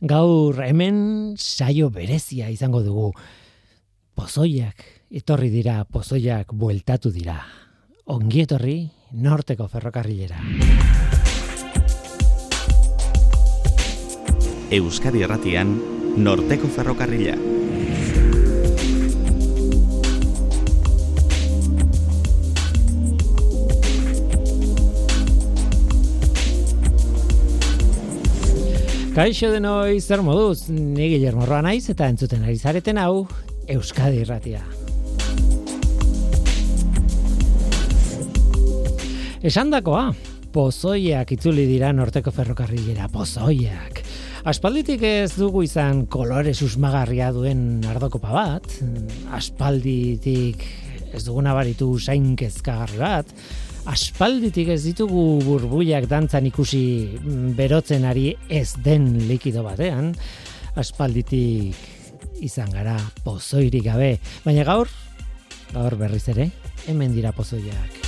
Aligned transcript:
Gaur 0.00 0.62
hemen 0.64 1.34
saio 1.36 1.90
berezia 1.92 2.48
izango 2.48 2.80
dugu. 2.80 3.10
Pozoiak, 4.16 4.80
etorri 5.12 5.50
dira, 5.52 5.84
pozoiak 5.84 6.54
bueltatu 6.56 7.12
dira. 7.12 7.36
Ongi 8.08 8.40
etorri, 8.46 8.78
norteko 9.12 9.68
ferrokarrilera. 9.68 10.40
Euskadi 14.72 15.20
Erratian, 15.28 15.76
norteko 16.16 16.72
ferrokarrila. 16.72 17.59
Kaixo 29.10 29.48
denoi 29.50 29.98
zer 29.98 30.20
moduz, 30.22 30.68
ni 30.70 31.08
Guillermo 31.10 31.42
Roa 31.42 31.64
naiz 31.66 31.88
eta 31.90 32.06
entzuten 32.06 32.44
ari 32.46 32.54
zareten 32.54 32.98
hau 33.02 33.24
Euskadi 33.66 34.20
Irratia. 34.22 34.60
Esandakoa, 39.42 40.04
pozoiak 40.54 41.32
itzuli 41.34 41.64
dira 41.66 41.90
norteko 41.90 42.30
ferrokarrilera, 42.30 43.08
pozoiak. 43.10 43.98
Aspalditik 44.46 45.02
ez 45.02 45.32
dugu 45.34 45.64
izan 45.66 46.04
kolore 46.06 46.54
susmagarria 46.54 47.32
duen 47.34 47.82
ardokopa 47.90 48.30
bat, 48.30 48.70
aspalditik 49.34 50.62
ez 51.10 51.24
dugu 51.26 51.42
nabaritu 51.42 51.96
sainkezkagarri 51.98 53.02
bat, 53.02 53.34
aspalditik 53.90 54.68
ez 54.70 54.82
ditugu 54.84 55.40
burbuiak 55.42 56.06
dantzan 56.10 56.46
ikusi 56.46 56.82
mm, 57.18 57.54
berotzen 57.58 58.04
ari 58.06 58.28
ez 58.48 58.74
den 58.84 59.08
likido 59.26 59.64
batean, 59.66 60.12
aspalditik 60.78 61.74
izan 62.44 62.70
gara 62.70 62.96
pozoirik 63.24 63.84
gabe, 63.88 64.12
baina 64.44 64.64
gaur, 64.68 64.88
gaur 65.72 65.96
berriz 65.98 66.22
ere, 66.30 66.50
hemen 66.86 67.16
dira 67.16 67.34
pozoiak. 67.34 67.98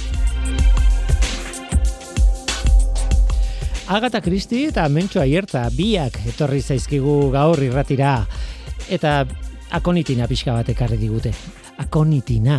Agata 3.92 4.22
Kristi 4.24 4.62
eta 4.70 4.86
Mentxo 4.88 5.20
Aierta 5.20 5.66
biak 5.74 6.20
etorri 6.30 6.62
zaizkigu 6.62 7.16
gaur 7.34 7.58
irratira 7.60 8.20
eta 8.88 9.24
akonitina 9.74 10.30
pixka 10.30 10.54
bat 10.54 10.70
ekarri 10.72 10.96
digute. 11.00 11.34
Akonitina, 11.82 12.56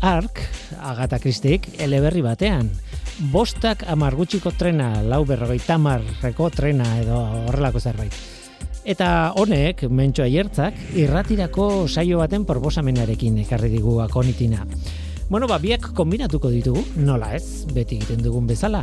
ark, 0.00 0.40
Agata 0.80 1.18
Kristik, 1.18 1.68
eleberri 1.78 2.22
batean. 2.24 2.70
Bostak 3.30 3.84
amargutxiko 3.88 4.52
trena, 4.56 5.02
lau 5.02 5.24
berrogeita 5.28 5.76
marreko 5.78 6.48
trena 6.50 6.86
edo 7.02 7.18
horrelako 7.48 7.80
zerbait. 7.80 8.16
Eta 8.88 9.34
honek, 9.36 9.84
mentxoa 9.92 10.26
jertzak, 10.32 10.78
irratirako 10.96 11.86
saio 11.86 12.22
baten 12.22 12.46
proposamenarekin 12.48 13.42
ekarri 13.44 13.68
digu 13.68 13.98
akonitina. 14.00 14.64
Bueno, 15.28 15.46
ba, 15.46 15.60
biak 15.62 15.92
kombinatuko 15.94 16.50
ditugu, 16.50 16.82
nola 16.96 17.34
ez, 17.36 17.66
beti 17.70 18.00
egiten 18.00 18.24
dugun 18.24 18.48
bezala. 18.50 18.82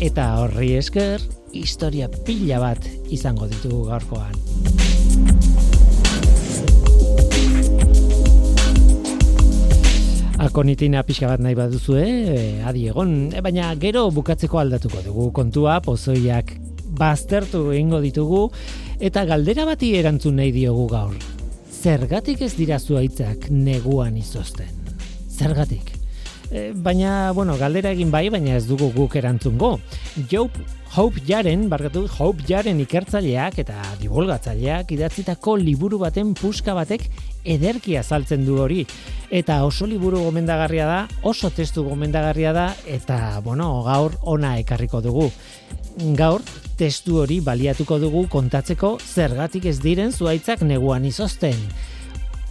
Eta 0.00 0.30
horri 0.40 0.76
esker, 0.78 1.24
historia 1.52 2.08
pila 2.08 2.62
bat 2.62 2.86
izango 3.12 3.50
ditugu 3.50 3.84
gaurkoan. 3.90 4.85
Akonitina 10.46 11.00
pixka 11.02 11.26
bat 11.26 11.40
nahi 11.42 11.56
baduzu, 11.58 11.96
eh? 11.98 12.62
adi 12.62 12.84
egon, 12.86 13.32
e, 13.34 13.40
baina 13.42 13.72
gero 13.82 14.04
bukatzeko 14.14 14.60
aldatuko 14.60 15.00
dugu 15.02 15.24
kontua, 15.34 15.80
pozoiak 15.82 16.52
baztertu 17.00 17.64
egingo 17.72 17.98
ditugu, 18.04 18.44
eta 19.02 19.24
galdera 19.26 19.66
bati 19.66 19.90
erantzun 19.98 20.38
nahi 20.38 20.52
diogu 20.54 20.86
gaur. 20.92 21.16
Zergatik 21.82 22.46
ez 22.46 22.52
dira 22.54 22.78
zuaitzak 22.78 23.50
neguan 23.50 24.20
izozten? 24.22 24.70
Zergatik? 25.34 25.90
E, 26.52 26.70
baina, 26.72 27.32
bueno, 27.34 27.58
galdera 27.58 27.90
egin 27.96 28.14
bai, 28.14 28.28
baina 28.30 28.54
ez 28.54 28.68
dugu 28.70 28.92
guk 28.94 29.18
erantzungo. 29.18 29.76
Job 30.30 30.54
Hope 30.94 31.20
Jaren, 31.26 31.66
barkatu, 31.68 32.06
Hope 32.20 32.46
Jaren 32.46 32.78
ikertzaileak 32.86 33.58
eta 33.66 33.82
divulgatzaileak 33.98 34.94
idatzitako 34.94 35.58
liburu 35.58 35.98
baten 36.00 36.36
puska 36.38 36.76
batek 36.78 37.10
ederki 37.46 37.96
azaltzen 37.96 38.44
du 38.46 38.58
hori. 38.60 38.84
Eta 39.30 39.62
oso 39.66 39.86
liburu 39.86 40.20
gomendagarria 40.26 40.86
da, 40.86 40.98
oso 41.26 41.50
testu 41.50 41.84
gomendagarria 41.86 42.52
da, 42.52 42.66
eta, 42.86 43.40
bueno, 43.44 43.70
gaur 43.86 44.18
ona 44.22 44.56
ekarriko 44.60 45.00
dugu. 45.02 45.30
Gaur, 46.18 46.42
testu 46.76 47.22
hori 47.22 47.40
baliatuko 47.40 47.98
dugu 48.02 48.26
kontatzeko 48.28 48.96
zergatik 49.00 49.66
ez 49.70 49.78
diren 49.80 50.12
zuaitzak 50.12 50.62
neguan 50.62 51.06
izozten. 51.08 51.56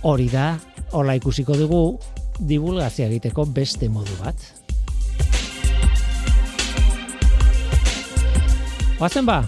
Hori 0.05 0.27
da, 0.31 0.55
hola 0.91 1.15
ikusiko 1.17 1.57
dugu, 1.57 1.81
divulgazia 2.39 3.07
egiteko 3.07 3.45
beste 3.45 3.89
modu 3.89 4.17
bat. 4.23 4.51
Oazen 8.95 9.27
ba, 9.27 9.41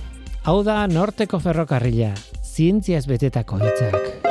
hau 0.44 0.60
da 0.68 0.82
norteko 0.92 1.40
ferrokarrila, 1.40 2.12
zientziaz 2.44 3.06
betetako 3.08 3.64
hitzak. 3.64 4.27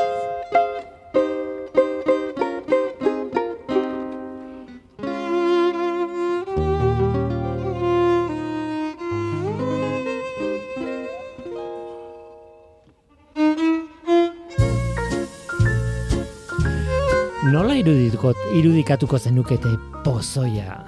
Irudituko, 17.86 18.34
irudikatuko 18.58 19.18
zenukete 19.22 19.76
pozoia? 20.02 20.82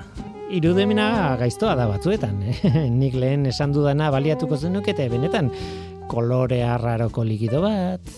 irudemena 0.51 1.37
gaiztoa 1.41 1.75
da 1.77 1.89
batzuetan. 1.91 2.41
Eh? 2.49 2.89
Nik 2.91 3.15
lehen 3.15 3.47
esan 3.47 3.73
dudana 3.75 4.11
baliatuko 4.11 4.57
zenukete, 4.57 5.09
benetan 5.13 5.51
kolore 6.09 6.63
arraroko 6.65 7.23
likido 7.25 7.61
bat, 7.61 8.09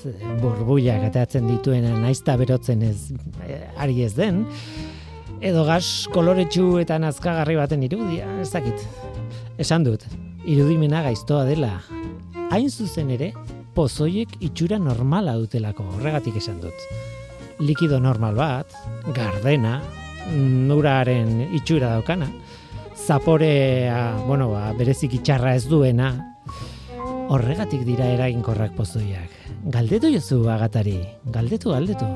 burbuia 0.40 0.96
gatatzen 1.02 1.48
dituena 1.50 1.90
naizta 1.98 2.36
berotzen 2.38 2.84
ez 2.86 3.10
eh, 3.42 3.64
ari 3.82 4.04
ez 4.06 4.12
den, 4.14 4.44
edo 5.42 5.64
gas 5.66 6.06
koloretsu 6.14 6.78
eta 6.82 7.00
nazkagarri 7.02 7.58
baten 7.58 7.82
irudia, 7.82 8.30
ez 8.40 8.50
dakit. 8.54 8.86
Esan 9.60 9.84
dut, 9.84 10.06
irudimena 10.46 11.02
gaiztoa 11.08 11.44
dela. 11.50 11.80
Hain 12.54 12.70
zuzen 12.70 13.10
ere, 13.18 13.32
pozoiek 13.74 14.38
itxura 14.40 14.78
normala 14.78 15.34
dutelako, 15.42 15.88
horregatik 15.96 16.38
esan 16.38 16.62
dut. 16.62 17.19
Likido 17.60 18.00
normal 18.00 18.34
bat, 18.40 18.72
gardena, 19.12 19.82
nuraren 20.32 21.52
itxura 21.52 21.92
daukana. 21.92 22.28
Zaporea, 22.96 24.16
bueno, 24.26 24.48
ba, 24.54 24.70
berezik 24.78 25.18
itxarra 25.20 25.54
ez 25.58 25.66
duena. 25.68 26.10
Horregatik 27.30 27.84
dira 27.84 28.08
eraginkorrak 28.16 28.72
pozoiak. 28.78 29.36
Galdetu 29.76 30.08
jozu 30.16 30.42
agatari, 30.48 30.98
galdetu, 31.24 31.76
galdetu. 31.76 32.08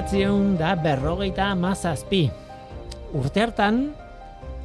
Mila 0.00 0.08
bederatzeun 0.08 0.56
da 0.56 0.76
berrogeita 0.80 1.50
amazazpi. 1.52 2.30
Urte 3.12 3.42
hartan, 3.42 3.90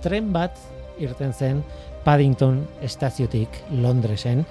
tren 0.01 0.31
bat 0.31 0.55
irten 0.97 1.33
zen 1.33 1.59
Paddington 2.05 2.61
estaziotik 2.81 3.49
Londresen, 3.81 4.45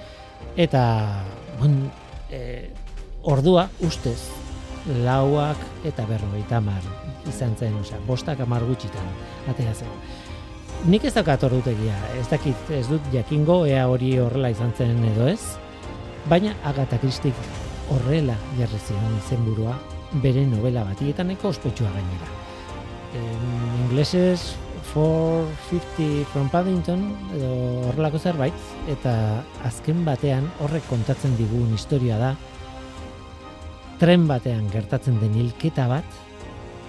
eta 0.56 1.22
bon, 1.58 1.88
e, 2.28 2.68
ordua 3.22 3.70
ustez 3.80 4.28
lauak 5.06 5.56
eta 5.88 6.04
berrogeita 6.04 6.58
amar 6.58 6.84
izan 7.30 7.56
zen, 7.56 7.80
osea, 7.80 8.02
bostak 8.04 8.40
amar 8.44 8.66
gutxitan, 8.68 9.08
atea 9.48 9.72
zen. 9.72 9.88
Nik 10.84 11.08
ez 11.08 11.14
daukat 11.14 11.48
ordutegia, 11.48 11.96
ez 12.20 12.28
dakit 12.28 12.76
ez 12.76 12.84
dut 12.90 13.08
jakingo 13.12 13.64
ea 13.64 13.88
hori 13.88 14.18
horrela 14.18 14.52
izan 14.52 14.76
zen 14.76 15.00
edo 15.14 15.32
ez, 15.32 15.40
baina 16.28 16.52
Agatha 16.62 17.00
Christie 17.00 17.32
horrela 17.88 18.36
jarri 18.58 18.84
zion 18.84 19.20
izenburua 19.22 19.80
bere 20.22 20.44
novela 20.46 20.84
bati 20.84 21.10
eta 21.10 21.24
neko 21.24 21.48
ospetsua 21.48 21.90
gainera. 21.94 22.28
En 23.14 23.84
inglesez 23.84 24.54
450 24.92 26.24
from 26.32 26.50
Paddington 26.52 27.04
edo 27.34 27.52
horrelako 27.88 28.18
zerbait 28.18 28.90
eta 28.90 29.14
azken 29.66 30.04
batean 30.06 30.46
horrek 30.62 30.86
kontatzen 30.90 31.36
digun 31.38 31.72
historia 31.74 32.18
da 32.20 32.34
tren 33.98 34.26
batean 34.28 34.68
gertatzen 34.72 35.18
den 35.22 35.34
hilketa 35.38 35.86
bat 35.90 36.22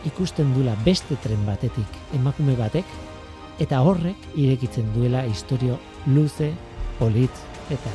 ikusten 0.06 0.54
dula 0.54 0.76
beste 0.86 1.18
tren 1.24 1.46
batetik 1.48 2.00
emakume 2.18 2.58
batek 2.60 2.86
eta 3.62 3.82
horrek 3.86 4.30
irekitzen 4.36 4.92
duela 4.94 5.24
historio 5.26 5.80
luze, 6.12 6.52
polit 7.00 7.44
eta 7.72 7.92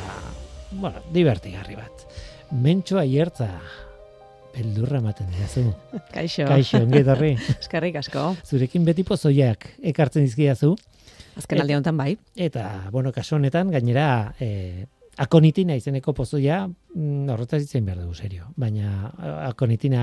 bueno, 0.73 1.03
divertigarri 1.13 1.77
bat. 1.77 2.07
Mentxoa 2.51 3.05
hiertza 3.07 3.51
beldurra 4.55 4.99
ematen 4.99 5.29
diazu. 5.35 5.67
Kaixo. 6.17 6.47
Kaixo, 6.49 6.83
ongi 6.85 7.03
etorri. 7.03 7.35
Eskerrik 7.61 8.01
asko. 8.03 8.31
Zurekin 8.47 8.87
beti 8.89 9.05
pozoiak 9.07 9.69
ekartzen 9.93 10.27
dizkidazu 10.29 10.75
Azken 11.39 11.61
aldi 11.63 11.77
honetan 11.77 11.97
bai. 11.97 12.15
eta 12.37 12.89
bueno, 12.91 13.13
kasu 13.13 13.37
honetan 13.37 13.71
gainera 13.71 14.35
eh 14.41 14.87
akonitina 15.21 15.75
izeneko 15.77 16.15
pozoia 16.17 16.63
mm, 16.67 17.29
horretaz 17.29 17.61
ditzen 17.61 17.85
behar 17.85 18.01
dugu 18.01 18.15
serio. 18.15 18.49
Baina 18.57 19.11
akonitina 19.49 20.03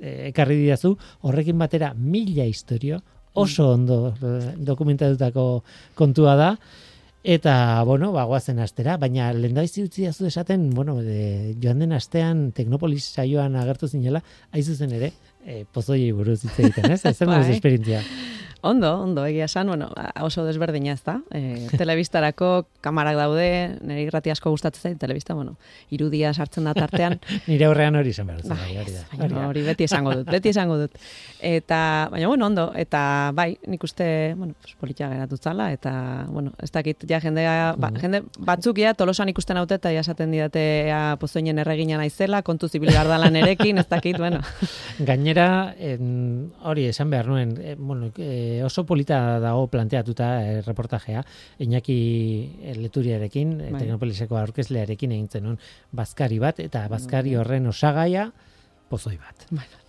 eh, 0.00 0.28
ekarri 0.28 0.58
didazu 0.60 0.92
horrekin 1.22 1.58
batera 1.58 1.92
mila 1.94 2.44
historio 2.44 3.00
oso 3.34 3.70
ondo 3.72 4.14
eh, 4.20 4.52
dokumentatutako 4.58 5.46
kontua 5.94 6.36
da. 6.36 6.50
Eta, 7.22 7.84
bueno, 7.86 8.10
bagoazen 8.10 8.58
astera, 8.58 8.96
baina 8.98 9.28
lehendaizi 9.32 9.84
utzi 9.86 10.08
dazu 10.08 10.26
esaten, 10.26 10.70
bueno, 10.74 10.96
de, 11.06 11.54
joan 11.62 11.78
den 11.78 11.92
astean 11.94 12.48
Teknopolis 12.50 13.04
saioan 13.14 13.54
agertu 13.54 13.86
zinela, 13.86 14.24
haizu 14.50 14.74
zen 14.74 14.96
ere, 14.96 15.12
e, 15.46 15.64
pozoiei 15.72 16.12
buruz 16.12 16.42
hitz 16.44 16.58
egiten, 16.58 16.90
ez? 16.90 17.04
Ez 17.10 17.16
zen 17.16 17.28
Bai. 17.28 17.42
esperientzia. 17.54 18.02
Ondo, 18.64 19.00
ondo, 19.02 19.24
egia 19.26 19.48
esan, 19.48 19.66
bueno, 19.66 19.88
oso 20.22 20.44
desberdina 20.46 20.92
ez 20.94 21.02
da. 21.02 21.16
E, 21.34 21.66
telebistarako 21.80 22.68
kamarak 22.80 23.16
daude, 23.18 23.46
nire 23.82 24.04
irrati 24.04 24.30
asko 24.30 24.52
gustatzen 24.54 24.92
zait, 24.92 25.00
telebista, 25.02 25.34
bueno, 25.34 25.56
irudia 25.90 26.30
sartzen 26.30 26.68
da 26.70 26.74
tartean. 26.76 27.18
Nire 27.50 27.66
aurrean 27.66 27.98
hori 27.98 28.12
izan 28.14 28.30
behar 28.30 28.44
duzu, 28.44 28.54
Bai, 28.54 28.76
hori 28.78 28.94
da. 28.94 29.02
baina 29.18 29.48
hori 29.48 29.64
beti 29.66 29.88
esango 29.88 30.14
dut, 30.20 30.30
beti 30.30 30.52
esango 30.54 30.76
dut. 30.78 30.94
Eta, 31.42 31.80
baina, 32.12 32.28
bueno, 32.30 32.46
ondo, 32.46 32.68
eta 32.78 33.02
bai, 33.34 33.48
nik 33.66 33.82
uste, 33.82 34.06
bueno, 34.38 34.54
pues, 34.62 34.76
politia 34.78 35.10
geratu 35.10 35.40
zala, 35.42 35.72
eta, 35.74 35.96
bueno, 36.30 36.54
ez 36.62 36.70
dakit, 36.70 37.02
ja 37.10 37.18
jendea, 37.24 37.74
ba, 37.82 37.90
jende 37.98 38.22
batzuk 38.38 38.78
ja, 38.78 38.94
tolosan 38.94 39.34
ikusten 39.34 39.58
haute, 39.58 39.80
eta 39.82 39.90
ja 39.90 40.06
esaten 40.06 40.30
didate, 40.30 40.64
ja, 40.86 41.02
pozoinen 41.18 41.58
erregina 41.58 41.98
naizela, 41.98 42.44
kontu 42.46 42.70
zibil 42.70 42.94
garda 42.94 43.18
nerekin, 43.26 43.82
ez 43.82 43.88
dakit, 43.90 44.22
bueno. 44.22 44.38
Gainera, 45.32 45.74
en, 45.78 46.52
hori 46.62 46.86
esan 46.90 47.10
behar 47.10 47.26
nuen, 47.26 47.54
e, 47.56 47.74
bueno, 47.78 48.10
e, 48.16 48.62
oso 48.64 48.84
polita 48.84 49.40
dago 49.40 49.66
planteatuta 49.72 50.28
e, 50.44 50.60
reportajea, 50.62 51.24
Iñaki 51.58 52.74
Leturiarekin, 52.76 53.60
e, 53.60 53.70
Bai. 53.72 53.80
Teknopoliseko 53.82 54.36
aurkezlearekin 54.36 55.12
egin 55.16 55.28
zenuen 55.28 55.58
bazkari 55.92 56.38
bat, 56.42 56.60
eta 56.60 56.84
bazkari 56.92 57.36
horren 57.36 57.66
osagaia 57.66 58.30
pozoi 58.92 59.16
bat. 59.16 59.46
Bueno. 59.48 59.80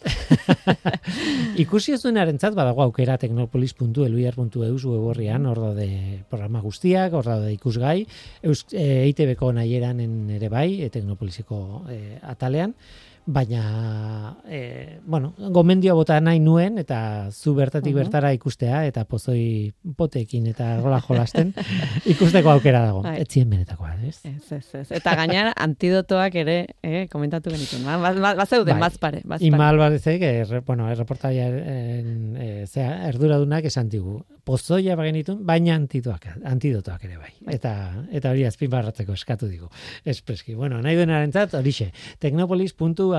Ikusi 1.63 1.91
ez 1.97 2.01
duenarentzat 2.05 2.55
badago 2.55 2.85
aukera 2.85 3.17
teknopolis.eluiar.eus 3.19 4.85
web 4.87 5.07
horrian, 5.11 5.47
hor 5.49 5.59
daude 5.59 5.89
programa 6.31 6.63
guztiak, 6.63 7.11
hor 7.11 7.27
daude 7.27 7.51
ikusgai, 7.51 8.05
Eus, 8.41 8.63
e, 8.71 9.03
EITB-ko 9.09 9.51
nahieran 9.59 9.99
ere 10.37 10.47
bai, 10.47 10.69
e, 10.85 10.91
teknopoliseko 10.93 11.59
e, 11.91 11.99
atalean, 12.31 12.77
baina 13.25 14.37
e, 14.49 14.99
bueno, 15.05 15.33
gomendio 15.37 15.95
bota 15.95 16.19
nahi 16.21 16.39
nuen 16.39 16.77
eta 16.77 17.29
zu 17.31 17.53
bertatik 17.55 17.93
Mhm. 17.93 17.99
bertara 18.03 18.33
ikustea 18.33 18.85
eta 18.87 19.05
pozoi 19.05 19.71
potekin 19.95 20.47
eta 20.47 20.77
rola 20.81 20.99
jolasten 21.01 21.53
ikusteko 22.05 22.49
aukera 22.51 22.81
dago. 22.85 23.01
Bai. 23.03 23.21
Etzien 23.21 23.49
benetakoa, 23.49 23.95
ez? 24.07 24.19
Ez, 24.25 24.51
ez, 24.51 24.75
ez. 24.75 24.91
Eta 24.91 25.15
gainera 25.15 25.53
antidotoak 25.55 26.35
ere, 26.35 26.57
eh, 26.83 27.07
komentatu 27.11 27.49
genituen. 27.51 27.85
Ba, 27.85 27.97
ba, 27.97 28.13
ba, 28.13 28.33
bazeuden, 28.35 28.73
Bai. 28.75 28.81
bazpare, 28.89 29.21
bazpare. 29.23 29.47
Ima 29.47 29.69
Alvarezek, 29.69 30.21
erre, 30.21 30.59
bueno, 30.61 30.89
erreportaiaren 30.91 32.35
e, 32.37 32.65
zea, 32.67 33.07
erduradunak 33.09 33.65
esan 33.65 33.89
digu. 33.89 34.23
Pozoia 34.43 34.97
bagenitun, 34.99 35.45
baina 35.47 35.73
antidoak, 35.75 36.25
antidotoak 36.43 37.03
ere 37.05 37.17
bai. 37.17 37.31
Bai. 37.45 37.55
Eta, 37.55 37.71
eta 38.11 38.31
hori 38.33 38.43
azpimarratzeko 38.43 39.13
eskatu 39.13 39.47
digu. 39.47 39.69
Espreski. 40.03 40.53
Bueno, 40.55 40.81
nahi 40.81 40.95
duenarentzat 40.99 41.53
horixe. 41.53 41.91
teknopolis.eluiar.eus 42.19 43.12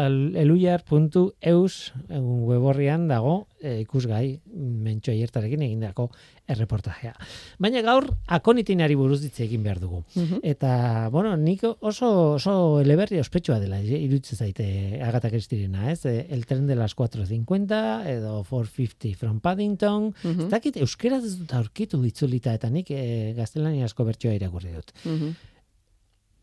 egun 2.10 2.44
web 2.48 2.62
horrian 2.62 3.08
dago 3.08 3.46
e, 3.60 3.80
ikusgai 3.82 4.40
mentxo 4.52 5.12
hiertarekin 5.14 5.62
egindako 5.64 6.08
erreportajea. 6.50 7.14
Baina 7.62 7.80
gaur 7.84 8.10
akonitinari 8.36 8.96
buruz 8.98 9.22
hitz 9.24 9.38
egin 9.46 9.62
behar 9.64 9.80
dugu. 9.80 10.02
Mhm. 10.14 10.42
Eta, 10.44 11.08
bueno, 11.12 11.34
nik 11.40 11.64
oso, 11.64 12.10
oso 12.34 12.80
eleberri 12.82 13.18
ospetsua 13.22 13.58
dela, 13.62 13.80
eh, 13.80 14.00
iruditzen 14.04 14.38
zaite 14.38 15.00
Agatha 15.02 15.30
Christiena, 15.30 15.90
ez? 15.90 16.04
Eh, 16.06 16.26
El 16.30 16.44
tren 16.46 16.66
de 16.66 16.76
las 16.76 16.94
4.50 16.94 18.06
edo 18.10 18.44
450 18.44 19.16
from 19.16 19.40
Paddington. 19.40 20.14
Mhm. 20.22 20.46
Ez 20.46 20.50
dakit, 20.50 20.76
euskeraz 20.76 21.24
ez 21.24 21.38
dut 21.38 21.54
aurkitu 21.54 22.02
itzulita 22.04 22.54
eta 22.54 22.70
nik 22.70 22.90
e, 22.90 23.32
gaztelania 23.36 23.86
asko 23.88 24.04
bertsoa 24.04 24.34
irakurri 24.34 24.72
dut. 24.72 24.92
Mhm. 25.04 25.36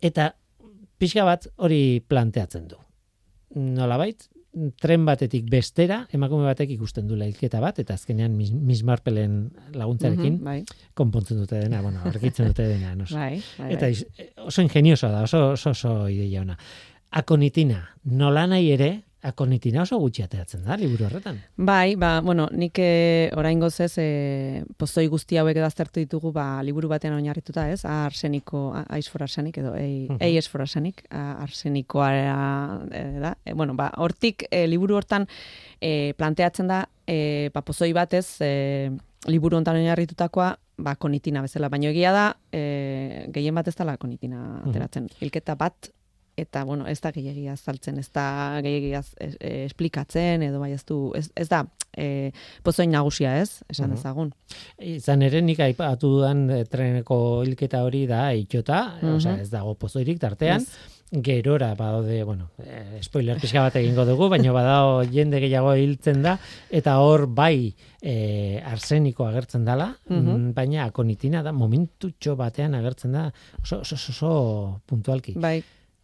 Eta 0.01 0.33
pixka 0.97 1.23
bat 1.25 1.47
hori 1.57 2.01
planteatzen 2.07 2.67
du. 2.67 2.77
Nolabait, 3.55 4.29
tren 4.83 5.05
batetik 5.07 5.45
bestera, 5.49 6.01
emakume 6.11 6.43
batek 6.43 6.69
ikusten 6.75 7.07
du 7.07 7.15
hilketa 7.15 7.59
bat, 7.63 7.79
eta 7.79 7.93
azkenean 7.95 8.33
Miss, 8.35 8.51
Miss 8.51 8.83
Marpelen 8.83 9.51
laguntzarekin 9.73 10.33
Mhm, 10.39 10.43
bai, 10.43 10.63
konpontzen 10.93 11.37
dute 11.39 11.59
dena, 11.59 11.81
bueno, 11.81 12.01
argitzen 12.03 12.47
dute 12.47 12.67
dena. 12.67 12.95
No? 12.95 13.05
bai, 13.11 13.41
bai, 13.57 13.73
Eta 13.73 13.87
bai. 13.87 14.27
oso 14.45 14.61
ingeniosoa 14.61 15.11
da, 15.11 15.21
oso, 15.23 15.51
oso, 15.51 15.69
oso 15.71 16.09
ideia 16.09 16.41
ona. 16.41 16.57
Akonitina, 17.11 17.89
nola 18.03 18.45
nahi 18.47 18.71
ere, 18.71 19.03
akonitina 19.23 19.83
oso 19.83 19.97
gutxi 20.01 20.23
ateratzen 20.23 20.63
da, 20.65 20.75
liburu 20.79 21.05
horretan. 21.05 21.37
Bai, 21.57 21.95
ba, 21.95 22.21
bueno, 22.25 22.47
nik 22.51 22.79
e, 22.81 23.29
oraingoz 23.37 23.75
ez 23.85 23.93
e, 24.01 24.63
pozoi 24.81 25.05
guzti 25.11 25.37
hauek 25.37 25.55
edo 25.59 25.65
aztertu 25.67 25.99
ditugu 26.01 26.31
ba, 26.33 26.45
liburu 26.65 26.89
batean 26.89 27.13
oinarrituta, 27.19 27.67
ez? 27.69 27.83
A, 27.85 28.05
arseniko, 28.07 28.63
aiz 28.89 29.05
for 29.09 29.21
arsenik 29.23 29.57
edo 29.61 29.75
ei, 29.77 30.07
Mhm. 30.09 30.17
ei 30.21 30.37
es 30.37 30.49
for 30.49 30.61
arsenik, 30.61 31.03
a, 31.09 31.37
arsenikoa 31.43 32.09
e, 32.15 33.03
da. 33.21 33.35
E, 33.45 33.53
bueno, 33.53 33.75
ba, 33.75 33.91
hortik 33.97 34.47
e, 34.49 34.65
liburu 34.67 34.95
hortan 34.97 35.27
e, 35.79 36.13
planteatzen 36.17 36.67
da 36.67 36.83
e, 37.07 37.49
ba, 37.53 37.61
pozoi 37.61 37.93
batez 37.93 38.25
e, 38.41 38.89
liburu 39.29 39.57
hontan 39.57 39.77
oinarritutakoa 39.77 40.55
ba, 40.81 40.95
konitina 40.95 41.43
bezala, 41.45 41.69
baino 41.69 41.89
egia 41.93 42.11
da 42.11 42.25
e, 42.51 43.27
gehien 43.29 43.53
bat 43.53 43.67
ez 43.69 43.75
dela 43.77 43.97
konitina 44.01 44.63
ateratzen. 44.65 45.09
Hilketa 45.21 45.53
bat 45.55 45.91
eta 46.41 46.63
bueno, 46.65 46.87
ez 46.89 46.99
da 47.01 47.11
gehiagia 47.13 47.53
azaltzen, 47.53 47.99
ez 48.01 48.09
da 48.13 48.59
gehiagia 48.63 48.99
ez- 49.19 49.37
e, 49.39 49.65
esplikatzen 49.69 50.41
edo 50.47 50.59
bai 50.59 50.71
ez 50.73 50.83
du 50.85 51.11
ez, 51.15 51.29
ez 51.35 51.47
da 51.49 51.63
e, 51.95 52.31
pozoin 52.63 52.89
nagusia, 52.91 53.37
ez? 53.41 53.61
Esan 53.69 53.89
Mhm. 53.89 53.95
dezagun. 53.97 54.31
Izan 54.79 55.21
ere 55.21 55.41
nik 55.41 55.59
aipatu 55.59 56.07
dudan 56.17 56.49
eh, 56.49 56.63
treneko 56.65 57.43
hilketa 57.43 57.83
hori 57.83 58.05
da 58.07 58.33
itxota, 58.33 58.97
Mhm. 59.01 59.15
osea 59.15 59.37
ez 59.41 59.49
dago 59.51 59.75
pozoirik 59.75 60.19
tartean, 60.19 60.61
Ez. 60.61 60.69
gerora 61.11 61.73
badaude, 61.75 62.23
bueno, 62.23 62.49
eh, 62.63 62.99
spoiler 63.03 63.37
pixka 63.41 63.59
bat 63.65 63.75
egingo 63.75 64.05
dugu, 64.07 64.29
baina 64.31 64.53
badao 64.55 65.01
jende 65.03 65.41
gehiago 65.43 65.73
hiltzen 65.75 66.21
da, 66.23 66.37
eta 66.71 66.97
hor 67.03 67.27
bai 67.27 67.73
eh, 68.01 68.63
arseniko 68.65 69.25
agertzen 69.27 69.65
dala, 69.65 69.91
Mhm. 70.07 70.15
mm, 70.31 70.53
baina 70.55 70.85
akonitina 70.85 71.43
da, 71.43 71.51
momentutxo 71.51 72.35
batean 72.37 72.73
agertzen 72.73 73.11
da, 73.11 73.27
oso, 73.61 73.81
oso, 73.81 73.95
oso 73.95 74.81
puntualki. 74.87 75.33
Bai. 75.35 75.61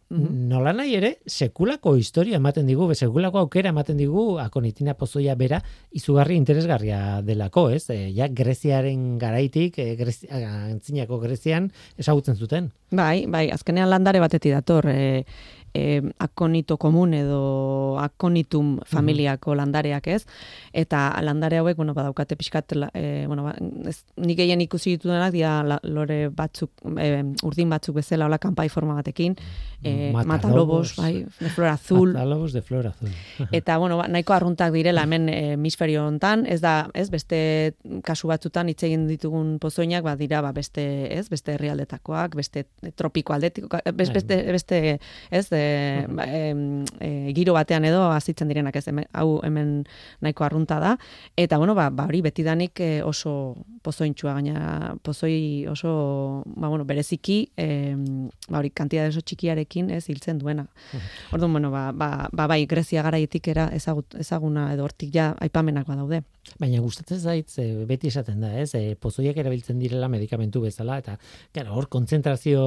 Nola 0.08 0.72
nahi 0.72 0.94
ere, 0.96 1.08
sekulako 1.28 1.92
historia 2.00 2.38
ematen 2.40 2.64
digu, 2.66 2.86
sekulako 2.94 3.42
aukera 3.42 3.68
ematen 3.74 3.98
digu 4.00 4.38
akonitina 4.40 4.94
pozoia 4.96 5.34
bera 5.36 5.58
izugarri 5.92 6.38
interesgarria 6.40 7.20
delako, 7.20 7.66
ez? 7.76 7.90
E, 7.92 7.98
ja, 8.16 8.30
Greziaren 8.32 9.18
garaitik, 9.20 9.76
e, 9.78 9.96
Grezi, 10.00 10.30
antzinako 10.32 11.18
Grezian 11.20 11.68
ezagutzen 12.00 12.40
zuten. 12.40 12.70
Bai, 12.88 13.26
bai, 13.28 13.50
azkenean 13.52 13.90
landare 13.92 14.22
batetik 14.24 14.56
dator, 14.56 14.88
e, 14.88 15.26
e, 15.74 16.02
akonito 16.18 16.76
komun 16.76 17.14
edo 17.14 17.98
akonitum 17.98 18.78
familiako 18.86 19.54
landareak 19.58 20.06
ez, 20.08 20.26
eta 20.72 21.10
landare 21.24 21.58
hauek, 21.58 21.76
bueno, 21.76 21.94
badaukate 21.94 22.36
pixkat, 22.36 22.72
e, 22.94 23.24
bueno, 23.26 23.44
ba, 23.48 23.54
ez, 23.88 24.02
nik 24.16 24.38
gehien 24.38 24.60
ikusi 24.60 24.96
ditudanak, 24.96 25.32
dira 25.32 25.62
la- 25.62 25.80
lore 25.82 26.28
batzuk, 26.28 26.70
e, 26.98 27.22
urdin 27.42 27.70
batzuk 27.70 27.96
bezala, 27.96 28.26
hola 28.26 28.38
kanpai 28.38 28.68
forma 28.68 28.94
batekin, 28.94 29.36
e, 29.82 30.12
Matalobos. 30.12 30.96
bai, 30.96 31.24
de 31.40 31.50
flor 31.50 31.68
azul, 31.68 32.12
Matalobos 32.12 32.52
de 32.52 32.62
flor 32.62 32.86
azul. 32.86 33.10
Eta 33.52 33.78
bueno, 33.78 33.96
ba, 33.96 34.08
nahiko 34.08 34.34
arruntak 34.34 34.72
direla 34.72 35.02
hemen 35.02 35.28
eh, 35.28 35.52
hemisferio 35.52 36.06
hontan, 36.06 36.44
ez 36.46 36.60
da, 36.60 36.90
ez 36.94 37.08
beste 37.10 37.74
kasu 38.04 38.28
batzutan 38.28 38.68
hitz 38.68 38.82
egin 38.82 39.06
ditugun 39.08 39.58
pozoinak, 39.58 40.04
ba 40.04 40.16
dira 40.16 40.40
ba 40.42 40.52
beste, 40.52 40.84
ez, 41.14 41.28
beste 41.28 41.54
herrialdetakoak, 41.54 42.34
beste 42.38 42.66
tropiko 42.96 43.32
aldetik, 43.32 43.66
beste 43.94 44.18
beste, 44.18 44.52
beste 44.52 45.00
ez, 45.30 45.46
e, 45.58 46.06
ba, 46.08 46.24
em, 46.24 46.84
e, 47.00 47.32
giro 47.36 47.54
batean 47.56 47.84
edo 47.88 48.04
hazitzen 48.12 48.48
direnak, 48.48 48.76
ez, 48.78 48.86
hemen, 48.88 49.08
hau 49.12 49.40
hemen 49.44 49.72
nahiko 50.24 50.46
arrunta 50.46 50.78
da 50.82 50.94
eta 51.36 51.58
bueno, 51.58 51.74
ba, 51.74 51.88
ba 51.90 52.06
hori 52.08 52.22
betidanik 52.22 52.80
eh, 52.80 53.02
oso 53.04 53.56
pozointxua 53.82 54.34
gaina 54.38 54.94
pozoi 55.02 55.66
oso 55.70 56.44
ba 56.46 56.68
bueno, 56.68 56.86
bereziki 56.88 57.40
em, 57.56 58.28
ba 58.48 58.62
hori 58.62 58.70
kantitate 58.70 59.12
oso 59.12 59.24
txikiarekin, 59.24 59.90
ez, 59.94 60.04
hiltzen 60.08 60.38
duena. 60.38 60.66
Orduan, 61.32 61.52
bueno, 61.52 61.70
ba, 61.74 61.90
ba, 61.92 62.28
ba 62.32 62.46
bai, 62.50 62.64
Grezia 62.66 63.02
garaitik 63.02 63.48
era 63.48 63.68
ezagut, 63.74 64.14
ezaguna 64.20 64.72
edo 64.74 64.86
hortik 64.86 65.12
ja 65.14 65.32
aipamenak 65.44 65.88
badaude. 65.88 66.22
Baina 66.58 66.80
gustatzen 66.80 67.20
zait, 67.20 67.52
beti 67.88 68.08
esaten 68.08 68.40
da, 68.40 68.52
ez? 68.60 68.70
E, 68.78 68.94
pozoiak 69.00 69.36
erabiltzen 69.40 69.78
direla 69.80 70.08
medikamentu 70.08 70.62
bezala, 70.64 70.98
eta 71.02 71.18
claro, 71.52 71.74
hor 71.76 71.88
kontzentrazio 71.92 72.62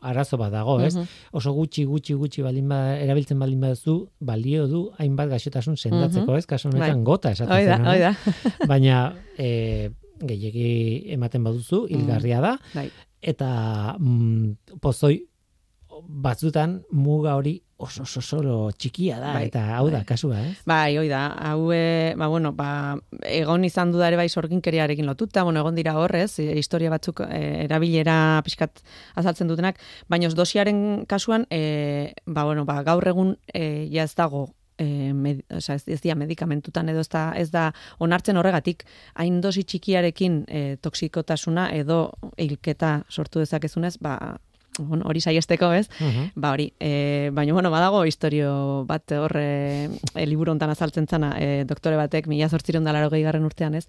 arazo 0.00 0.38
bat 0.40 0.54
dago, 0.54 0.78
ez? 0.80 0.94
Mhm. 0.96 1.18
Oso 1.40 1.52
gutxi, 1.56 1.84
gutxi, 1.88 2.16
gutxi 2.20 2.44
baldin 2.44 2.68
ba, 2.70 2.80
erabiltzen 3.00 3.40
baldin 3.40 3.62
baduzu, 3.64 3.96
balio 4.20 4.66
du 4.70 4.82
hainbat 5.00 5.32
gaixotasun 5.32 5.78
sendatzeko, 5.80 6.36
ez? 6.38 6.46
Kasu 6.50 6.68
honetan 6.70 7.00
Bai. 7.00 7.06
gota 7.08 7.32
esaten 7.34 7.54
Hoi 7.56 7.64
da, 7.66 7.78
zen, 7.78 7.88
hoi 7.90 7.98
da. 8.02 8.66
Baina 8.70 9.00
e, 9.38 9.90
gehiegi 10.20 10.70
ematen 11.16 11.44
baduzu, 11.46 11.86
hilgarria 11.90 12.42
da, 12.44 12.54
Bai. 12.74 12.88
eta 13.32 13.50
mm, 13.98 14.78
pozoi 14.84 15.16
batzutan 16.00 16.80
muga 16.92 17.34
hori 17.38 17.58
oso 17.80 18.04
oso 18.04 18.20
solo 18.20 18.56
txikia 18.76 19.18
da, 19.20 19.32
Bai, 19.34 19.46
eta 19.48 19.62
hau 19.78 19.86
da, 19.88 20.00
bai. 20.00 20.06
kasua, 20.08 20.40
ez? 20.44 20.54
Bai, 20.68 20.98
hoi 21.00 21.08
da, 21.08 21.22
hau, 21.50 21.70
e, 21.72 22.12
ba, 22.20 22.28
bueno, 22.28 22.52
ba, 22.56 22.98
egon 23.26 23.64
izan 23.64 23.94
du 23.94 24.02
ere 24.04 24.18
bai 24.20 24.28
sorginkeriarekin 24.28 25.08
lotuta, 25.08 25.44
bueno, 25.48 25.64
egon 25.64 25.78
dira 25.78 25.96
horrez, 25.98 26.38
e, 26.42 26.52
historia 26.60 26.92
batzuk 26.92 27.24
e, 27.26 27.64
erabilera 27.64 28.40
pixkat 28.44 28.84
azaltzen 29.20 29.50
dutenak, 29.50 29.80
baina 30.12 30.28
os 30.28 30.36
dosiaren 30.38 31.04
kasuan, 31.10 31.48
e, 31.50 32.12
ba, 32.26 32.44
bueno, 32.44 32.66
ba, 32.68 32.82
gaur 32.86 33.08
egun 33.08 33.36
e, 33.54 33.88
ja 33.92 34.04
ez 34.04 34.14
dago 34.14 34.50
e, 34.80 35.12
med, 35.12 35.42
osea, 35.52 35.76
ez, 35.76 35.84
ez 35.88 36.00
dira 36.04 36.16
medikamentutan 36.18 36.88
edo 36.92 37.04
ez 37.04 37.10
da, 37.12 37.30
ez 37.36 37.48
da 37.52 37.70
onartzen 38.00 38.40
horregatik 38.40 38.86
hain 39.20 39.40
dosi 39.44 39.64
txikiarekin 39.68 40.44
e, 40.48 40.62
toksikotasuna 40.82 41.70
edo 41.76 42.02
hilketa 42.40 43.00
sortu 43.08 43.42
dezakezunez, 43.44 43.96
ba, 44.00 44.16
bueno, 44.88 45.04
hori 45.06 45.20
saiesteko, 45.20 45.72
ez? 45.72 45.86
Ba 46.34 46.52
hori, 46.54 46.70
e, 46.80 47.30
baina 47.32 47.52
bueno, 47.52 47.70
badago 47.70 48.04
historio 48.08 48.84
bat 48.88 49.12
hor 49.16 49.36
e, 49.38 49.88
e, 50.14 50.26
liburu 50.26 50.52
hontan 50.54 50.70
azaltzen 50.70 51.06
zana, 51.06 51.34
e, 51.38 51.64
doktore 51.68 51.98
batek, 52.00 52.28
mila 52.30 52.48
zortziron 52.48 52.84
da 52.84 52.92
garren 52.92 53.44
urtean 53.44 53.74
ez, 53.74 53.86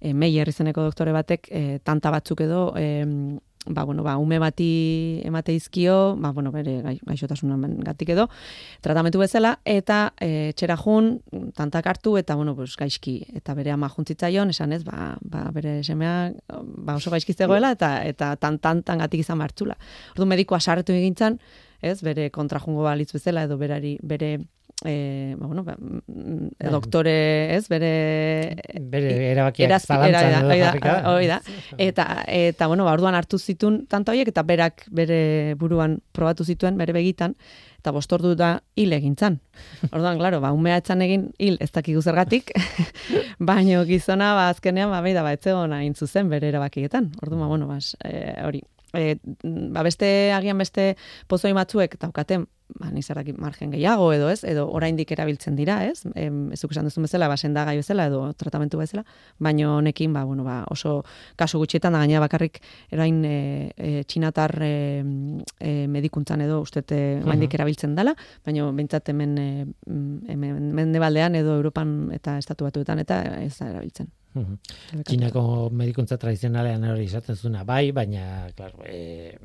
e, 0.00 0.12
Meyer 0.12 0.48
izeneko 0.48 0.82
doktore 0.82 1.12
batek, 1.12 1.48
e, 1.50 1.78
tanta 1.84 2.10
batzuk 2.10 2.40
edo, 2.40 2.72
e, 2.76 3.04
ba, 3.66 3.84
bueno, 3.84 4.02
ba, 4.02 4.16
ume 4.18 4.38
bati 4.38 5.20
emate 5.24 5.54
izkio, 5.54 6.16
ba, 6.18 6.32
bueno, 6.32 6.50
bere 6.50 6.80
gai, 6.82 6.96
gaixotasunan 7.06 7.78
gatik 7.86 8.10
edo, 8.14 8.28
tratamentu 8.82 9.20
bezala, 9.22 9.54
eta 9.64 10.12
e, 10.20 10.52
txera 10.58 10.76
jun, 10.80 11.14
tantak 11.54 11.86
hartu, 11.86 12.16
eta, 12.18 12.34
bueno, 12.34 12.56
pues, 12.56 12.74
gaizki, 12.76 13.20
eta 13.38 13.54
bere 13.54 13.70
ama 13.70 13.88
juntzitzaion, 13.92 14.50
esan 14.50 14.72
ez, 14.72 14.82
ba, 14.84 15.16
ba, 15.22 15.44
bere 15.54 15.80
semea, 15.84 16.32
ba, 16.50 16.96
oso 16.96 17.12
gaizki 17.14 17.34
zegoela, 17.34 17.72
eta, 17.78 17.94
eta 18.08 18.34
tan, 18.36 18.58
tan, 18.58 18.82
tan 18.82 19.04
gatik 19.04 19.22
izan 19.22 19.38
martzula. 19.38 19.78
Ordu 20.16 20.26
medikoa 20.26 20.60
sarretu 20.60 20.96
egintzan, 20.96 21.38
ez, 21.82 22.00
bere 22.02 22.30
kontrajungo 22.34 22.82
balitz 22.86 23.12
bezala, 23.14 23.46
edo 23.46 23.58
berari, 23.60 23.96
bere, 24.02 24.38
e, 24.84 25.34
ba, 25.38 25.46
bueno, 25.46 25.64
ba, 25.64 25.76
mm, 25.78 26.48
Bai. 26.58 26.70
doktore, 26.70 27.54
ez, 27.56 27.68
bere... 27.68 28.56
Bere 28.92 29.12
erabakiak 29.32 29.72
zalantzan 29.80 30.50
era- 30.50 30.72
da, 30.80 31.12
hoi 31.12 31.26
da. 31.30 31.40
Eta, 31.78 32.06
eta 32.26 32.66
bueno, 32.66 32.84
ba, 32.84 32.92
orduan 32.92 33.14
hartu 33.14 33.38
zituen 33.38 33.86
tanta 33.86 34.12
horiek, 34.12 34.28
eta 34.32 34.42
berak 34.42 34.86
bere 34.90 35.54
buruan 35.58 36.00
probatu 36.12 36.44
zituen, 36.44 36.76
bere 36.78 36.92
begitan, 36.92 37.36
eta 37.82 37.90
bostordu 37.94 38.34
da 38.38 38.60
hil 38.78 38.92
egintzan. 38.92 39.40
Orduan, 39.94 40.18
claro, 40.18 40.40
ba, 40.40 40.52
umea 40.52 40.76
etzan 40.82 41.02
egin 41.02 41.30
hil 41.38 41.58
ez 41.60 41.70
dakigu 41.74 42.02
zergatik, 42.02 42.52
baino 43.38 43.84
gizona, 43.88 44.34
ba, 44.38 44.48
azkenean, 44.52 44.90
ba, 44.90 45.00
beida, 45.04 45.22
ba, 45.26 45.32
etzegon 45.34 45.72
hain 45.76 45.94
zuzen 45.94 46.30
bere 46.30 46.48
erabakietan. 46.52 47.12
Orduan, 47.22 47.42
ba, 47.42 47.50
bueno, 47.50 47.66
bas, 47.70 47.96
e, 48.04 48.34
hori. 48.44 48.62
E, 48.92 49.16
ba, 49.72 49.82
beste, 49.86 50.32
agian 50.36 50.58
beste 50.60 50.92
pozoi 51.26 51.54
batzuek 51.56 51.96
daukaten, 52.02 52.44
ba, 52.78 52.90
nizarrak 52.92 53.30
margen 53.38 53.72
gehiago 53.74 54.12
edo 54.14 54.28
ez, 54.32 54.42
edo 54.48 54.66
oraindik 54.70 55.10
erabiltzen 55.14 55.56
dira, 55.56 55.80
ez? 55.86 56.04
Em, 56.14 56.50
ezuk 56.56 56.72
esan 56.74 56.88
duzun 56.88 57.06
bezala, 57.06 57.28
ba, 57.30 57.36
sendagai 57.36 57.76
bezala 57.80 58.06
edo 58.10 58.22
tratamentu 58.38 58.80
bezala, 58.80 59.04
baino 59.38 59.76
honekin, 59.78 60.12
ba, 60.12 60.24
bueno, 60.28 60.44
ba, 60.44 60.62
oso 60.70 61.00
kasu 61.36 61.60
gutxietan 61.62 61.92
da 61.92 62.02
gaina 62.04 62.22
bakarrik 62.22 62.60
erain 62.92 63.22
e, 63.24 63.36
e, 63.76 63.92
txinatar 64.08 64.56
e, 64.62 64.72
e, 65.58 65.74
medikuntzan 65.88 66.44
edo 66.46 66.60
ustete 66.62 67.02
oraindik 67.24 67.54
erabiltzen 67.58 67.96
dela, 67.98 68.14
baino 68.46 68.70
behintzat 68.72 69.12
hemen, 69.12 69.36
e, 69.38 69.48
hemen 70.32 70.72
mendebaldean 70.76 71.36
edo 71.40 71.56
Europan 71.60 72.10
eta 72.14 72.38
estatu 72.42 72.68
batuetan 72.68 73.02
eta 73.02 73.22
ez 73.42 73.54
da 73.58 73.70
erabiltzen. 73.70 74.10
Txinako 74.32 75.42
medikuntza 75.76 76.16
tradizionalean 76.20 76.86
hori 76.88 77.04
izaten 77.04 77.36
zuna 77.36 77.66
bai, 77.68 77.90
baina, 77.92 78.48
claro, 78.56 78.80
e, 78.88 79.36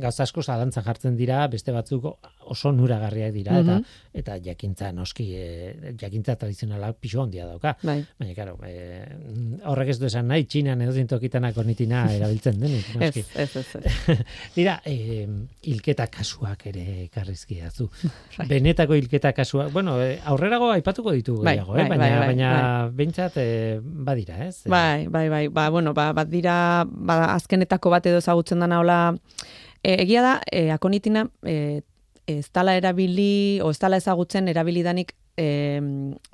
gauza 0.00 0.22
asko 0.24 0.42
zalantzan 0.42 0.84
jartzen 0.84 1.16
dira, 1.16 1.42
beste 1.52 1.72
batzuk 1.74 2.06
oso 2.50 2.70
nuragarriak 2.72 3.32
dira 3.34 3.58
eta 3.60 3.74
Mhm. 3.78 3.84
eta 4.14 4.36
jakintza 4.42 4.92
noski 4.92 5.26
e, 5.36 5.94
jakintza 6.00 6.36
tradizionala 6.36 6.92
pisu 6.94 7.20
handia 7.22 7.44
dauka. 7.46 7.76
Bai. 7.82 8.04
Baina 8.18 8.34
claro, 8.34 8.56
e, 8.66 9.04
horrek 9.64 9.88
ez 9.90 9.98
du 10.00 10.06
esan 10.06 10.26
nahi 10.28 10.44
Txinan 10.44 10.80
edo 10.82 10.94
tokitan 11.06 11.44
akonitina 11.44 12.06
erabiltzen 12.14 12.58
denik, 12.60 12.86
noski. 12.96 13.24
ez, 13.34 13.56
ez, 13.56 13.66
ez. 13.76 14.18
Dira, 14.56 14.80
e, 14.84 15.26
hilketa 15.62 16.06
kasuak 16.06 16.66
ere 16.66 17.04
ekarrizki 17.04 17.60
dazu. 17.60 17.88
Bai. 18.38 18.46
Benetako 18.48 18.94
hilketa 18.94 19.32
kasuak, 19.36 19.70
bueno, 19.72 20.00
eh, 20.02 20.18
aurrerago 20.24 20.70
aipatuko 20.72 21.12
ditugu 21.12 21.42
Bai, 21.44 21.56
gehiago, 21.58 21.76
eh? 21.76 21.84
bai, 21.84 21.88
baina, 21.98 22.08
bai, 22.08 22.18
bai, 22.18 22.26
baina 22.26 22.88
behintzat 22.94 23.36
eh, 23.36 23.78
badira, 23.82 24.38
ez? 24.46 24.62
Bai, 24.66 25.06
bai, 25.08 25.28
bai, 25.28 25.48
ba, 25.48 25.68
bueno, 25.70 25.92
ba, 25.94 26.12
bat 26.16 26.28
dira, 26.28 26.84
ba, 26.88 27.34
azkenetako 27.34 27.90
bat 27.90 28.06
edo 28.06 28.18
ezagutzen 28.18 28.58
dana 28.64 28.80
hola, 28.80 28.98
e, 29.82 30.02
egia 30.02 30.22
da, 30.22 30.34
e, 30.50 30.70
akonitina, 30.70 31.28
e, 31.44 31.82
ez 32.26 32.50
dala 32.52 32.76
erabili, 32.76 33.60
o 33.62 33.70
ez 33.70 33.78
dala 33.78 33.98
ezagutzen 33.98 34.48
erabilidanik, 34.48 35.14
e, 35.40 35.80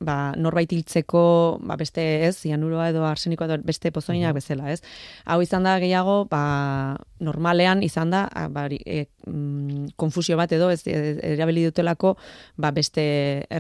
ba, 0.03 0.35
norbait 0.37 0.73
hiltzeko, 0.73 1.23
ba, 1.63 1.77
beste 1.79 2.03
ez, 2.27 2.35
zianuroa 2.43 2.89
edo 2.91 3.05
arsenikoa 3.07 3.47
edo 3.47 3.59
beste 3.67 3.93
pozoinak 3.95 4.35
bezala, 4.37 4.73
ez? 4.75 4.81
Hau 5.25 5.39
izan 5.45 5.67
da 5.67 5.77
gehiago, 5.83 6.25
ba, 6.31 6.97
normalean 7.23 7.85
izan 7.87 8.11
da, 8.11 8.25
ba, 8.53 8.67
e, 8.73 9.07
mm, 9.27 9.93
konfusio 10.01 10.39
bat 10.41 10.53
edo, 10.57 10.71
ez, 10.75 10.83
e, 10.91 10.97
erabili 11.37 11.65
dutelako, 11.69 12.17
ba, 12.59 12.73
beste 12.75 13.05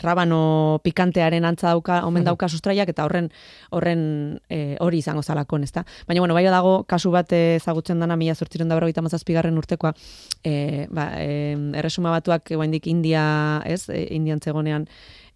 errabano 0.00 0.80
pikantearen 0.84 1.46
antza 1.46 1.70
dauka, 1.70 2.02
omen 2.08 2.26
dauka 2.26 2.48
sustraiak, 2.50 2.90
eta 2.90 3.06
horren 3.06 3.30
horren 3.70 4.02
e, 4.50 4.76
hori 4.82 5.00
izango 5.04 5.22
zalakon, 5.22 5.64
ezta? 5.66 5.84
Baina, 6.08 6.24
bueno, 6.24 6.34
bai 6.34 6.44
dago, 6.50 6.80
kasu 6.90 7.12
bat 7.14 7.32
ezagutzen 7.36 8.02
dana, 8.02 8.16
mila 8.18 8.34
zortziren 8.34 8.68
da 8.68 8.78
berrogeita 8.78 9.04
mazazpigarren 9.06 9.58
urtekoa, 9.62 9.94
e, 10.42 10.86
ba, 10.90 11.12
e, 11.22 11.54
erresuma 11.78 12.10
batuak 12.16 12.50
oraindik 12.56 12.90
India, 12.90 13.62
ez, 13.64 13.86
e, 13.88 14.06
Indian 14.16 14.42
zegonean, 14.42 14.88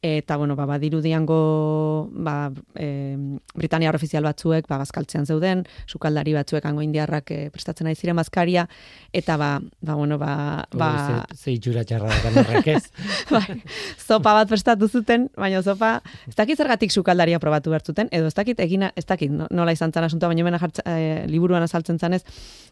eta, 0.03 0.37
bueno, 0.37 0.57
ba, 0.57 0.65
badirudiango, 0.65 2.09
ba, 2.13 2.51
e, 2.75 3.17
Britania 3.55 3.91
ofizial 3.93 4.25
batzuek, 4.25 4.65
ba, 4.69 4.79
bazkaltzean 4.81 5.27
zeuden, 5.29 5.67
sukaldari 5.87 6.33
batzuek 6.33 6.65
hango 6.65 6.81
indiarrak 6.81 7.31
e, 7.35 7.41
prestatzen 7.53 7.91
ari 7.91 7.99
ziren 8.01 8.17
bazkaria, 8.17 8.65
eta, 9.13 9.37
ba, 9.37 9.51
ba, 9.83 9.95
bueno, 9.95 10.17
ba, 10.19 10.65
ba, 10.73 10.91
Ze, 11.29 11.37
ze 11.37 11.53
itxura 11.59 11.85
txarra 11.85 12.09
da 12.09 12.63
ez. 12.65 12.89
bai, 13.35 13.61
zopa 14.01 14.33
bat 14.41 14.49
prestatu 14.49 14.89
zuten, 14.89 15.29
baina 15.37 15.61
zopa, 15.63 15.99
ez 16.27 16.35
dakit 16.35 16.57
zergatik 16.57 16.97
sukaldaria 16.97 17.39
probatu 17.39 17.71
behar 17.71 17.85
zuten, 17.85 18.09
edo 18.11 18.27
ez 18.33 18.35
dakit 18.35 18.61
egina, 18.61 18.93
ez 18.97 19.05
dakit 19.05 19.31
no- 19.31 19.51
nola 19.51 19.77
izan 19.77 19.93
zan 19.93 20.09
asuntoa, 20.09 20.33
baina 20.33 20.47
hemen 20.47 20.61
e, 20.87 21.27
liburuan 21.29 21.63
azaltzen 21.63 21.99
zanez, 22.01 22.25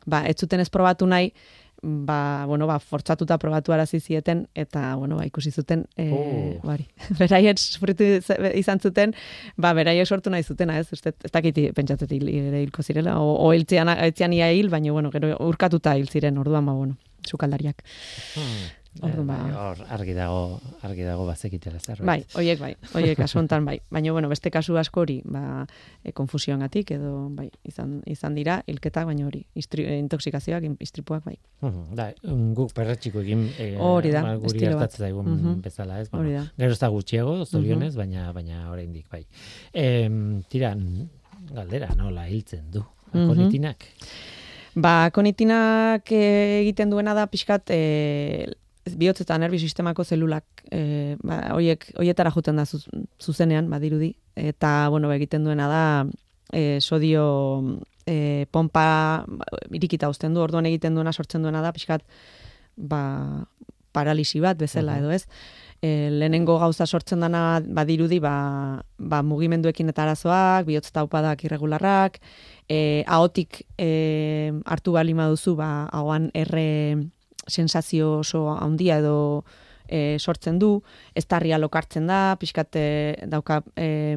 ba, 0.07 0.25
ez 0.25 0.39
zuten 0.41 0.65
ez 0.65 0.71
probatu 0.73 1.07
nahi, 1.07 1.35
ba, 1.83 2.45
bueno, 2.47 2.67
ba, 2.67 2.79
fortzatuta 2.79 3.39
probatu 3.39 3.73
arazi 3.73 4.01
zieten, 4.01 4.47
eta, 4.55 4.95
bueno, 4.97 5.17
ba, 5.17 5.27
ikusi 5.27 5.51
zuten, 5.51 5.87
e, 5.97 6.09
Oh. 6.09 6.61
bari, 6.71 6.87
beraiet 7.19 7.59
sufritu 7.59 8.05
izan 8.55 8.81
zuten, 8.81 9.15
ba, 9.57 9.73
beraiek 9.75 10.07
sortu 10.07 10.31
nahi 10.31 10.43
zutena, 10.43 10.79
ez, 10.79 10.89
ez, 10.93 11.01
ez 11.07 11.33
dakit 11.33 11.61
pentsatzet 11.75 12.13
ere 12.13 12.63
hilko 12.63 12.83
zirela, 12.83 13.19
o, 13.21 13.37
o 13.47 13.53
hiltzean, 13.53 13.89
hiltzean 13.95 14.33
ia 14.33 14.51
hil, 14.53 14.71
baina, 14.71 14.93
bueno, 14.93 15.11
gero 15.15 15.37
urkatuta 15.47 15.95
hil 15.97 16.09
ziren, 16.09 16.39
orduan, 16.39 16.67
ba, 16.67 16.73
bueno, 16.73 16.97
sukaldariak. 17.27 17.83
Hmm. 18.35 18.67
Orduan, 19.01 19.21
Eh, 19.21 19.25
ba. 19.27 19.37
bai, 19.45 19.53
hor, 19.55 19.79
argi 19.95 20.15
dago, 20.17 20.61
argi 20.83 21.05
dago 21.07 21.25
bazekitela 21.27 21.79
zerbait. 21.79 22.07
Bai, 22.07 22.25
hoiek 22.35 22.59
bai, 22.59 22.73
hoiek 22.95 23.17
kasu 23.21 23.39
hontan 23.39 23.65
bai. 23.65 23.77
Baina 23.95 24.11
bueno, 24.13 24.29
beste 24.29 24.51
kasu 24.51 24.75
askori, 24.81 25.21
ba, 25.25 25.67
e, 26.03 26.11
konfusioengatik 26.13 26.91
edo 26.97 27.29
bai, 27.31 27.47
izan 27.69 28.01
izan 28.11 28.35
dira 28.35 28.57
hilketak, 28.67 29.07
baina 29.07 29.27
hori, 29.29 29.45
istri, 29.55 29.85
e, 29.85 29.99
intoxikazioak, 30.01 30.65
in- 30.65 30.77
istripuak 30.81 31.23
bai. 31.25 31.37
Mhm, 31.63 31.95
Da, 31.95 32.09
mm, 32.25 32.53
guk 32.55 32.73
perretxiko 32.75 33.21
egin 33.21 33.47
eh, 33.59 33.77
Hori 33.79 34.11
da, 34.11 34.23
ba, 34.23 34.35
guri 34.37 34.59
bat. 34.59 34.69
gertatzen 34.69 35.05
zaigun 35.07 35.27
Mhm. 35.37 35.61
bezala, 35.63 36.01
ez? 36.01 36.09
Hori 36.13 36.33
da. 36.33 36.47
Gero 36.59 36.73
ez 36.73 36.79
da 36.81 36.89
gutxiago, 36.89 37.45
zorionez, 37.47 37.95
baina 37.95 38.33
baina 38.33 38.71
oraindik 38.73 39.07
bai. 39.11 39.27
Em, 39.73 40.43
tira, 40.49 40.75
galdera, 41.55 41.95
nola 41.95 42.27
hiltzen 42.27 42.71
du? 42.71 42.83
Akonitinak? 43.13 43.85
Ba, 44.75 45.11
konitinak 45.11 46.11
e, 46.13 46.61
egiten 46.63 46.91
duena 46.91 47.15
da 47.15 47.27
pixkat 47.27 47.71
e, 47.71 48.53
bihotz 48.97 49.21
eta 49.21 49.37
nervi 49.39 49.59
sistemako 49.59 50.05
zelulak 50.05 50.45
e, 50.71 51.17
ba, 51.23 51.41
hoiek, 51.57 51.91
hoietara 51.99 52.31
juten 52.31 52.57
da 52.57 52.65
zuz, 52.67 52.87
zuzenean, 53.21 53.69
badirudi. 53.71 54.15
Eta, 54.37 54.89
bueno, 54.89 55.09
ba, 55.09 55.17
egiten 55.17 55.45
duena 55.45 55.69
da 55.69 55.85
e, 56.53 56.81
sodio 56.81 57.79
e, 58.07 58.47
pompa 58.51 59.25
ba, 59.27 59.47
irikita 59.75 60.09
uzten 60.09 60.35
du, 60.35 60.41
orduan 60.41 60.67
egiten 60.67 60.95
duena 60.95 61.13
sortzen 61.13 61.43
duena 61.43 61.63
da 61.63 61.73
pixkat 61.73 62.05
ba, 62.77 63.45
paralisi 63.93 64.41
bat 64.41 64.59
bezala 64.59 64.97
Mhm. 64.97 64.99
edo 65.03 65.11
ez. 65.11 65.27
E, 65.81 66.11
lehenengo 66.11 66.59
gauza 66.59 66.87
sortzen 66.87 67.21
dana 67.21 67.61
badirudi 67.63 68.19
ba, 68.19 68.83
ba 68.99 69.23
mugimenduekin 69.23 69.89
eta 69.89 70.03
arazoak, 70.03 70.67
bihotz 70.67 70.91
taupadak 70.91 71.45
irregularrak, 71.45 72.19
e, 72.69 73.05
ahotik 73.07 73.63
e, 73.79 74.53
hartu 74.67 74.93
bali 74.93 75.15
duzu 75.15 75.55
ba, 75.55 75.89
ahoan 75.93 76.31
erre 76.35 77.11
sensazio 77.49 78.19
oso 78.21 78.49
handia 78.55 78.99
edo 78.99 79.45
e, 79.89 80.19
sortzen 80.21 80.59
du, 80.59 80.83
ez 81.15 81.25
tarria 81.27 81.59
lokartzen 81.59 82.07
da, 82.07 82.37
pixkat 82.39 82.77
e, 82.77 82.87
dauka 83.27 83.63
e, 83.77 84.17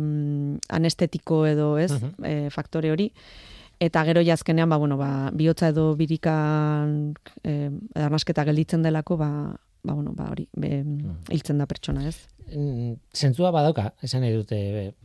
anestetiko 0.69 1.45
edo 1.47 1.77
ez, 1.79 1.91
Mhm. 1.91 2.25
e, 2.25 2.49
faktore 2.51 2.91
hori, 2.91 3.11
eta 3.79 4.03
gero 4.05 4.21
jazkenean, 4.21 4.69
ba, 4.69 4.77
bueno, 4.77 4.97
ba, 4.97 5.31
bihotza 5.33 5.69
edo 5.69 5.95
birikan 5.95 7.15
e, 7.43 7.71
gelditzen 8.45 8.83
delako, 8.83 9.17
ba, 9.17 9.31
ba, 9.83 9.93
bueno, 9.93 10.11
ba, 10.13 10.29
hori, 10.31 10.47
be, 10.57 10.83
hiltzen 11.33 11.57
da 11.57 11.65
pertsona, 11.65 12.07
ez? 12.07 12.27
Mm, 12.51 12.95
Zentzua 13.15 13.51
badauka, 13.53 13.93
esan 14.03 14.21
nahi 14.25 14.33
dute 14.35 14.57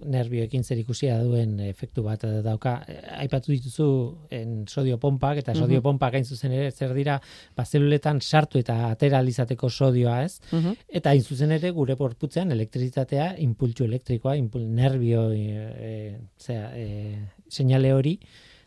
nerbioekin 0.04 0.64
zer 0.64 0.78
ikusia 0.80 1.18
duen 1.22 1.60
efektu 1.60 2.02
bat 2.02 2.24
dauka. 2.42 2.72
Eh, 2.88 2.96
Aipatu 3.22 3.52
dituzu 3.52 3.86
en 4.34 4.64
sodio 4.66 4.98
pompak 4.98 5.38
eta 5.38 5.54
sodio 5.54 5.78
Mhm. 5.78 5.82
pompak 5.84 6.14
hain 6.14 6.24
zuzen 6.24 6.52
ere 6.52 6.72
zer 6.72 6.92
dira 6.94 7.20
ba, 7.56 7.64
zeluletan 7.64 8.20
sartu 8.20 8.58
eta 8.58 8.90
atera 8.90 9.18
alizateko 9.18 9.70
sodioa, 9.70 10.24
ez? 10.24 10.40
Mhm. 10.50 10.74
Eta 10.88 11.10
hain 11.10 11.22
zuzen 11.22 11.52
ere 11.52 11.70
gure 11.70 11.94
porputzean 11.96 12.50
elektrizitatea, 12.50 13.36
impultsu 13.38 13.84
elektrikoa, 13.84 14.36
impul, 14.36 14.66
nervio, 14.66 15.30
e, 15.32 15.46
e, 15.78 16.18
zera, 16.38 16.72
e, 16.76 17.18
seinale 17.48 17.92
hori, 17.94 18.18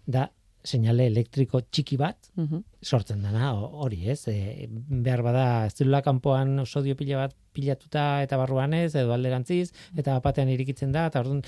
da 0.08 0.30
seinale 0.70 1.08
elektriko 1.10 1.62
txiki 1.66 1.98
bat, 1.98 2.30
Mhm. 2.38 2.60
sortzen 2.86 3.24
dana 3.26 3.52
ho- 3.56 3.72
hori, 3.86 4.04
ez? 4.14 4.20
E, 4.30 4.68
behar 4.70 5.24
bada 5.26 5.46
zelula 5.70 6.02
kanpoan 6.06 6.66
sodio 6.66 6.96
pila 7.00 7.24
bat 7.26 7.36
pilatuta 7.54 8.22
eta 8.24 8.38
barruan 8.38 8.74
ez, 8.78 8.94
edo 8.96 9.14
alderantziz, 9.16 9.72
eta 9.98 10.20
batean 10.22 10.50
irikitzen 10.54 10.92
da, 10.94 11.08
eta 11.10 11.20
orduan 11.26 11.42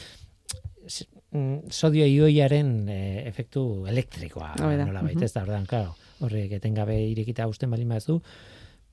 s- 0.88 1.06
mm, 1.32 1.70
sodio 1.70 2.06
ioiaren 2.10 2.72
e, 2.90 3.28
efektu 3.30 3.86
elektrikoa 3.88 4.56
Hori 4.60 4.78
da, 4.82 4.86
nola 4.90 5.02
baita, 5.06 5.26
ez 5.26 5.34
da, 5.34 5.44
orduan, 5.46 5.66
claro, 5.70 5.94
horrek 6.22 6.52
etengabe 6.58 6.98
irikita 7.12 7.46
usten 7.48 7.70
bali 7.72 7.86
bazu, 7.86 8.18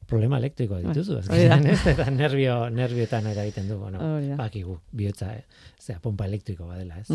problema 0.08 0.38
elektrikoa 0.40 0.78
dituzu, 0.80 1.14
da. 1.18 1.20
azkenean, 1.20 1.66
ez? 1.68 1.80
Eta 1.94 2.06
nervio, 2.10 2.54
nervioetan 2.72 3.26
eragiten 3.28 3.66
du, 3.68 3.76
bueno, 3.82 3.98
da. 4.00 4.36
bakigu, 4.38 4.78
bihotza, 4.92 5.34
eh? 5.36 5.44
zera, 5.80 6.00
pompa 6.00 6.24
elektriko 6.24 6.66
badela, 6.70 6.96
ez? 7.02 7.10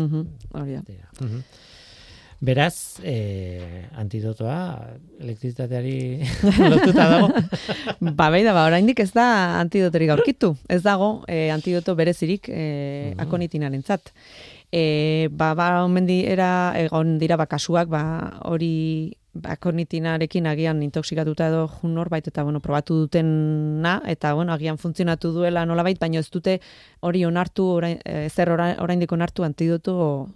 Hori 0.60 0.76
da. 0.76 0.82
Beraz, 2.44 3.00
eh, 3.02 3.86
antidotoa 3.96 4.56
elektrizitateari 5.22 6.20
lotuta 6.72 7.06
dago. 7.08 7.28
Ba, 8.18 8.28
bai 8.28 8.42
da, 8.44 8.52
ba, 8.52 8.66
oraindik 8.68 9.00
ez 9.00 9.12
da 9.16 9.24
antidotorik 9.62 10.10
aurkitu. 10.12 10.50
Ez 10.68 10.82
dago 10.84 11.22
eh, 11.28 11.48
antidoto 11.54 11.94
berezirik 11.96 12.48
Mhm. 12.50 13.20
akonitinarentzat. 13.24 14.12
E, 14.74 15.28
ba, 15.30 15.54
ba, 15.54 15.84
omen 15.84 16.08
era, 16.10 16.74
egon 16.76 17.16
dira 17.18 17.36
ba, 17.38 17.46
kasuak, 17.46 17.88
ba, 17.88 18.02
hori 18.50 19.14
ba, 19.32 19.54
akonitinarekin 19.54 20.46
agian 20.50 20.82
intoxikatuta 20.82 21.46
edo 21.48 21.68
jun 21.80 21.94
norbait, 21.94 22.26
eta 22.26 22.42
bueno, 22.42 22.60
probatu 22.60 22.96
dutena, 23.04 24.00
eta 24.06 24.34
bueno, 24.34 24.52
agian 24.52 24.76
funtzionatu 24.78 25.30
duela 25.32 25.64
nolabait, 25.64 25.98
baina 25.98 26.18
ez 26.20 26.28
dute 26.30 26.58
hori 27.00 27.24
onartu, 27.24 27.68
orain, 27.78 28.00
eh, 28.04 28.28
zer 28.30 28.50
ora- 28.50 28.74
oraindik 28.82 29.12
onartu 29.12 29.44
antidoto 29.46 30.28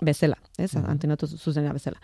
bezala, 0.00 0.36
ez? 0.58 0.74
Mhm. 0.74 0.90
Antenotu 0.90 1.26
zuzena 1.26 1.72
bezala. 1.72 1.96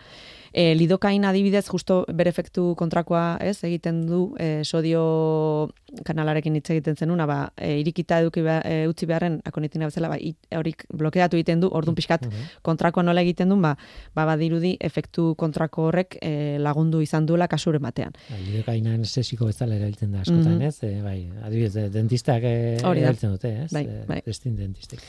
E, 0.53 0.75
lidokain 0.75 1.25
adibidez, 1.25 1.65
justo 1.67 2.05
bere 2.13 2.29
efektu 2.29 2.75
kontrakoa, 2.77 3.37
ez? 3.41 3.63
Egiten 3.63 4.05
du 4.05 4.35
e, 4.37 4.61
sodio 4.63 5.69
kanalarekin 6.05 6.55
hitz 6.55 6.69
egiten 6.73 6.95
zenuna, 6.95 7.25
ba, 7.25 7.37
e, 7.57 7.79
irikita 7.81 8.19
eduki 8.21 8.41
behar, 8.45 8.65
e, 8.65 8.87
utzi 8.89 9.05
beharren 9.09 9.39
akonitina 9.45 9.85
bezala, 9.89 10.09
ba, 10.09 10.17
horik 10.59 10.85
blokeatu 10.93 11.37
egiten 11.37 11.59
du, 11.61 11.69
orduan 11.71 11.95
pixkat 11.95 12.25
Mhm. 12.27 12.47
kontrakoa 12.61 13.03
nola 13.03 13.21
egiten 13.21 13.49
du, 13.49 13.55
ba, 13.61 13.75
ba 14.13 14.25
badirudi 14.25 14.77
efektu 14.79 15.33
kontrako 15.35 15.87
horrek 15.89 16.17
e, 16.21 16.57
lagundu 16.59 17.01
izan 17.01 17.25
duela 17.25 17.47
kasure 17.47 17.79
batean. 17.79 18.13
Lidokaina 18.45 18.93
anestesiko 18.93 19.45
bezala 19.45 19.75
erabiltzen 19.75 20.11
da 20.11 20.21
askotan, 20.21 20.57
Mhm. 20.57 20.61
ez? 20.61 20.83
E, 20.83 21.01
bai, 21.01 21.29
adibidez, 21.43 21.75
eh, 21.77 21.89
dentistak 21.89 22.43
eh, 22.43 22.77
da. 22.81 22.93
erabiltzen 22.95 23.31
dute, 23.31 23.63
ez? 23.63 23.71
Bai, 23.73 23.85
Eh, 23.85 24.05
bai. 24.07 24.21
Destin 24.25 24.55
dentistik. 24.55 24.99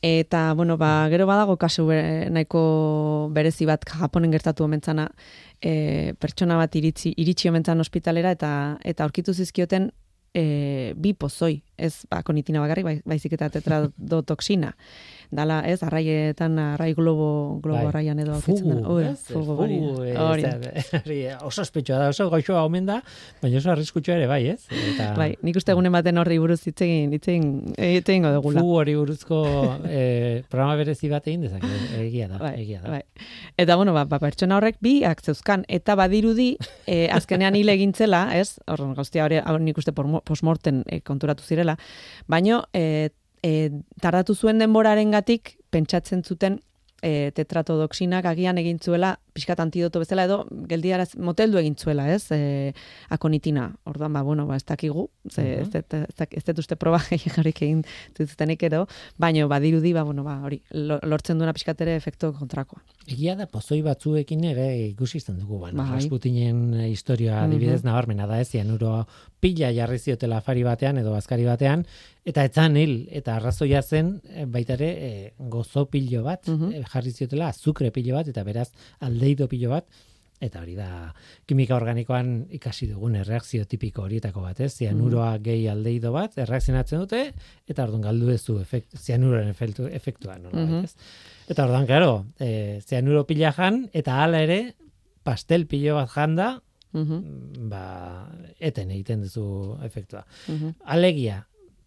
Eta, 0.00 0.54
bueno, 0.54 0.76
ba, 0.78 1.08
gero 1.10 1.26
badago 1.26 1.56
kasu 1.58 1.86
be- 1.88 2.28
nahiko 2.30 3.30
berezi 3.34 3.66
bat 3.66 3.82
Japonen 3.84 4.30
gertatu 4.30 4.62
omentzana, 4.64 5.08
e, 5.60 6.14
pertsona 6.20 6.56
bat 6.56 6.74
iritzi, 6.78 7.14
iritsi 7.18 7.48
omentzan 7.50 7.80
ospitalera, 7.82 8.30
eta 8.30 8.78
eta 8.84 9.02
aurkitu 9.04 9.34
zizkioten 9.34 9.90
e, 10.34 10.94
bi 10.94 11.14
pozoi, 11.14 11.62
ez 11.78 12.04
ba, 12.10 12.22
konitina 12.26 12.60
bakarrik, 12.60 12.84
bai, 12.84 12.96
baizik 13.06 13.32
eta 13.38 13.48
tetradotoxina 13.54 14.74
dala, 15.30 15.58
ez, 15.68 15.82
arraietan, 15.84 16.54
arrai 16.58 16.94
globo, 16.96 17.58
globo 17.60 17.76
Bai. 17.82 17.88
arraian 17.90 18.18
edo 18.22 18.38
Fugu, 18.40 18.70
aurkitzen 18.72 18.78
dena. 18.78 19.10
ez? 19.10 19.24
fugu, 19.28 19.56
hori. 19.60 19.76
hori. 20.16 20.44
hori, 21.04 21.18
oso 21.44 21.60
ospetsua 21.66 21.98
da, 22.00 22.06
oso 22.14 22.30
goxoa 22.32 22.62
omen 22.64 22.86
da, 22.88 23.02
baina 23.42 23.58
oso 23.60 23.68
arriskutsua 23.74 24.14
ere 24.16 24.26
bai, 24.30 24.40
ez? 24.54 24.62
Eta 24.72 25.10
Bai, 25.18 25.34
nik 25.44 25.58
uste 25.60 25.74
egunen 25.74 25.92
baten 25.92 26.16
horri 26.22 26.38
buruz 26.40 26.62
hitz 26.64 26.80
egin, 26.86 27.12
hitz 27.12 27.28
egin, 27.28 27.50
hitz 27.76 28.06
egingo 28.08 28.30
dugula. 28.38 28.62
fugu 28.62 28.78
hori 28.80 28.94
buruzko 28.96 29.42
eh, 29.84 30.40
programa 30.48 30.78
berezi 30.80 31.10
bat 31.12 31.28
egin 31.28 31.44
dezake, 31.44 31.74
egia 32.06 32.30
da, 32.32 32.40
Bai, 32.40 32.54
egia 32.62 32.80
da. 32.80 32.94
bai. 32.96 33.02
Eta 33.60 33.76
bueno, 33.76 33.92
ba, 33.92 34.06
ba, 34.08 34.18
pertsona 34.24 34.56
horrek 34.56 34.80
bi 34.80 35.02
zeuzkan 35.20 35.66
eta 35.68 35.92
badirudi 35.94 36.54
eh, 36.86 37.10
azkenean 37.12 37.54
hile 37.54 37.76
egintzela, 37.76 38.30
ez? 38.32 38.56
Hor 38.66 38.80
guztia 38.96 39.26
hori 39.28 39.42
hau 39.44 39.58
nik 39.60 39.76
uste 39.76 39.92
postmorten 39.92 40.84
eh, 40.88 41.02
konturatu 41.04 41.44
zirela, 41.44 41.67
baino 42.26 42.62
eh, 42.72 43.10
eh, 43.42 43.70
tardatu 44.00 44.34
zuen 44.34 44.58
denborarengatik 44.58 45.58
pentsatzen 45.70 46.24
zuten 46.24 46.60
e, 47.02 47.30
tetratodoxinak 47.34 48.26
agian 48.26 48.58
egin 48.58 48.78
zuela 48.82 49.16
pixkat 49.38 49.60
antidoto 49.62 50.02
bezala 50.02 50.24
edo 50.28 50.40
geldiaraz 50.68 51.12
moteldu 51.16 51.58
egin 51.62 51.76
zuela, 51.78 52.08
ez? 52.12 52.26
E, 52.34 52.72
akonitina. 53.14 53.68
Orduan 53.86 54.12
ba 54.12 54.22
bueno, 54.22 54.46
ba 54.46 54.56
ez 54.56 54.64
dakigu, 54.66 55.08
ze 55.30 55.42
Mhm. 55.42 55.62
ez 55.62 55.68
dut- 55.70 55.94
ez 55.94 56.14
dak- 56.18 56.34
ez 56.36 56.44
dut 56.44 56.58
uste 56.58 56.76
proba 56.76 56.98
gehiagorik 57.10 57.62
egin 57.62 57.84
zutzenik 58.16 58.62
edo, 58.62 58.86
baino 59.18 59.48
badirudi 59.48 59.92
ba 59.92 60.02
bueno, 60.04 60.24
ba 60.24 60.40
hori 60.42 60.60
lo- 60.72 61.00
lortzen 61.02 61.38
duena 61.38 61.52
pixkat 61.52 61.80
ere 61.80 61.96
efektu 61.96 62.32
kontrakoa. 62.32 62.82
Egia 63.06 63.34
da, 63.36 63.46
pozoi 63.46 63.80
batzuekin 63.82 64.44
ere 64.44 64.66
ikusi 64.90 65.18
izan 65.18 65.38
dugu, 65.38 65.58
baina 65.60 65.82
Bai. 65.84 65.94
Rasputinen 66.00 66.74
historia 66.90 67.42
adibidez 67.44 67.82
nabarmena 67.84 68.26
da 68.26 68.40
ez, 68.40 68.48
zianuro 68.50 69.06
pila 69.40 69.70
jarri 69.72 69.98
ziotela 69.98 70.38
afari 70.38 70.62
batean 70.64 70.98
edo 70.98 71.12
bazkari 71.12 71.44
batean, 71.44 71.86
eta 72.26 72.44
etzan 72.44 72.76
hil, 72.76 73.06
eta 73.10 73.36
arrazoia 73.36 73.80
zen 73.82 74.20
baita 74.52 74.74
ere 74.74 74.88
eh, 75.06 75.32
gozo 75.38 75.86
pilo 75.86 76.22
bat, 76.24 76.46
Mhm. 76.48 76.72
eh, 76.72 76.82
jarri 76.92 77.12
ziotela 77.12 77.48
azukre 77.48 77.90
pilo 77.90 78.14
bat, 78.16 78.28
eta 78.28 78.42
beraz 78.44 78.70
aldeido 79.28 79.48
pilo 79.48 79.70
bat, 79.70 79.84
eta 80.40 80.60
hori 80.62 80.76
da 80.78 81.12
kimika 81.46 81.74
organikoan 81.76 82.46
ikasi 82.54 82.86
dugun 82.86 83.16
erreakzio 83.18 83.64
tipiko 83.66 84.04
horietako 84.06 84.40
bat, 84.44 84.60
ez? 84.62 84.70
Zianuroa 84.78 85.32
gehi 85.42 85.66
aldeido 85.68 86.12
bat, 86.14 86.36
erreakzionatzen 86.38 87.00
dute, 87.02 87.22
eta 87.68 87.84
orduan 87.84 88.02
galdu 88.06 88.30
ez 88.30 88.44
du 88.46 88.58
efekt, 88.62 88.94
zianuroren 88.96 89.48
efektu, 89.50 89.86
efektua, 89.90 90.38
nola 90.38 90.64
Mhm. 90.64 90.84
ez? 90.84 90.94
Eta 91.48 91.64
orduan, 91.64 91.86
claro, 91.86 92.26
e, 92.38 92.80
zianuro 92.86 93.26
pila 93.26 93.52
jan, 93.52 93.90
eta 93.92 94.22
hala 94.22 94.40
ere, 94.42 94.74
pastel 95.24 95.66
pilo 95.66 95.94
bat 95.96 96.08
janda, 96.10 96.62
Mhm, 96.92 97.68
ba, 97.68 98.30
eten 98.58 98.90
egiten 98.90 99.20
duzu 99.20 99.76
efektua. 99.84 100.24
mhm. 100.48 100.70
Alegia, 100.86 101.46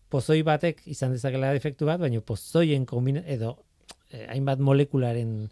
pozoi 0.10 0.44
batek 0.44 0.84
izan 0.86 1.12
dezakela 1.14 1.56
efektu 1.56 1.86
bat, 1.88 2.00
baina 2.00 2.20
pozoien 2.22 2.86
kombina, 2.86 3.24
edo 3.26 3.64
eh, 4.12 4.28
hainbat 4.30 4.60
molekularen 4.60 5.50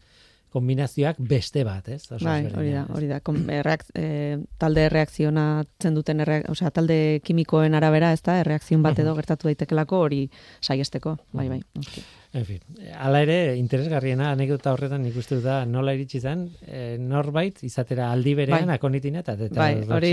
kombinazioak 0.54 1.20
beste 1.20 1.64
bat, 1.68 1.88
ez? 1.90 2.04
Oso 2.12 2.26
Bai, 2.26 2.44
hori 2.50 2.72
da, 2.74 2.86
hori 2.96 3.10
da. 3.12 3.20
Kom, 3.26 3.42
erreak, 3.54 3.86
e, 3.96 4.38
talde 4.62 4.86
erreakzionatzen 4.90 5.98
duten, 5.98 6.24
erre, 6.26 6.42
osea, 6.50 6.72
talde 6.76 7.20
kimikoen 7.26 7.76
arabera, 7.78 8.12
ez 8.14 8.22
da, 8.26 8.40
erreakzion 8.44 8.84
bat 8.86 9.00
edo 9.00 9.14
gertatu 9.18 9.50
daitekelako 9.50 10.00
hori 10.08 10.24
saiesteko. 10.62 11.18
Bai, 11.34 11.50
bai. 11.50 11.62
noski. 11.76 12.04
En 12.38 12.44
fin, 12.46 12.60
hala 12.94 13.24
ere, 13.26 13.56
interesgarriena 13.58 14.28
anekdota 14.36 14.76
horretan 14.76 15.02
dut 15.10 15.32
da 15.42 15.64
nola 15.66 15.96
iritsi 15.98 16.20
zen, 16.22 16.44
eh, 16.68 16.98
norbait 17.02 17.64
izatera 17.66 18.12
aldi 18.14 18.36
berean 18.38 18.68
Bai. 18.70 18.76
akonitina 18.76 19.24
eta 19.24 19.34
eta 19.34 19.50
Bai, 19.58 19.82
hori. 19.90 20.12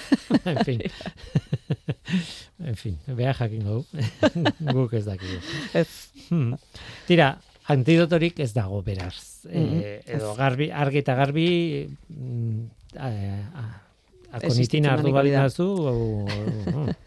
en 0.48 0.64
fin. 0.64 0.80
en 2.70 2.76
fin, 2.76 2.96
beha 3.06 3.34
jakingo 3.34 3.82
du. 3.82 3.84
Guk 4.72 4.94
ez 4.94 5.04
dakigu. 5.04 5.40
Ez, 5.74 5.88
Hmm. 6.28 6.56
Tira, 7.06 7.38
antidotorik 7.68 8.40
ez 8.40 8.52
dago 8.56 8.82
beraz. 8.82 9.44
Mhm, 9.44 9.80
Eh, 9.80 10.00
edo 10.18 10.34
garbi, 10.34 10.70
argi 10.70 10.98
eta 11.04 11.14
garbi 11.14 11.48
mm, 12.08 12.60
akonitina 14.32 14.92
hartu 14.92 15.02
denik 15.02 15.14
hori 15.14 15.18
bali 15.18 15.30
da. 15.30 15.42
dazu, 15.46 15.68
o, 15.68 16.24
o, 16.24 16.86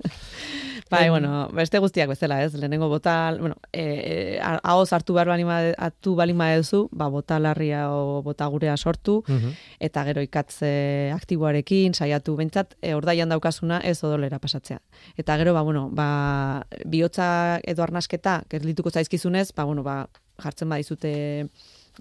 Bai, 0.92 1.10
bueno, 1.10 1.48
beste 1.56 1.80
guztiak 1.80 2.10
bezala, 2.12 2.42
ez? 2.44 2.52
Lehenengo 2.54 2.90
botal, 2.92 3.40
bueno, 3.40 3.56
eh 3.72 4.36
eh, 4.36 4.40
ahoz 4.44 4.92
hartu 4.92 5.14
behar 5.16 5.30
balima, 5.32 5.60
hartu 5.78 6.16
balima 6.16 6.50
duzu, 6.58 6.90
ba, 6.92 7.08
botalarria 7.08 7.86
o 7.96 8.22
botagurea 8.22 8.76
sortu, 8.76 9.24
mhm. 9.28 9.54
eta 9.80 10.04
gero 10.04 10.22
ikatze 10.22 11.14
aktiboarekin, 11.16 11.94
saiatu 11.94 12.36
bentsat, 12.36 12.76
e, 12.82 12.94
ordaian 12.94 13.30
daukazuna 13.30 13.80
ez 13.80 14.04
odolera 14.04 14.40
pasatzea. 14.40 14.82
Eta 15.16 15.38
gero, 15.38 15.54
ba, 15.54 15.62
bueno, 15.62 15.88
ba, 15.94 16.66
bihotza 16.86 17.62
edo 17.64 17.84
arnasketa, 17.84 18.42
gerlituko 18.50 18.92
zaizkizunez, 18.92 19.54
ba, 19.56 19.64
bueno, 19.64 19.84
ba, 19.84 20.10
jartzen 20.44 20.70
badizute 20.70 21.48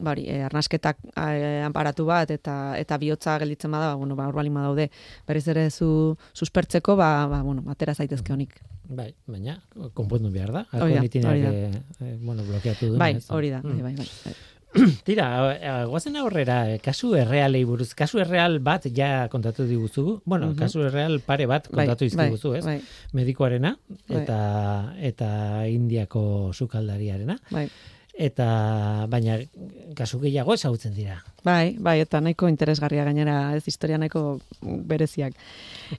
ba 0.00 0.12
hori, 0.14 0.24
eh, 0.30 0.44
arnasketak 0.46 0.96
eh, 1.18 1.62
aparatu 1.66 2.04
bat 2.06 2.30
eta 2.30 2.78
eta 2.78 2.96
bihotza 3.02 3.38
gelditzen 3.42 3.70
bada, 3.74 3.88
ba, 3.92 3.94
bueno, 3.98 4.14
ba, 4.16 4.28
hor 4.30 4.34
balin 4.38 4.54
badaude 4.54 4.86
berriz 5.26 5.46
ere 5.48 5.68
zu 5.70 6.16
suspertzeko, 6.32 6.94
ba, 6.96 7.26
ba, 7.28 7.42
bueno, 7.42 7.64
atera 7.68 7.94
zaitezke 7.94 8.32
honik. 8.32 8.60
Bai, 8.88 9.10
baina 9.26 9.58
konpondu 9.94 10.30
behar 10.30 10.52
da. 10.52 10.64
Da. 10.72 10.86
eh, 10.88 11.82
eh, 12.00 12.16
bueno, 12.22 12.42
blokeatu 12.46 12.92
du. 12.94 12.98
Bai, 12.98 13.16
hori 13.28 13.50
da, 13.50 13.60
bai, 13.62 13.82
bai, 13.82 13.94
bai. 13.98 14.34
Tira, 15.06 15.26
eh, 15.58 15.84
guazen 15.90 16.14
aurrera, 16.16 16.78
kasu 16.82 17.16
errealei 17.18 17.64
buruz, 17.66 17.90
kasu 17.98 18.20
erreal 18.22 18.60
bat 18.62 18.86
ja 18.94 19.26
kontatu 19.28 19.66
diguzu, 19.66 20.20
bueno, 20.24 20.52
Mhm. 20.52 20.58
kasu 20.58 20.84
erreal 20.86 21.18
pare 21.26 21.46
bat 21.50 21.66
kontatu 21.68 22.04
izkiguzu, 22.06 22.54
ez? 22.54 22.64
Bai, 22.64 22.80
Medikoarena, 23.12 23.76
Bai. 24.08 24.22
eta, 24.22 24.94
eta 25.00 25.30
indiako 25.66 26.52
sukaldariarena, 26.54 27.36
bai. 27.50 27.68
Eta 28.14 29.06
baina 29.08 29.38
kasu 29.96 30.20
gehiago 30.20 30.54
ezagutzen 30.54 30.94
dira. 30.94 31.22
Bai, 31.44 31.76
bai, 31.78 32.00
eta 32.00 32.20
nahiko 32.20 32.48
interesgarria 32.48 33.04
gainera, 33.04 33.54
ez 33.56 33.62
historia 33.66 33.98
nahiko 33.98 34.40
bereziak. 34.60 35.32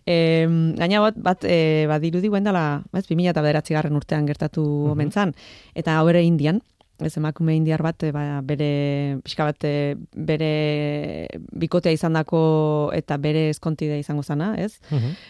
E, 0.05 0.45
gaina 0.77 0.99
bat, 1.01 1.15
bat 1.17 1.45
e, 1.45 1.85
badirudi 1.89 2.27
guen 2.29 2.43
dela, 2.43 2.83
ez, 2.93 3.05
2009 3.07 3.73
garren 3.73 3.95
urtean 3.95 4.27
gertatu 4.27 4.61
Mhm. 4.63 4.91
omen 4.91 5.11
zan, 5.11 5.33
eta 5.75 5.97
hau 5.99 6.07
ere 6.09 6.21
indian, 6.23 6.61
ez 7.01 7.17
emakume 7.17 7.55
indiar 7.55 7.81
bat, 7.81 8.03
e, 8.03 8.11
ba, 8.11 8.41
bere, 8.45 9.17
pixka 9.23 9.43
bat, 9.47 9.63
e, 9.65 9.95
bere 10.13 11.27
bikotea 11.51 11.91
izandako 11.91 12.91
eta 12.93 13.17
bere 13.17 13.49
eskontide 13.49 13.97
izango 13.99 14.21
zana, 14.23 14.53
ez? 14.61 14.79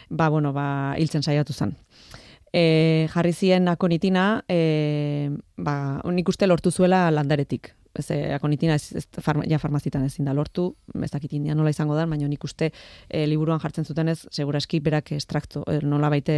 ba, 0.09 0.27
bueno, 0.29 0.51
ba, 0.51 0.95
hiltzen 0.97 1.23
saiatu 1.23 1.53
zen. 1.53 1.75
E, 2.53 3.07
jarri 3.13 3.31
zien 3.31 3.69
akonitina, 3.71 4.43
e, 4.49 5.29
ba, 5.57 6.01
nik 6.11 6.27
uste 6.27 6.47
lortu 6.47 6.71
zuela 6.71 7.05
landaretik. 7.11 7.71
Ez, 7.95 8.09
e, 8.11 8.19
akonitina 8.35 8.75
ez, 8.75 8.91
ez 8.95 9.05
farma, 9.23 9.43
ja 9.47 9.59
farmazitan 9.59 10.03
ezin 10.07 10.27
da 10.27 10.35
lortu, 10.35 10.69
ez 11.03 11.11
dakit 11.11 11.33
india 11.35 11.55
nola 11.55 11.71
izango 11.71 11.95
da, 11.95 12.05
baina 12.07 12.27
nik 12.27 12.43
uste 12.43 12.71
e, 13.07 13.25
liburuan 13.27 13.59
jartzen 13.63 13.87
zutenez, 13.87 14.25
seguraski 14.31 14.79
berak 14.83 15.11
estrakto, 15.15 15.63
e, 15.67 15.79
nola 15.83 16.11
baite 16.11 16.37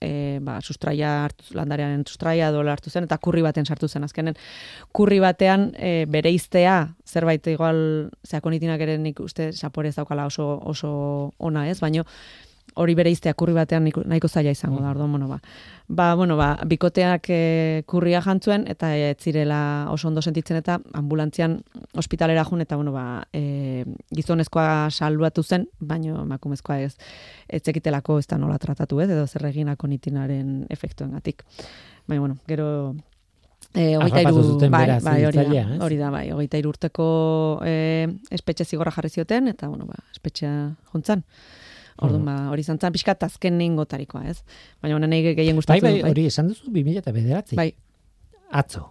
e, 0.00 0.38
ba, 0.42 0.58
sustraia 0.60 1.24
hartu, 1.24 1.54
landarearen 1.56 2.04
sustraia 2.06 2.50
dola 2.52 2.72
hartu 2.76 2.90
zen, 2.90 3.08
eta 3.08 3.18
kurri 3.18 3.42
baten 3.44 3.66
sartu 3.66 3.88
zen 3.88 4.04
azkenen. 4.04 4.38
Kurri 4.96 5.20
batean 5.22 5.70
e, 5.76 6.04
bere 6.08 6.32
iztea, 6.32 6.94
zerbait 7.06 7.46
igual, 7.52 8.10
ze 8.24 8.38
akonitinak 8.38 8.80
ere 8.80 8.98
nik 8.98 9.20
uste 9.20 9.50
sapore 9.52 9.90
ez 9.90 9.96
daukala 9.96 10.26
oso, 10.30 10.52
oso 10.64 10.92
ona 11.38 11.68
ez, 11.70 11.80
baino 11.80 12.06
hori 12.74 12.94
bere 12.94 13.10
iztea 13.10 13.34
kurri 13.34 13.54
batean 13.56 13.84
nahiko, 13.84 14.28
zaila 14.28 14.52
izango 14.54 14.80
da, 14.82 14.90
orduan, 14.90 15.10
bueno, 15.10 15.28
ba. 15.28 15.40
Ba, 15.88 16.14
bueno, 16.14 16.36
ba, 16.36 16.52
bikoteak 16.66 17.26
e, 17.30 17.82
kurria 17.90 18.20
jantzuen, 18.22 18.66
eta 18.70 18.92
ez 18.96 19.16
zirela 19.18 19.88
oso 19.90 20.08
ondo 20.08 20.22
sentitzen, 20.22 20.60
eta 20.60 20.78
ambulantzian 20.94 21.58
ospitalera 21.98 22.44
jun, 22.44 22.62
eta, 22.62 22.76
bueno, 22.76 22.92
ba, 22.94 23.24
e, 23.32 23.84
gizonezkoa 24.14 24.88
salduatu 24.90 25.42
zen, 25.42 25.68
baino 25.80 26.22
emakumezkoa 26.22 26.80
ez, 26.86 26.94
ez 27.48 27.62
zekitelako 27.64 28.20
ez 28.22 28.26
da 28.30 28.38
nola 28.38 28.58
tratatu, 28.58 29.00
ez, 29.00 29.10
edo 29.10 29.26
zer 29.26 29.48
egin 29.50 29.72
akonitinaren 29.74 30.66
efektuengatik. 30.70 31.46
Baina, 32.06 32.20
bueno, 32.20 32.36
gero 32.48 32.70
E, 33.70 33.94
hogeita 33.94 34.24
iru, 34.24 34.56
bai, 34.72 34.86
bai, 34.98 35.18
hori 35.28 35.44
da, 35.46 35.64
hori 35.84 35.96
da, 36.00 36.08
bai, 36.10 36.24
hogeita 36.34 36.58
iru 36.58 36.72
urteko 36.72 37.04
e, 37.62 38.08
espetxe 38.34 38.64
zigorra 38.66 38.90
jarri 38.96 39.12
zioten, 39.14 39.46
eta, 39.52 39.68
bueno, 39.70 39.86
ba, 39.86 40.00
espetxea 40.10 40.54
juntzan. 40.90 41.22
Orduan, 42.00 42.24
ba, 42.24 42.36
hori 42.50 42.60
izan 42.64 42.78
zen, 42.80 42.92
pixkat 42.92 43.22
azken 43.22 43.58
gotarikoa, 43.76 44.24
ez? 44.30 44.42
Baina, 44.82 44.96
honen 44.96 45.10
nahi 45.10 45.22
gehien 45.34 45.52
Bai, 45.54 45.60
gustatzen. 45.60 45.82
bai, 46.02 46.10
hori 46.10 46.26
esan 46.26 46.48
duzu 46.48 46.70
2000 46.72 46.98
eta 46.98 47.12
bederatzi. 47.12 47.56
bai, 47.56 47.74
Atzo. 48.52 48.88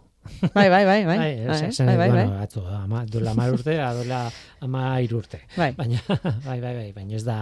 bai, 0.53 0.69
bai, 0.69 0.83
bai, 0.85 1.05
bai, 1.07 1.17
Bai, 1.23 1.31
bai, 1.47 1.69
esan 1.69 1.87
bai, 1.87 1.95
dut, 1.95 1.99
bai, 1.99 2.09
bueno, 2.11 2.31
bai, 2.31 2.43
atzo, 2.43 2.61
ama, 2.67 3.05
duela 3.05 3.31
amar 3.31 3.53
urte, 3.55 3.79
adola 3.89 4.19
ama 4.61 4.99
iru 5.01 5.17
urte. 5.23 5.39
bai. 5.57 5.71
Baina, 5.77 5.99
bai, 6.47 6.59
bai, 6.61 6.73
bai, 6.75 6.91
baina 6.93 7.15
ez 7.15 7.23
da 7.25 7.37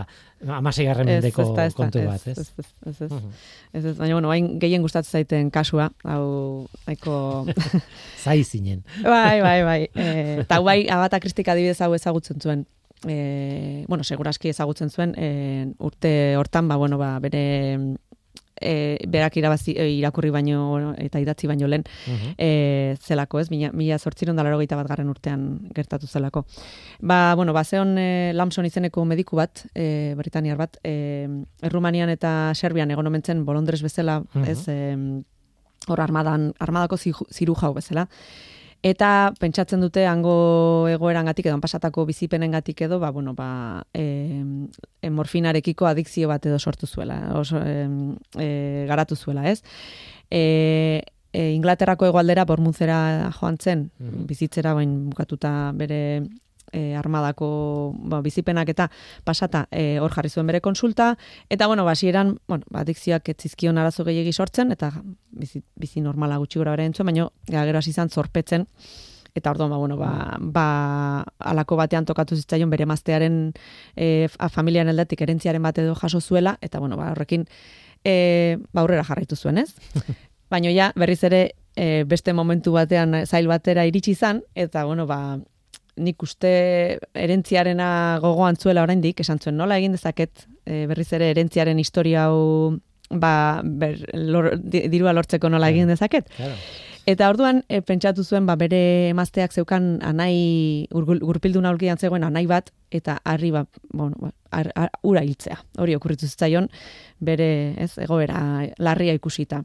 amaseigarren 0.59 1.09
Ez, 1.09 1.17
mendeko 1.17 1.41
ez 1.41 1.49
da, 1.57 1.65
ez 1.65 1.73
da, 1.73 1.77
kontu 1.81 1.99
ez, 1.99 2.05
bat, 2.07 2.27
ez? 2.27 2.37
Ez, 2.37 2.53
ez, 2.57 2.69
ez, 2.85 3.01
ez, 3.01 3.11
Mhm. 3.11 3.29
ez, 3.73 3.83
ez, 3.91 3.95
baina, 3.97 4.13
bueno, 4.13 4.27
bain 4.31 4.47
gehien 4.61 4.81
gustatzen 4.85 5.19
zaiten 5.19 5.51
kasua, 5.51 5.89
hau, 6.05 6.67
nahiko, 6.87 7.45
Zai 8.23 8.43
zinen. 8.43 8.83
bai, 9.03 9.41
bai, 9.41 9.59
bai, 9.63 9.79
e, 9.95 10.07
eta 10.45 10.59
bai, 10.61 10.87
abata 10.87 11.19
kristik 11.19 11.47
adibidez 11.49 11.81
hau 11.81 11.93
ezagutzen 11.97 12.39
zuen, 12.39 12.65
e, 13.05 13.85
bueno, 13.87 14.03
seguraski 14.03 14.49
ezagutzen 14.49 14.89
zuen, 14.89 15.13
e, 15.17 15.67
urte 15.79 16.35
hortan, 16.37 16.67
ba, 16.67 16.75
bueno, 16.75 16.97
ba, 16.97 17.17
bere 17.19 17.97
e, 18.59 18.97
berak 19.07 19.37
irabazi, 19.37 19.75
irakurri 19.97 20.31
baino 20.33 20.93
eta 20.97 21.19
idatzi 21.21 21.47
baino 21.47 21.67
lehen 21.67 21.83
e, 22.37 22.95
zelako, 23.01 23.39
ez? 23.39 23.49
Mila, 23.51 23.71
mila 23.73 23.99
sortziron 23.99 24.35
bat 24.35 24.87
garren 24.87 25.09
urtean 25.09 25.69
gertatu 25.75 26.07
zelako. 26.07 26.45
Ba, 27.01 27.35
bueno, 27.35 27.53
ba, 27.53 27.63
zeon 27.63 27.97
e, 27.97 28.33
Lamson 28.33 28.65
izeneko 28.65 29.05
mediku 29.05 29.37
bat, 29.37 29.65
e, 29.75 30.13
Britaniar 30.17 30.57
bat, 30.57 30.77
e, 30.83 31.27
Errumanian 31.61 32.09
eta 32.09 32.53
Serbian 32.55 32.91
egon 32.91 33.07
omentzen 33.07 33.45
bolondrez 33.45 33.81
bezala, 33.81 34.23
ez? 34.45 34.67
E, 34.67 34.95
hor 35.87 36.01
armadan, 36.01 36.53
armadako 36.59 36.97
ziru 36.97 37.55
jau 37.55 37.73
bezala. 37.73 38.07
Eta 38.85 39.33
pentsatzen 39.39 39.81
dute 39.81 40.05
hango 40.05 40.87
egoerangatik 40.91 41.47
edo 41.49 41.57
pasatako 41.61 42.05
bizipenengatik 42.05 42.81
edo 42.85 42.99
ba 42.99 43.09
bueno 43.11 43.33
ba 43.33 43.83
e, 43.93 44.43
morfinarekiko 45.09 45.87
adikzio 45.89 46.27
bat 46.29 46.45
edo 46.45 46.59
sortu 46.59 46.85
zuela, 46.85 47.33
oso 47.33 47.57
e, 47.65 48.85
garatu 48.87 49.15
zuela, 49.15 49.49
ez? 49.49 49.63
E, 50.29 51.01
e, 51.33 51.51
Inglaterrako 51.55 52.05
egoaldera 52.05 52.45
bormuntzera 52.45 53.31
joan 53.39 53.57
zen, 53.57 53.89
bizitzera 53.99 54.73
bain 54.73 55.09
bukatuta 55.09 55.71
bere 55.73 56.21
e, 56.71 56.95
armadako 56.95 57.93
ba, 57.97 58.21
bizipenak 58.21 58.69
eta 58.69 58.89
pasata 59.23 59.67
e, 59.71 59.99
hor 59.99 60.13
jarri 60.13 60.29
zuen 60.29 60.47
bere 60.47 60.61
konsulta, 60.61 61.15
eta 61.49 61.67
bueno, 61.67 61.85
basieran, 61.85 62.37
bueno, 62.47 62.65
ba, 62.69 62.83
dikzioak 62.87 63.29
etzizkion 63.29 63.77
arazo 63.77 64.05
gehiagi 64.07 64.33
sortzen, 64.33 64.71
eta 64.71 64.91
bizi, 65.31 65.63
bizi 65.75 66.01
normala 66.01 66.37
gutxi 66.37 66.59
gura 66.59 66.75
bere 66.75 66.87
entzuen, 66.89 67.11
baina 67.11 67.29
gero 67.47 67.79
hasi 67.79 67.91
izan 67.91 68.09
zorpetzen, 68.09 68.67
eta 69.37 69.51
orduan, 69.51 69.69
ba, 69.69 69.77
bueno, 69.77 69.97
ba, 69.97 70.37
ba, 70.39 70.67
alako 71.39 71.77
batean 71.77 72.05
tokatu 72.05 72.35
zitzaion 72.35 72.71
bere 72.73 72.87
maztearen 72.89 73.51
e, 73.95 74.27
familiaren 74.53 74.89
aldatik 74.93 75.21
erentziaren 75.21 75.63
bat 75.63 75.77
edo 75.77 75.95
jaso 75.95 76.21
zuela, 76.21 76.57
eta 76.61 76.79
bueno, 76.79 76.97
ba, 76.97 77.11
horrekin 77.13 77.45
e, 78.03 78.57
ba, 78.71 78.81
aurrera 78.81 79.05
jarraitu 79.07 79.37
zuen, 79.37 79.61
ez? 79.63 79.71
Baina 80.51 80.71
ja, 80.71 80.91
berriz 80.95 81.21
ere, 81.27 81.41
e, 81.75 82.03
beste 82.07 82.33
momentu 82.33 82.73
batean 82.75 83.21
zail 83.25 83.47
batera 83.51 83.85
iritsi 83.85 84.15
izan, 84.15 84.41
eta 84.55 84.85
bueno, 84.89 85.05
ba, 85.07 85.37
nik 85.97 86.23
uste 86.23 86.51
erentziarena 87.13 88.19
gogoan 88.23 88.55
zuela 88.55 88.83
oraindik 88.85 89.19
esan 89.23 89.39
zuen 89.39 89.57
nola 89.57 89.77
egin 89.77 89.95
dezaket 89.97 90.47
e, 90.65 90.85
berriz 90.89 91.11
ere 91.17 91.31
erentziaren 91.33 91.79
historia 91.79 92.27
hau 92.27 92.77
ba 93.09 93.61
ber, 93.63 94.01
lor, 94.13 94.51
dirua 94.59 95.13
lortzeko 95.15 95.49
nola 95.49 95.69
egin 95.71 95.87
dezaket. 95.87 96.27
Eta 97.07 97.29
orduan 97.31 97.61
e, 97.71 97.79
pentsatu 97.87 98.25
zuen 98.27 98.45
ba 98.45 98.57
bere 98.59 99.09
emazteak 99.13 99.53
zeukan 99.55 100.01
anai 100.03 100.87
gurpildu 100.91 101.61
naulkian 101.63 101.97
zegoen 101.97 102.25
anai 102.27 102.43
bat 102.51 102.73
eta 102.91 103.21
harri 103.23 103.53
ba, 103.55 103.63
bueno, 103.93 104.19
ba, 104.19 104.89
ura 105.07 105.23
hiltzea. 105.23 105.55
Hori 105.79 105.95
okurritu 105.95 106.27
zitzaion 106.27 106.67
bere, 107.23 107.49
ez, 107.79 107.93
egoera 108.03 108.67
larria 108.77 109.15
ikusita. 109.15 109.63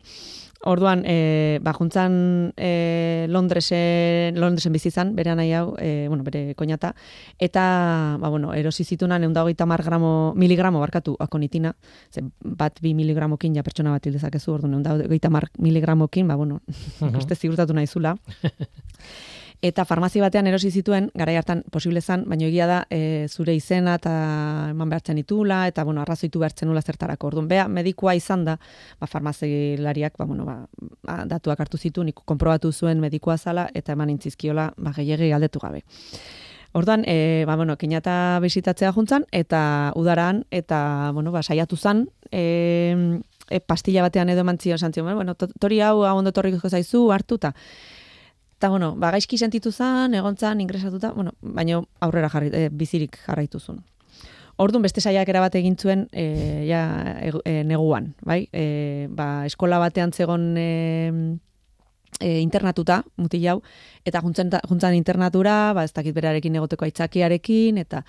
Orduan, 0.64 1.02
e, 1.04 1.58
ba, 1.62 1.72
juntzan 1.74 2.52
e, 2.56 3.26
Londresen, 3.28 4.38
Londresen 4.38 4.72
bizi 4.72 4.92
izan, 4.92 5.10
bere 5.18 5.34
nahi 5.34 5.50
hau, 5.58 5.74
e, 5.74 6.06
bueno, 6.06 6.22
bere 6.22 6.54
koñata, 6.54 6.92
eta, 7.42 7.64
ba, 8.22 8.30
bueno, 8.30 8.54
erosi 8.54 8.86
zitunan 8.86 9.26
egun 9.26 9.34
dagoita 9.34 9.66
mar 9.66 9.82
gramo, 9.82 10.32
miligramo 10.38 10.78
barkatu 10.78 11.16
akonitina, 11.18 11.74
ze, 12.14 12.22
bat 12.44 12.78
bi 12.80 12.94
miligramokin 12.94 13.58
ja 13.58 13.66
pertsona 13.66 13.96
bat 13.96 14.06
hildezakezu, 14.06 14.54
orduan 14.54 14.78
egun 14.78 14.86
dagoita 14.86 15.30
mar 15.34 15.48
miligramokin, 15.58 16.30
ba, 16.30 16.38
bueno, 16.38 16.60
uh 16.62 16.74
-huh. 17.10 17.18
uste 17.18 17.34
zigurtatu 17.34 17.74
nahi 17.74 17.86
zula. 17.86 18.16
eta 19.62 19.84
farmazi 19.86 20.20
batean 20.20 20.48
erosi 20.50 20.72
zituen, 20.74 21.06
garai 21.14 21.36
hartan 21.38 21.62
posible 21.70 22.00
zan, 22.02 22.24
baina 22.26 22.48
egia 22.48 22.66
da 22.66 22.78
e, 22.90 23.28
zure 23.30 23.54
izena 23.54 23.94
eta 24.00 24.12
eman 24.72 24.90
behartzen 24.90 25.20
ditula, 25.20 25.60
eta 25.70 25.84
bueno, 25.86 26.02
arrazoitu 26.02 26.42
behartzen 26.42 26.68
nula 26.68 26.82
zertarako. 26.82 27.30
Orduan, 27.30 27.46
bea, 27.48 27.68
medikua 27.70 28.16
izan 28.18 28.42
da, 28.44 28.56
ba, 28.98 29.06
farmazilariak, 29.06 30.18
ba, 30.18 30.26
bueno, 30.26 30.48
ba, 30.48 30.56
ba, 31.06 31.20
datuak 31.30 31.62
hartu 31.62 31.78
zitu, 31.78 32.02
nik 32.02 32.24
konprobatu 32.26 32.72
zuen 32.72 33.00
medikua 33.00 33.38
zala, 33.38 33.68
eta 33.72 33.94
eman 33.94 34.10
intzizkiola, 34.16 34.72
ba, 34.76 34.94
gehiagi 34.98 35.30
galdetu 35.30 35.62
gabe. 35.62 35.84
Orduan, 36.74 37.06
e, 37.06 37.44
ba, 37.46 37.54
bueno, 37.54 37.78
kinata 37.78 38.40
bizitatzea 38.42 38.90
juntzan, 38.92 39.30
eta 39.30 39.92
udaran, 39.94 40.42
eta, 40.50 41.12
bueno, 41.14 41.30
ba, 41.30 41.46
saiatu 41.46 41.78
zan, 41.78 42.08
e, 42.32 43.20
e, 43.48 43.60
pastilla 43.60 44.02
batean 44.02 44.34
edo 44.34 44.42
eman 44.42 44.58
zion, 44.58 44.90
bueno, 45.14 45.36
tori 45.36 45.80
hau 45.80 46.00
ondo 46.02 46.32
torriko 46.32 46.68
zaizu, 46.68 47.12
hartuta. 47.12 47.54
Eta, 48.62 48.68
bueno, 48.70 48.92
ba, 48.94 49.08
gaizki 49.10 49.34
sentitu 49.42 49.72
zen, 49.74 50.12
egontzan, 50.14 50.60
ingresatuta, 50.62 51.08
bueno, 51.16 51.32
baina 51.42 51.80
aurrera 51.98 52.28
jarri, 52.30 52.52
e, 52.54 52.68
bizirik 52.70 53.16
jarraituzun. 53.24 53.80
Orduan 54.62 54.84
beste 54.84 55.02
saiak 55.02 55.26
bat 55.34 55.56
egin 55.58 55.74
zuen 55.74 56.04
e, 56.12 56.62
ja, 56.68 56.82
e, 57.18 57.64
neguan, 57.66 58.14
bai? 58.22 58.46
E, 58.52 59.08
ba, 59.10 59.46
eskola 59.50 59.80
batean 59.82 60.12
zegon 60.12 60.54
e, 60.56 61.10
e, 62.20 62.38
internatuta, 62.38 63.02
muti 63.16 63.42
jau, 63.42 63.64
eta 64.04 64.22
juntzen, 64.22 64.54
juntzen 64.68 64.94
internatura, 64.94 65.72
ba, 65.74 65.82
ez 65.82 65.92
dakit 65.92 66.14
berarekin 66.14 66.54
egoteko 66.54 66.84
aitzakiarekin, 66.84 67.82
eta 67.82 68.04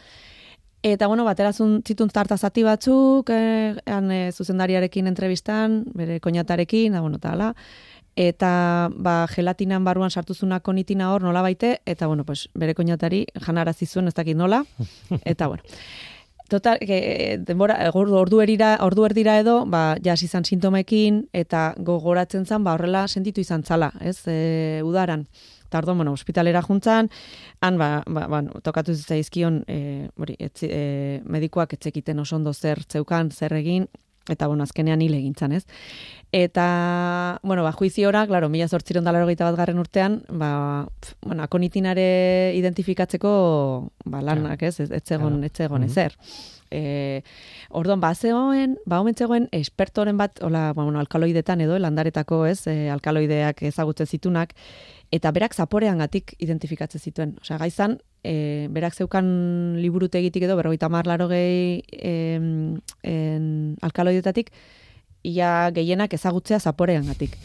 Eta, 0.84 1.08
bueno, 1.08 1.24
baterazun 1.24 1.78
zitun 1.88 2.10
zarta 2.12 2.36
zati 2.36 2.62
batzuk, 2.62 3.30
e, 3.32 3.74
e, 3.88 4.18
zuzendariarekin 4.36 5.08
entrevistan, 5.08 5.86
bere 5.96 6.20
koñatarekin, 6.20 6.92
da, 6.92 7.00
bueno, 7.00 7.22
eta 7.22 7.32
ala, 7.32 7.54
eta 8.16 8.90
ba, 8.94 9.26
gelatinan 9.28 9.84
barruan 9.84 10.12
sartuzuna 10.12 10.60
konitina 10.60 11.12
hor 11.14 11.24
nola 11.24 11.42
baite, 11.42 11.80
eta 11.86 12.08
bueno, 12.08 12.26
pues, 12.26 12.50
bere 12.54 12.76
koinatari 12.76 13.26
janarazi 13.42 13.86
zuen 13.86 14.08
ez 14.08 14.14
dakit 14.14 14.38
nola, 14.38 14.64
eta 15.26 15.48
bueno. 15.48 15.64
Total, 16.50 16.78
que, 16.78 17.40
denbora, 17.40 17.78
ordu, 17.96 18.42
erira, 18.44 18.76
ordu 18.84 19.06
erdira 19.08 19.40
edo, 19.40 19.64
ba, 19.66 19.96
jas 20.04 20.20
izan 20.22 20.44
sintomekin, 20.46 21.24
eta 21.34 21.74
gogoratzen 21.80 22.46
zan, 22.46 22.66
ba, 22.68 22.76
horrela 22.76 23.08
sentitu 23.08 23.42
izan 23.42 23.64
zala, 23.64 23.90
ez, 24.02 24.20
e, 24.28 24.82
udaran. 24.86 25.26
Eta 25.66 25.80
orduan, 25.80 25.98
bueno, 26.04 26.14
hospitalera 26.14 26.62
juntzan, 26.62 27.10
han, 27.62 27.80
ba, 27.80 28.04
ba, 28.06 28.28
ba 28.30 28.44
tokatu 28.62 28.94
zaizkion, 28.94 29.64
e, 29.66 30.10
bori, 30.20 30.36
etzi, 30.38 30.70
e, 30.70 31.22
medikuak 31.26 31.74
etzekiten 31.74 32.20
oso 32.22 32.36
ondo 32.36 32.54
zer 32.54 32.84
zeukan, 32.86 33.32
zer 33.32 33.56
egin, 33.58 33.88
eta 34.30 34.48
bueno, 34.48 34.64
azkenean 34.64 35.02
hile 35.02 35.18
egintzan, 35.18 35.52
ez? 35.52 35.66
Eta, 36.34 37.40
bueno, 37.44 37.62
ba, 37.64 37.72
juiziora, 37.72 38.26
klaro, 38.26 38.50
mila 38.50 38.68
zortziron 38.68 39.04
dalaro 39.04 39.28
bat 39.28 39.56
garren 39.56 39.78
urtean, 39.78 40.24
ba, 40.30 40.88
pf, 41.00 41.14
bueno, 41.22 41.44
akonitinare 41.44 42.54
identifikatzeko, 42.56 43.92
ba, 44.06 44.22
lanak, 44.22 44.64
ez, 44.64 44.80
ez, 44.80 44.90
ez 44.92 45.12
egon, 45.12 45.44
ez 45.44 45.60
egon, 45.60 45.84
ezer. 45.84 46.16
E, 46.72 47.22
orduan, 47.70 48.00
ba, 48.02 48.16
zegoen, 48.16 48.80
ba, 48.88 49.02
omen 49.02 49.14
zegoen, 49.14 49.48
espertoren 49.52 50.18
bat, 50.18 50.42
hola, 50.42 50.72
ba, 50.74 50.84
bueno, 50.84 51.00
alkaloidetan 51.00 51.62
edo, 51.62 51.78
landaretako, 51.78 52.48
ez, 52.48 52.66
e, 52.66 52.90
alkaloideak 52.90 53.62
ezagutzen 53.70 54.08
zitunak, 54.08 54.56
eta 55.12 55.30
berak 55.32 55.54
zaporean 55.54 56.02
gatik 56.02 56.34
identifikatzen 56.40 57.02
zituen. 57.02 57.38
Osea, 57.42 57.60
gaizan, 57.62 58.00
e, 58.24 58.68
berak 58.72 58.96
zeukan 58.96 59.26
liburutegitik 59.82 60.48
edo, 60.48 60.56
berroita 60.60 60.90
marlaro 60.90 61.28
gehi 61.32 61.84
alkaloidetatik, 63.84 64.52
ia 65.24 65.72
gehienak 65.76 66.14
ezagutzea 66.14 66.60
zaporean 66.60 67.08
gatik. 67.08 67.38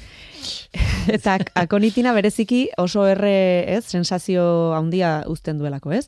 eta 1.16 1.38
akonitina 1.58 2.12
bereziki 2.16 2.68
oso 2.78 3.06
erre, 3.08 3.64
ez, 3.78 3.84
sensazio 3.86 4.74
handia 4.76 5.22
uzten 5.30 5.58
duelako, 5.58 5.92
ez? 5.96 6.06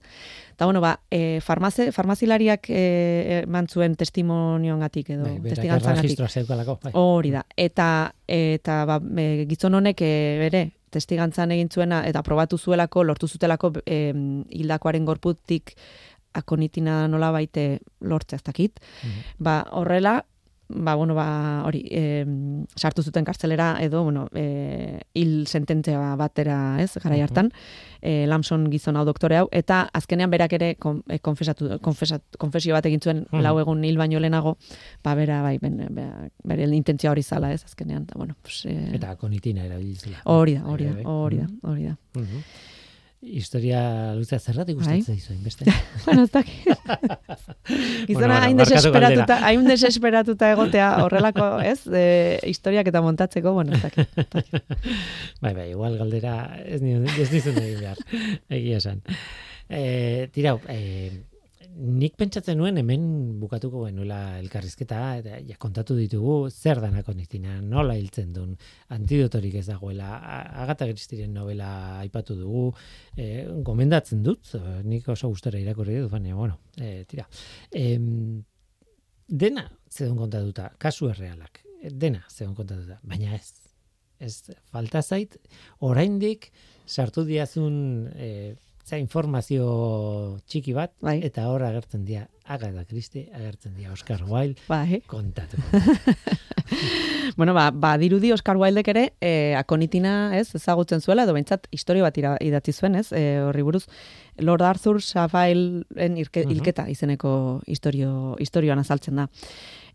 Eta, 0.54 0.66
bueno, 0.66 0.82
ba, 0.84 0.98
e, 1.10 1.40
farmaze, 1.40 1.88
farmazilariak 1.92 2.68
e, 2.68 3.44
mantzuen 3.48 3.94
testimonioan 3.96 4.82
gatik 4.84 5.14
edo, 5.16 5.24
bai, 5.24 5.54
testigantzan 5.54 6.02
gatik. 6.02 6.20
Bai. 6.84 6.92
Hori 6.92 7.32
da. 7.32 7.46
Eta, 7.56 7.86
eta 8.28 8.82
ba, 8.84 8.98
e, 9.00 9.46
gizon 9.48 9.78
honek 9.78 10.04
e, 10.04 10.12
bere, 10.42 10.66
testigantzan 10.90 11.52
egin 11.56 11.70
zuena 11.70 12.02
eta 12.06 12.22
probatu 12.26 12.58
zuelako, 12.58 13.04
lortu 13.04 13.28
zutelako 13.28 13.72
e, 13.86 14.12
hildakoaren 14.50 15.04
gorputik 15.04 15.74
akonitina 16.34 17.06
nola 17.10 17.30
baite 17.34 17.80
lortzea 18.00 18.38
ez 18.38 18.44
dakit. 18.46 18.80
Mhm. 19.02 19.22
Ba, 19.38 19.60
horrela, 19.72 20.20
ba, 20.70 20.94
bueno, 20.94 21.14
ba, 21.14 21.62
hori, 21.66 21.82
e, 21.90 22.24
sartu 22.76 23.02
zuten 23.02 23.24
kartzelera 23.24 23.76
edo, 23.82 24.02
bueno, 24.04 24.28
e, 24.34 25.00
hil 25.14 25.46
sententzia 25.46 26.14
batera, 26.16 26.80
ez, 26.82 26.92
gara 27.02 27.18
hartan, 27.24 27.50
e, 28.00 28.26
Lamson 28.30 28.68
gizon 28.70 28.96
hau 28.96 29.04
doktore 29.04 29.40
hau, 29.40 29.48
eta 29.52 29.82
azkenean 29.92 30.30
berak 30.30 30.54
ere 30.58 30.74
kon, 30.80 31.02
e, 31.08 31.18
konfesatu, 31.18 31.72
konfesat, 31.82 32.24
konfesio 32.38 32.76
bat 32.76 32.86
egin 32.86 33.02
zuen 33.02 33.24
lau 33.32 33.56
egun 33.60 33.84
hil 33.84 33.98
baino 33.98 34.22
lehenago, 34.22 34.56
ba, 35.04 35.14
bera, 35.18 35.42
bai, 35.42 35.56
ben, 35.62 35.80
bere 36.44 36.68
intentzia 36.76 37.10
hori 37.10 37.22
zala, 37.22 37.52
ez, 37.52 37.64
azkenean, 37.64 38.06
eta, 38.08 38.18
bueno, 38.18 38.36
pues, 38.42 38.64
e, 38.66 38.76
eta 38.96 39.16
konitina 39.20 39.66
erabilizela. 39.66 40.22
Hori 40.24 40.58
da, 40.58 40.66
hori 40.66 40.90
da, 40.90 40.98
bai, 41.00 41.06
hori 41.06 41.42
da, 41.42 41.48
hori 41.68 41.90
da. 41.90 41.96
Historia 43.30 43.80
luzea 44.18 44.40
zerratik 44.40 44.76
gustatzen 44.80 45.16
zaizu, 45.16 45.36
beste. 45.44 45.66
bueno, 46.06 46.24
ez 46.26 46.32
dakit. 46.34 46.66
Gizona 48.08 48.40
hain 48.44 48.58
desesperatuta, 48.58 49.38
hain 49.46 49.68
desesperatuta 49.68 50.50
egotea 50.56 50.88
horrelako, 51.04 51.50
ez? 51.62 51.78
E, 51.86 52.04
historiak 52.50 52.90
eta 52.90 53.02
montatzeko, 53.04 53.54
bueno, 53.54 53.78
ez 53.78 53.82
dakit. 53.84 54.18
bai, 55.44 55.54
bai, 55.54 55.70
igual 55.70 55.98
galdera 56.00 56.34
ez, 56.64 56.82
ez 56.82 57.30
nizun 57.30 57.62
egin 57.62 57.84
behar, 57.84 58.04
egia 58.60 58.82
esan. 58.82 59.04
E, 59.70 60.28
tirau, 60.34 60.58
e, 60.66 61.29
nik 61.76 62.16
pentsatzen 62.18 62.58
nuen 62.58 62.78
hemen 62.80 63.04
bukatuko 63.40 63.84
genuela 63.86 64.18
elkarrizketa 64.40 65.00
eta 65.20 65.38
ja 65.46 65.56
kontatu 65.60 65.94
ditugu 65.98 66.34
zer 66.50 66.80
da 66.82 66.90
nakonitina, 66.92 67.60
nola 67.62 67.94
hiltzen 67.98 68.32
duen 68.34 68.56
antidotorik 68.96 69.56
ez 69.60 69.66
dagoela 69.68 70.10
Agatha 70.64 70.88
Christieren 70.90 71.34
novela 71.36 71.70
aipatu 72.00 72.36
dugu 72.38 72.66
e, 73.16 73.46
gomendatzen 73.66 74.22
dut 74.26 74.54
nik 74.84 75.08
oso 75.08 75.30
gustora 75.32 75.60
irakurri 75.62 76.00
dut 76.02 76.12
baina 76.12 76.36
bueno 76.36 76.58
e, 76.76 77.04
tira. 77.08 77.26
E, 77.72 77.96
dena 79.30 79.68
zedun 79.90 80.18
kontatuta 80.18 80.70
kasu 80.78 81.10
errealak 81.14 81.62
dena 81.90 82.24
zedun 82.28 82.56
kontatuta 82.58 83.00
baina 83.02 83.34
ez 83.38 83.70
ez 84.20 84.34
falta 84.68 85.02
zait 85.02 85.38
oraindik 85.80 86.50
sartu 86.86 87.24
diazun 87.24 88.10
e, 88.14 88.56
za 88.90 88.98
informazio 88.98 89.64
txiki 90.50 90.74
bat 90.74 90.92
bai. 91.04 91.20
eta 91.26 91.46
hor 91.50 91.62
agertzen 91.62 92.04
dira 92.08 92.26
Agatha 92.50 92.82
Christie, 92.88 93.28
agertzen 93.36 93.76
dira 93.78 93.92
Oscar 93.94 94.24
Wilde 94.26 94.58
bai. 94.66 95.02
kontatu. 95.06 95.60
bueno, 97.38 97.54
ba, 97.54 97.70
ba 97.70 97.94
dirudi 97.98 98.32
Oscar 98.34 98.58
Wildek 98.58 98.90
ere 98.90 99.04
eh, 99.20 99.54
akonitina 99.58 100.34
ez, 100.38 100.48
ezagutzen 100.58 101.00
zuela, 101.00 101.22
edo 101.28 101.36
behintzat 101.36 101.68
historio 101.70 102.02
bat 102.02 102.18
idatzi 102.18 102.74
zuen, 102.74 102.98
ez, 102.98 103.12
eh, 103.14 103.38
horri 103.46 103.62
buruz, 103.62 103.84
Lord 104.42 104.66
Arthur 104.66 104.98
Savailen 105.04 106.18
hilketa 106.18 106.88
izeneko 106.90 107.32
historio, 107.70 108.34
historioan 108.42 108.82
azaltzen 108.82 109.22
da 109.22 109.28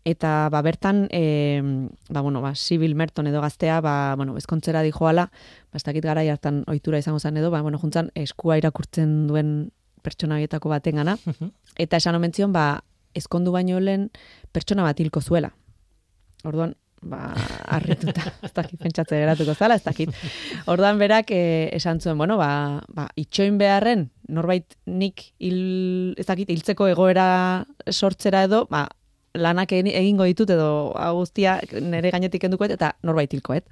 eta 0.06 0.46
ba 0.54 0.62
bertan 0.62 1.08
e, 1.10 1.60
ba 2.08 2.22
bueno 2.22 2.38
ba 2.40 2.54
Sibyl 2.54 2.94
Merton 2.94 3.26
edo 3.26 3.42
gaztea 3.42 3.80
ba 3.82 4.14
bueno 4.14 4.36
ezkontzera 4.38 4.82
di 4.86 4.94
joala 4.94 5.26
ba 5.72 5.76
ez 5.76 5.82
dakit 5.82 6.04
gara 6.06 6.22
hartan 6.22 6.62
ohitura 6.70 7.02
izango 7.02 7.18
zen 7.18 7.36
edo 7.36 7.50
ba 7.50 7.60
bueno 7.60 7.78
juntzan 7.78 8.14
eskua 8.14 8.56
irakurtzen 8.56 9.26
duen 9.26 9.72
pertsona 10.06 10.38
haietako 10.38 10.70
batengana. 10.70 11.16
Eta 11.74 11.98
esan 11.98 12.14
omentzion 12.14 12.52
ba 12.54 12.84
ezkondu 13.18 13.50
baino 13.50 13.80
lehen 13.82 14.10
pertsona 14.54 14.84
bat 14.86 15.00
hilko 15.02 15.20
zuela. 15.20 15.50
Orduan 16.46 16.76
ba 17.02 17.34
harrituta 17.66 18.30
ez 18.46 18.52
dakit 18.54 18.78
pentsatze 18.80 19.18
geratuko 19.18 19.56
zala 19.58 19.74
ez 19.74 19.82
dakit. 19.82 20.14
Orduan 20.70 21.00
berak 21.02 21.32
e, 21.34 21.42
esan 21.74 21.98
zuen 21.98 22.18
bueno 22.18 22.38
ba 22.38 22.84
ba 22.94 23.08
itxoin 23.18 23.58
beharren 23.58 24.06
norbait 24.28 24.78
nik 24.86 25.32
hil 25.42 26.14
ez 26.14 26.28
dakit 26.30 26.54
hiltzeko 26.54 26.86
egoera 26.94 27.66
sortzera 27.90 28.44
edo 28.46 28.68
ba 28.70 28.86
lanak 29.36 29.72
egingo 29.72 30.26
ditut 30.28 30.50
edo 30.50 30.68
guztia 31.18 31.60
nere 31.80 32.12
gainetik 32.14 32.42
kendukoet 32.46 32.76
eta 32.76 32.94
norbait 33.02 33.32
hilkoet. 33.32 33.66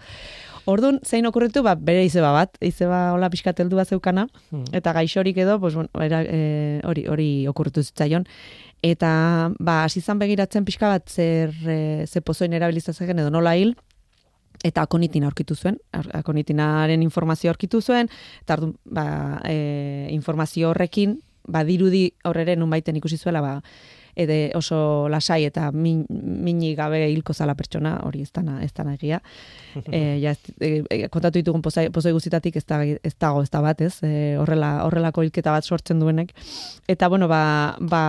Orduan, 0.64 0.98
zein 1.04 1.26
okurritu, 1.28 1.60
ba, 1.64 1.74
bere 1.76 2.06
izeba 2.06 2.30
bat, 2.32 2.54
izeba 2.64 3.10
hola 3.12 3.28
pixkat 3.28 3.58
heldu 3.60 3.76
bat 3.76 3.90
zeukana, 3.92 4.24
hmm. 4.48 4.70
eta 4.78 4.94
gaixorik 4.96 5.36
edo, 5.44 5.58
pues, 5.60 5.74
bueno, 5.76 5.90
era, 6.00 6.22
e, 6.24 6.80
hori, 6.88 7.04
hori 7.12 7.26
okurritu 7.50 7.84
zitzaion. 7.84 8.24
Eta, 8.84 9.10
ba, 9.60 9.82
asizan 9.84 10.22
begiratzen 10.22 10.64
pixka 10.64 10.88
bat, 10.88 11.04
zer, 11.12 11.52
e, 11.68 12.06
ze 12.08 12.22
pozoin 12.24 12.56
erabilizatzen 12.56 13.12
edo 13.18 13.28
nola 13.32 13.52
hil, 13.60 13.74
eta 14.64 14.86
akonitina 14.88 15.28
aurkitu 15.28 15.54
zuen, 15.54 15.76
akonitinaren 15.92 17.02
informazio 17.04 17.52
aurkitu 17.52 17.82
zuen, 17.82 18.08
eta 18.40 18.56
ba, 18.84 19.06
e, 19.44 20.08
informazio 20.16 20.72
horrekin, 20.72 21.18
badirudi 21.44 22.06
horreren 22.24 22.64
unbaiten 22.64 22.96
ikusi 22.96 23.20
zuela, 23.20 23.44
ba, 23.44 23.58
ede 24.16 24.52
oso 24.54 25.08
lasai 25.10 25.44
eta 25.48 25.70
min, 25.72 26.04
mini 26.08 26.74
gabe 26.78 27.00
hilko 27.10 27.34
zala 27.34 27.54
pertsona, 27.58 27.96
hori 28.06 28.22
ez 28.22 28.30
dana, 28.34 28.60
ez 28.64 28.72
dana 28.74 28.94
egia. 28.94 29.20
e, 29.90 30.00
ja, 30.22 30.34
e, 30.60 31.08
kontatu 31.12 31.38
ditugun 31.40 31.62
pozoi, 31.62 31.88
pozoi 31.94 32.14
guztitatik 32.16 32.56
ez, 32.60 32.64
da, 32.68 32.80
ez 32.84 33.14
dago 33.20 33.42
ez 33.42 33.50
da 33.50 33.62
bat, 33.64 33.80
ez? 33.84 33.98
E, 34.06 34.34
horrela, 34.40 34.76
horrelako 34.86 35.26
hilketa 35.26 35.54
bat 35.54 35.64
sortzen 35.64 36.02
duenek. 36.02 36.34
Eta, 36.88 37.08
bueno, 37.08 37.28
ba, 37.28 37.42
ba, 37.80 38.04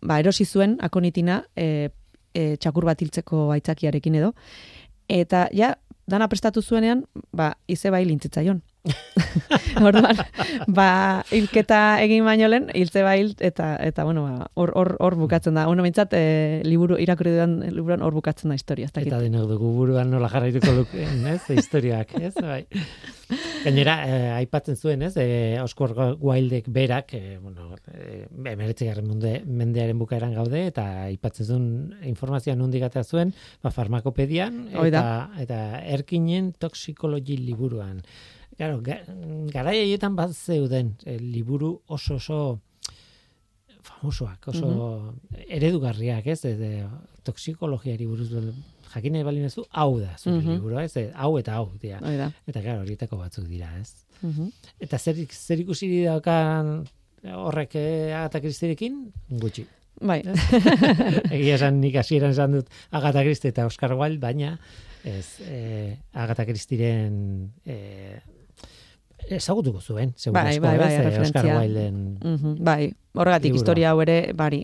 ba 0.00 0.20
erosi 0.22 0.46
zuen 0.46 0.78
akonitina 0.84 1.42
e, 1.56 1.90
e, 2.34 2.56
txakur 2.56 2.88
bat 2.88 3.02
hiltzeko 3.02 3.48
aitzakiarekin 3.56 4.18
edo. 4.20 4.32
Eta, 5.08 5.46
ja, 5.56 5.74
dana 6.08 6.28
prestatu 6.28 6.62
zuenean, 6.62 7.04
ba, 7.32 7.52
ize 7.68 7.92
bai 7.92 8.04
lintzitzaion. 8.08 8.62
Orduan, 9.88 10.18
ba, 10.66 10.88
hilketa 11.34 12.00
egin 12.04 12.24
baino 12.26 12.48
lehen, 12.50 12.68
hiltze 12.74 13.04
ba 13.06 13.14
eta, 13.16 13.70
eta 13.84 14.04
bueno, 14.04 14.24
ba, 14.26 14.48
hor, 14.54 14.72
hor, 14.78 14.94
hor 14.98 15.18
bukatzen 15.20 15.58
da. 15.58 15.66
Bueno, 15.66 15.84
mintzat, 15.86 16.14
e, 16.14 16.22
eh, 16.22 16.62
liburu, 16.66 16.98
irakurri 17.00 17.34
duan 17.36 17.58
liburuan 17.66 18.02
hor 18.02 18.16
bukatzen 18.16 18.52
da 18.52 18.58
historia. 18.58 18.90
Eta 18.92 19.20
denok 19.22 19.48
dugu 19.54 19.72
buruan 19.76 20.10
nola 20.10 20.30
jarraituko 20.32 20.74
lukeen, 20.80 21.26
ez? 21.34 21.42
Historiak, 21.54 22.14
ez? 22.20 22.34
Bai. 22.38 22.64
Gainera, 23.64 23.96
eh, 24.08 24.30
aipatzen 24.38 24.76
zuen, 24.76 25.02
ez? 25.02 25.12
Eh, 25.20 25.58
Oskor 25.60 25.94
Wildek 26.20 26.68
berak, 26.72 27.12
eh, 27.14 27.38
bueno, 27.42 27.74
eh, 27.92 28.26
munde, 29.02 29.42
mendearen 29.44 29.98
bukaeran 29.98 30.34
gaude, 30.34 30.66
eta 30.66 31.04
aipatzen 31.04 31.46
zuen 31.46 31.94
informazioa 32.02 32.56
nundik 32.56 32.84
zuen, 33.04 33.34
ba, 33.62 33.70
farmakopedian, 33.70 34.68
eta, 34.84 35.30
eta 35.38 35.80
erkinen 35.84 36.52
toksikologi 36.52 37.36
liburuan. 37.36 38.02
Claro, 38.58 38.80
garai 39.54 39.76
haietan 39.84 40.16
bat 40.18 40.32
zeuden 40.34 40.96
eh, 41.06 41.18
liburu 41.22 41.76
oso 41.86 42.16
oso 42.18 42.40
famosoak, 43.86 44.48
oso 44.50 44.72
eredugarriak, 45.46 46.26
ez? 46.26 46.40
De, 46.58 46.72
toksikologiari 47.24 48.06
buruz 48.08 48.28
jakin 48.92 49.14
nahi 49.14 49.24
balin 49.24 49.48
hau 49.48 50.00
da, 50.00 50.16
zure 50.18 50.40
mm 50.40 50.56
liburu, 50.56 50.78
ez? 50.82 50.92
Hau 51.14 51.32
eta 51.38 51.54
hau, 51.58 51.68
dira. 51.80 52.00
Eta 52.48 52.60
claro, 52.60 52.82
horietako 52.82 53.20
batzuk 53.20 53.46
dira, 53.48 53.70
ez? 53.80 54.04
Mm 54.22 54.50
Eta 54.82 54.98
zer, 54.98 55.20
zer 55.30 55.62
ikusi 55.62 55.90
daukan 56.04 56.82
horrek 57.34 57.74
eh, 57.78 58.14
Agatha 58.14 58.40
Christierekin 58.40 59.04
gutxi. 59.42 59.66
Bai. 60.00 60.20
Egia 61.34 61.56
esan 61.56 61.80
nik 61.82 61.96
hasieran 61.98 62.34
esan 62.34 62.54
dut 62.54 62.68
Agatha 62.94 63.24
Christie 63.26 63.50
eta 63.50 63.66
Oscar 63.66 63.96
Wilde, 63.98 64.20
baina 64.22 64.56
ez 65.06 65.38
eh, 65.46 65.96
Agatha 66.14 66.46
Christieren 66.46 67.50
eh, 67.66 68.18
ezagutuko 69.36 69.80
zuen, 69.80 70.12
seguro 70.16 70.42
bai, 70.42 70.58
bai, 70.58 70.78
bai, 70.78 70.96
bai, 71.04 71.20
Oscar 71.20 71.46
Wilden. 71.46 72.18
Mm 72.22 72.54
bai, 72.64 72.92
horregatik 73.18 73.54
historia 73.54 73.90
hau 73.90 74.00
ere, 74.02 74.32
bari, 74.36 74.62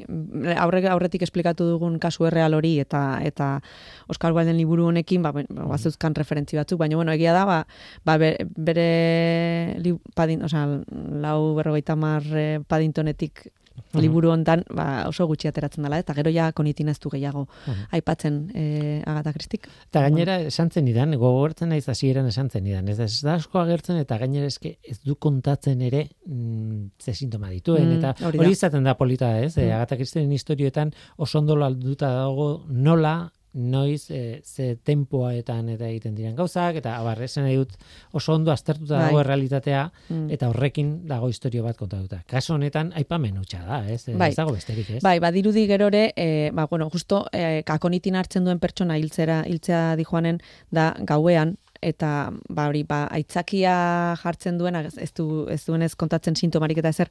aurre, 0.61 0.83
aurretik 0.89 1.25
esplikatu 1.27 1.67
dugun 1.69 1.99
kasu 2.03 2.29
erreal 2.29 2.55
hori 2.55 2.79
eta 2.81 3.21
eta 3.25 3.49
Oscar 4.09 4.35
Wilden 4.37 4.57
liburu 4.57 4.89
honekin, 4.91 5.23
ba, 5.25 5.33
bazeuzkan 5.35 6.15
referentzi 6.15 6.57
batzuk, 6.61 6.79
baina 6.81 6.97
bueno, 6.97 7.13
egia 7.13 7.35
da, 7.37 7.45
ba, 7.45 7.59
ba 8.05 8.17
bere, 8.21 8.89
li, 9.83 9.97
padin, 10.15 10.45
o 10.45 10.49
sea, 10.49 10.67
lau 11.27 11.55
berrogeita 11.59 11.97
mar 11.97 12.25
eh, 12.33 12.61
padintonetik 12.67 13.49
-huh. 13.75 14.01
liburu 14.01 14.31
hontan 14.31 14.65
ba, 14.71 15.07
oso 15.09 15.27
gutxi 15.27 15.49
ateratzen 15.49 15.85
dela 15.85 15.99
eta 15.99 16.15
gero 16.15 16.31
ja 16.31 16.51
konitin 16.53 16.89
ez 16.89 16.99
du 16.99 17.11
gehiago 17.11 17.47
aipatzen 17.93 18.51
e, 18.55 19.03
Agatha 19.07 19.33
Christik. 19.33 19.69
Eta 19.91 20.03
gainera 20.03 20.39
esan 20.41 20.71
zen 20.71 20.89
idan, 20.89 21.15
gogortzen 21.19 21.69
naiz 21.69 21.89
hasieran 21.89 22.27
esan 22.27 22.51
zen 22.51 22.67
idan, 22.67 22.89
ez 22.89 22.99
da 23.23 23.35
asko 23.35 23.59
agertzen 23.59 23.97
eta 23.97 24.19
gainera 24.19 24.47
eske 24.47 24.77
ez 24.83 25.01
du 25.05 25.15
kontatzen 25.17 25.81
ere 25.83 26.09
mm, 26.27 26.91
ze 27.01 27.15
sintoma 27.15 27.51
dituen 27.51 27.89
mm, 27.89 27.99
eta 27.99 28.15
hori 28.27 28.51
izaten 28.51 28.85
da 28.85 28.95
polita 28.95 29.39
ez, 29.41 29.57
mm. 29.57 29.71
Agatha 29.71 29.97
Christien 29.97 30.33
historioetan 30.33 30.93
oso 31.17 31.39
ondo 31.39 31.55
alduta 31.65 32.11
dago 32.15 32.65
nola 32.69 33.31
noiz 33.55 34.11
e, 34.11 34.41
ze 34.45 34.75
tempoaetan 34.83 35.69
eta 35.77 35.87
egiten 35.87 36.15
diren 36.15 36.35
gauzak 36.37 36.81
eta 36.81 36.97
abar 36.99 37.23
esan 37.23 37.47
dut 37.47 37.77
oso 38.13 38.35
ondo 38.35 38.51
aztertuta 38.53 38.99
dago 38.99 39.21
bai. 39.21 39.27
realitatea 39.27 39.85
mm. 40.09 40.31
eta 40.35 40.49
horrekin 40.51 40.95
dago 41.09 41.29
historio 41.31 41.63
bat 41.63 41.77
kontatuta. 41.79 42.23
Kaso 42.27 42.55
honetan 42.55 42.93
aipamen 42.99 43.39
hutsa 43.39 43.63
da, 43.65 43.83
ez? 43.89 44.05
Bai. 44.11 44.31
Ez 44.31 44.37
dago 44.37 44.55
besterik, 44.57 44.91
ez? 44.99 45.03
Bai, 45.03 45.19
badirudi 45.23 45.67
gerore, 45.71 46.13
e, 46.17 46.51
ba 46.53 46.67
bueno, 46.67 46.91
justo 46.91 47.25
e, 47.33 47.63
kakonitin 47.67 48.17
hartzen 48.19 48.45
duen 48.45 48.59
pertsona 48.59 48.99
hiltzera 48.99 49.45
hiltzea 49.47 49.95
dijoanen 49.97 50.41
da 50.71 50.93
gauean 51.07 51.57
eta 51.85 52.33
ba 52.49 52.69
hori 52.71 52.83
ba 52.89 53.05
aitzakia 53.13 54.17
jartzen 54.23 54.59
duena 54.59 54.83
ez 54.89 55.13
du 55.13 55.47
ez 55.53 55.63
duenez 55.67 55.95
kontatzen 55.95 56.37
sintomarik 56.37 56.81
eta 56.81 56.93
ezer 56.95 57.11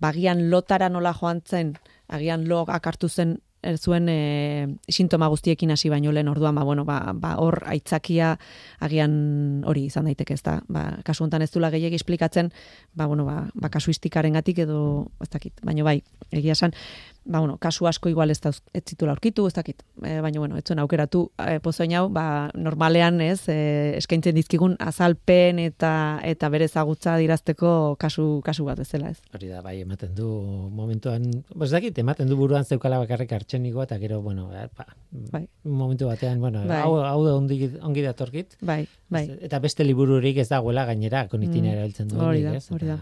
bagian 0.00 0.48
lotara 0.50 0.88
nola 0.88 1.12
joantzen 1.12 1.74
agian 2.08 2.46
log 2.48 2.70
akartu 2.70 3.08
zen 3.08 3.38
er 3.64 3.78
zuen 3.78 4.08
e, 4.08 4.68
sintoma 4.90 5.28
guztiekin 5.32 5.72
hasi 5.74 5.90
baino 5.90 6.12
lehen 6.12 6.28
orduan 6.28 6.54
ba 6.54 6.64
bueno 6.64 6.84
ba, 6.84 7.12
ba 7.14 7.34
hor 7.40 7.62
aitzakia 7.66 8.34
agian 8.80 9.64
hori 9.66 9.86
izan 9.90 10.08
daiteke 10.10 10.36
ezta? 10.36 10.60
Ba 10.68 11.00
kasu 11.04 11.24
hontan 11.24 11.42
ez 11.42 11.50
dula 11.54 11.70
gehiegi 11.74 11.98
esplikatzen 12.00 12.52
ba 12.94 13.06
bueno 13.06 13.24
ba, 13.24 13.48
ba 13.54 13.70
kasuistikarengatik 13.72 14.64
edo 14.66 15.08
ez 15.22 15.30
dakit 15.32 15.64
baino 15.64 15.84
bai 15.84 16.02
egia 16.30 16.52
esan 16.52 16.76
ba, 17.24 17.40
bueno, 17.40 17.56
kasu 17.58 17.86
asko 17.86 18.08
igual 18.08 18.30
ez, 18.30 18.40
dauz, 18.40 18.60
ez 18.72 18.82
zitula 18.86 19.14
aurkitu, 19.14 19.46
ez 19.48 19.54
dakit, 19.56 19.82
e, 20.02 20.18
baina, 20.20 20.38
bueno, 20.40 20.58
etzen 20.60 20.78
aukeratu 20.82 21.24
e, 21.40 21.58
pozoin 21.64 21.94
hau, 21.96 22.08
ba, 22.12 22.50
normalean, 22.54 23.20
ez, 23.24 23.48
e, 23.48 23.56
eskaintzen 23.98 24.36
dizkigun 24.36 24.76
azalpen 24.78 25.58
eta 25.62 26.20
eta 26.24 26.50
bere 26.52 26.68
zagutza 26.68 27.16
dirazteko 27.20 27.96
kasu, 28.00 28.26
kasu 28.44 28.68
bat 28.68 28.82
ezela, 28.84 29.10
ez. 29.14 29.22
Hori 29.34 29.48
da, 29.48 29.62
bai, 29.64 29.78
ematen 29.80 30.14
du 30.14 30.28
momentuan, 30.74 31.30
ez 31.32 31.70
dakit, 31.72 31.98
ematen 32.04 32.28
du 32.28 32.38
buruan 32.40 32.64
zeukala 32.64 33.00
bakarrik 33.02 33.32
hartzen 33.32 33.64
eta 33.64 33.98
gero, 33.98 34.20
bueno, 34.22 34.50
ba, 34.76 34.86
bai. 35.32 35.46
momentu 35.64 36.06
batean, 36.06 36.40
bueno, 36.40 36.64
bai. 36.68 36.82
hau, 36.82 36.98
hau 37.00 37.24
da 37.24 37.34
ongi, 37.34 37.70
ongi 37.80 38.02
datorkit. 38.02 38.58
Bai, 38.60 38.84
bai. 39.08 39.24
Eta 39.40 39.58
beste 39.58 39.84
libururik 39.84 40.36
ez 40.36 40.48
dagoela 40.48 40.84
gainera, 40.84 41.26
konitina 41.28 41.70
mm. 41.70 41.72
erabiltzen 41.72 42.08
du. 42.08 42.20
Hori 42.20 42.42
da, 42.42 42.58
hori 42.70 42.86
da. 42.86 42.98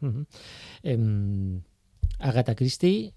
Mhm. 0.00 0.24
Mhm. 0.82 1.62
Agatha 2.18 2.54
Christie 2.54 3.12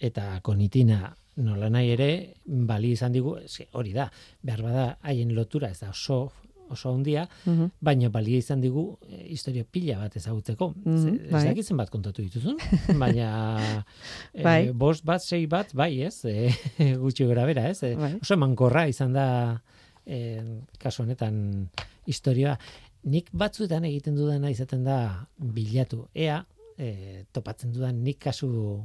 eta 0.00 0.40
Konitina 0.42 1.14
nola 1.36 1.68
nahi 1.70 1.90
ere 1.92 2.34
bali 2.46 2.92
izan 2.92 3.12
digu, 3.12 3.36
hori 3.72 3.92
da, 3.92 4.10
behar 4.42 4.62
bada 4.62 4.98
haien 5.02 5.34
lotura 5.34 5.68
ez 5.70 5.80
da 5.80 5.90
oso 5.90 6.32
oso 6.68 6.90
handia, 6.90 7.28
Mhm. 7.46 7.68
baina 7.80 8.08
balia 8.10 8.38
izan 8.38 8.60
digu 8.60 8.98
eh, 9.08 9.26
historia 9.30 9.62
pila 9.70 9.98
bat 10.00 10.16
ezagutzeko. 10.16 10.72
Mm 10.84 11.14
Ez 11.26 11.30
bai. 11.30 11.44
dakitzen 11.44 11.76
bat 11.76 11.90
kontatu 11.90 12.22
dituzun, 12.22 12.56
baina 12.98 13.84
eh, 14.34 14.42
Bai. 14.42 14.72
bost 14.72 15.04
bat, 15.04 15.22
sei 15.22 15.46
bat, 15.46 15.70
bai 15.74 16.02
ez, 16.02 16.24
eh, 16.24 16.50
gutxi 17.02 17.24
gora 17.24 17.44
bera 17.46 17.68
ez, 17.70 17.80
Bai. 17.82 18.16
oso 18.20 18.34
emankorra 18.34 18.88
izan 18.88 19.12
da 19.12 19.60
eh, 20.06 20.42
kasu 20.78 21.02
honetan 21.04 21.68
historia. 22.06 22.58
Nik 23.04 23.30
batzuetan 23.32 23.84
egiten 23.84 24.16
dudana 24.16 24.50
izaten 24.50 24.82
da 24.82 25.28
bilatu. 25.38 26.08
Ea, 26.14 26.44
eh, 26.78 27.24
topatzen 27.32 27.70
dudan 27.72 28.02
nik 28.02 28.18
kasu 28.18 28.82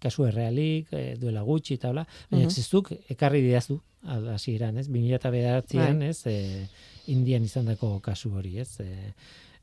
kasu 0.00 0.26
errealik, 0.28 0.88
eh, 0.92 1.16
duela 1.20 1.42
gutxi 1.42 1.74
eta 1.74 1.90
hola, 1.90 2.06
baina 2.30 2.46
Mhm. 2.46 2.54
zezuk 2.54 2.92
ekarri 3.10 3.40
didazu 3.42 3.80
hasieran, 4.04 4.78
ez? 4.78 4.88
2009an, 4.88 5.98
Bai. 5.98 6.08
ez? 6.08 6.22
Eh, 6.26 6.66
Indian 7.08 7.42
izandako 7.44 8.00
kasu 8.00 8.30
hori, 8.36 8.58
ez? 8.58 8.80
Eh, 8.80 9.12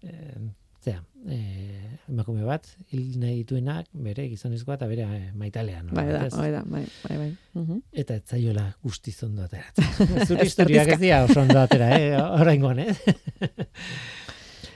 eh, 0.03 0.35
zera, 0.83 1.03
eh, 1.29 1.97
emakume 2.09 2.43
bat, 2.45 2.67
hil 2.91 3.17
nahi 3.19 3.37
dituenak, 3.43 3.87
bere 3.93 4.27
gizonezkoa 4.29 4.75
eta 4.75 4.85
bere 4.87 5.31
maitalea, 5.33 5.81
no? 5.83 5.93
Bai 5.97 6.07
da, 6.11 6.27
bai 6.29 6.51
da, 6.51 6.61
bai, 6.65 6.83
bai, 7.07 7.17
bai. 7.17 7.31
Mhm. 7.53 7.79
Eta 7.91 8.15
ez 8.15 8.23
zaiola 8.27 8.75
guztiz 8.83 9.23
ondo 9.23 9.41
ateratzen. 9.43 9.85
Zure 10.27 10.45
historiak 10.45 10.87
ez 10.89 10.99
dira 10.99 11.23
oso 11.23 11.41
ondo 11.41 11.59
atera, 11.59 11.89
eh? 11.97 12.11
Oraingoan, 12.41 12.79
eh? 12.79 12.93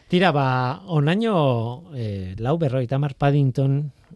Tira, 0.10 0.32
ba, 0.34 0.82
onaino 0.90 1.92
eh, 1.94 2.34
lau 2.42 2.56
berroi 2.58 2.88
tamar 2.90 3.14
Paddington, 3.14 3.76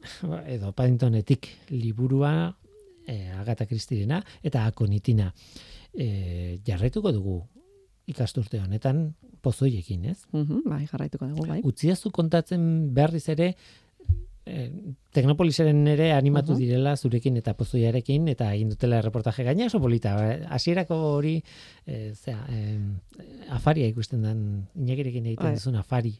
edo 0.55 0.71
Paddingtonetik 0.73 1.45
liburua, 1.69 2.49
eh, 3.05 3.29
Agatha 3.37 3.67
Christiena, 3.69 4.17
eta 4.41 4.65
Akonitina. 4.65 5.27
Eh, 5.93 6.57
jarraituko 6.65 7.11
dugu 7.13 7.35
ikasturte 8.09 8.57
honetan 8.57 9.03
pozoiekin, 9.45 10.07
ez? 10.09 10.23
Mhm, 10.31 10.63
bai, 10.65 10.87
jarraituko 10.89 11.29
dugu, 11.29 11.45
bai. 11.51 11.59
Utziazu 11.61 12.09
kontatzen 12.09 12.65
berriz 12.97 13.27
ere 13.29 13.51
eh, 14.45 14.71
Teknopolisaren 15.13 15.85
ere 15.87 16.11
animatu 16.13 16.53
Mhm. 16.53 16.59
direla 16.59 16.95
zurekin 16.97 17.37
eta 17.37 17.53
pozoiarekin 17.53 18.27
eta 18.27 18.53
egin 18.55 18.69
dutela 18.69 19.01
reportaje 19.01 19.43
gaina 19.43 19.65
oso 19.67 19.79
polita. 19.79 20.15
eh, 20.33 20.45
Hasierako 20.49 20.95
hori 21.15 21.43
eh, 21.85 22.13
zera, 22.15 22.45
eh, 22.49 22.79
afaria 23.49 23.87
ikusten 23.87 24.21
den 24.23 24.67
inakirekin 24.75 25.25
egiten 25.25 25.45
Bai. 25.45 25.53
duzun 25.55 25.75
afari 25.75 26.15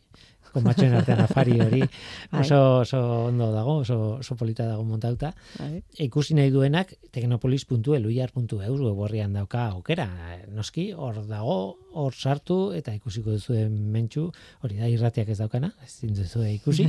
konbatxoen 0.54 0.94
artean 0.96 1.24
afari 1.26 1.60
hori 1.60 1.82
Bai. 1.84 2.42
oso, 2.42 2.60
oso 2.84 3.02
ondo 3.28 3.52
dago, 3.54 3.80
oso, 3.84 3.98
oso 4.20 4.36
polita 4.40 4.68
dago 4.70 4.84
montauta. 4.88 5.34
bai. 5.60 5.84
Ikusi 6.06 6.38
nahi 6.38 6.52
duenak 6.54 6.94
teknopolis.eluiar.eus 7.12 8.80
weborrian 8.80 9.34
dauka 9.34 9.68
aukera. 9.72 10.08
Noski, 10.54 10.92
hor 10.94 11.24
dago, 11.28 11.58
hor 11.94 12.14
sartu 12.14 12.72
eta 12.74 12.94
ikusiko 12.96 13.36
duzuen 13.36 13.76
mentxu, 13.94 14.28
hori 14.66 14.80
da 14.82 14.88
irratiak 14.90 15.30
ez 15.30 15.38
daukana, 15.40 15.72
ezin 15.86 16.14
duzu 16.18 16.44
ikusi. 16.50 16.88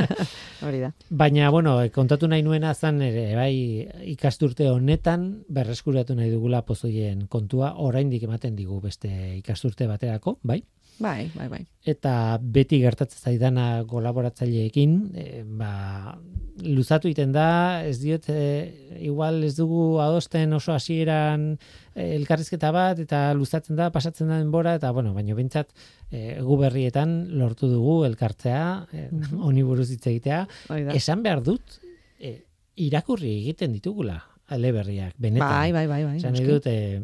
Hori 0.66 0.80
da. 0.82 0.90
Baina, 1.10 1.50
bueno, 1.50 1.76
kontatu 1.94 2.28
nahi 2.28 2.42
nuena 2.42 2.74
zan 2.74 3.00
ere, 3.02 3.34
bai, 3.36 3.86
ikasturte 4.12 4.68
honetan 4.70 5.44
berreskuratu 5.48 6.14
nahi 6.18 6.30
dugula 6.32 6.62
pozoien 6.66 7.26
kontua, 7.30 7.74
oraindik 7.78 8.26
ematen 8.26 8.56
digu 8.58 8.80
beste 8.82 9.10
ikasturte 9.38 9.86
baterako, 9.90 10.38
bai? 10.42 10.60
Bai, 11.00 11.30
bai, 11.34 11.48
bai. 11.48 11.62
eta 11.88 12.12
beti 12.42 12.78
gertatzen 12.82 13.18
zaidana 13.24 13.84
kolaboratzaileekin, 13.88 14.90
e, 15.16 15.42
ba, 15.58 16.18
luzatu 16.60 17.08
egiten 17.08 17.32
da, 17.32 17.46
ez 17.88 17.96
diot, 18.02 18.28
e, 18.28 18.98
igual 19.00 19.42
ez 19.46 19.54
dugu 19.56 19.98
adosten 20.04 20.52
oso 20.52 20.74
hasieran 20.76 21.54
e, 21.94 22.10
elkarrizketa 22.18 22.70
bat, 22.76 23.00
eta 23.00 23.22
luzatzen 23.34 23.80
da, 23.80 23.88
pasatzen 23.90 24.28
da 24.28 24.36
denbora, 24.42 24.74
eta 24.76 24.90
bueno, 24.92 25.14
baino 25.16 25.34
bintzat, 25.38 25.72
e, 26.12 26.36
gu 26.44 26.58
berrietan 26.60 27.16
lortu 27.40 27.70
dugu 27.72 28.04
elkartzea, 28.04 28.86
e, 28.92 29.08
Mhm. 29.10 29.40
honi 29.40 29.62
buruz 29.64 29.88
hitz 29.90 30.06
egitea, 30.06 30.46
esan 30.94 31.22
behar 31.24 31.40
dut, 31.42 31.80
e, 32.20 32.42
irakurri 32.76 33.38
egiten 33.40 33.72
ditugula, 33.72 34.20
aleberriak, 34.48 35.14
benetan. 35.16 35.48
Bai, 35.48 35.72
bai, 35.72 35.86
bai, 35.86 36.04
bai. 36.04 36.16
Esan 36.18 36.34
dut, 36.44 36.66
e, 36.66 37.00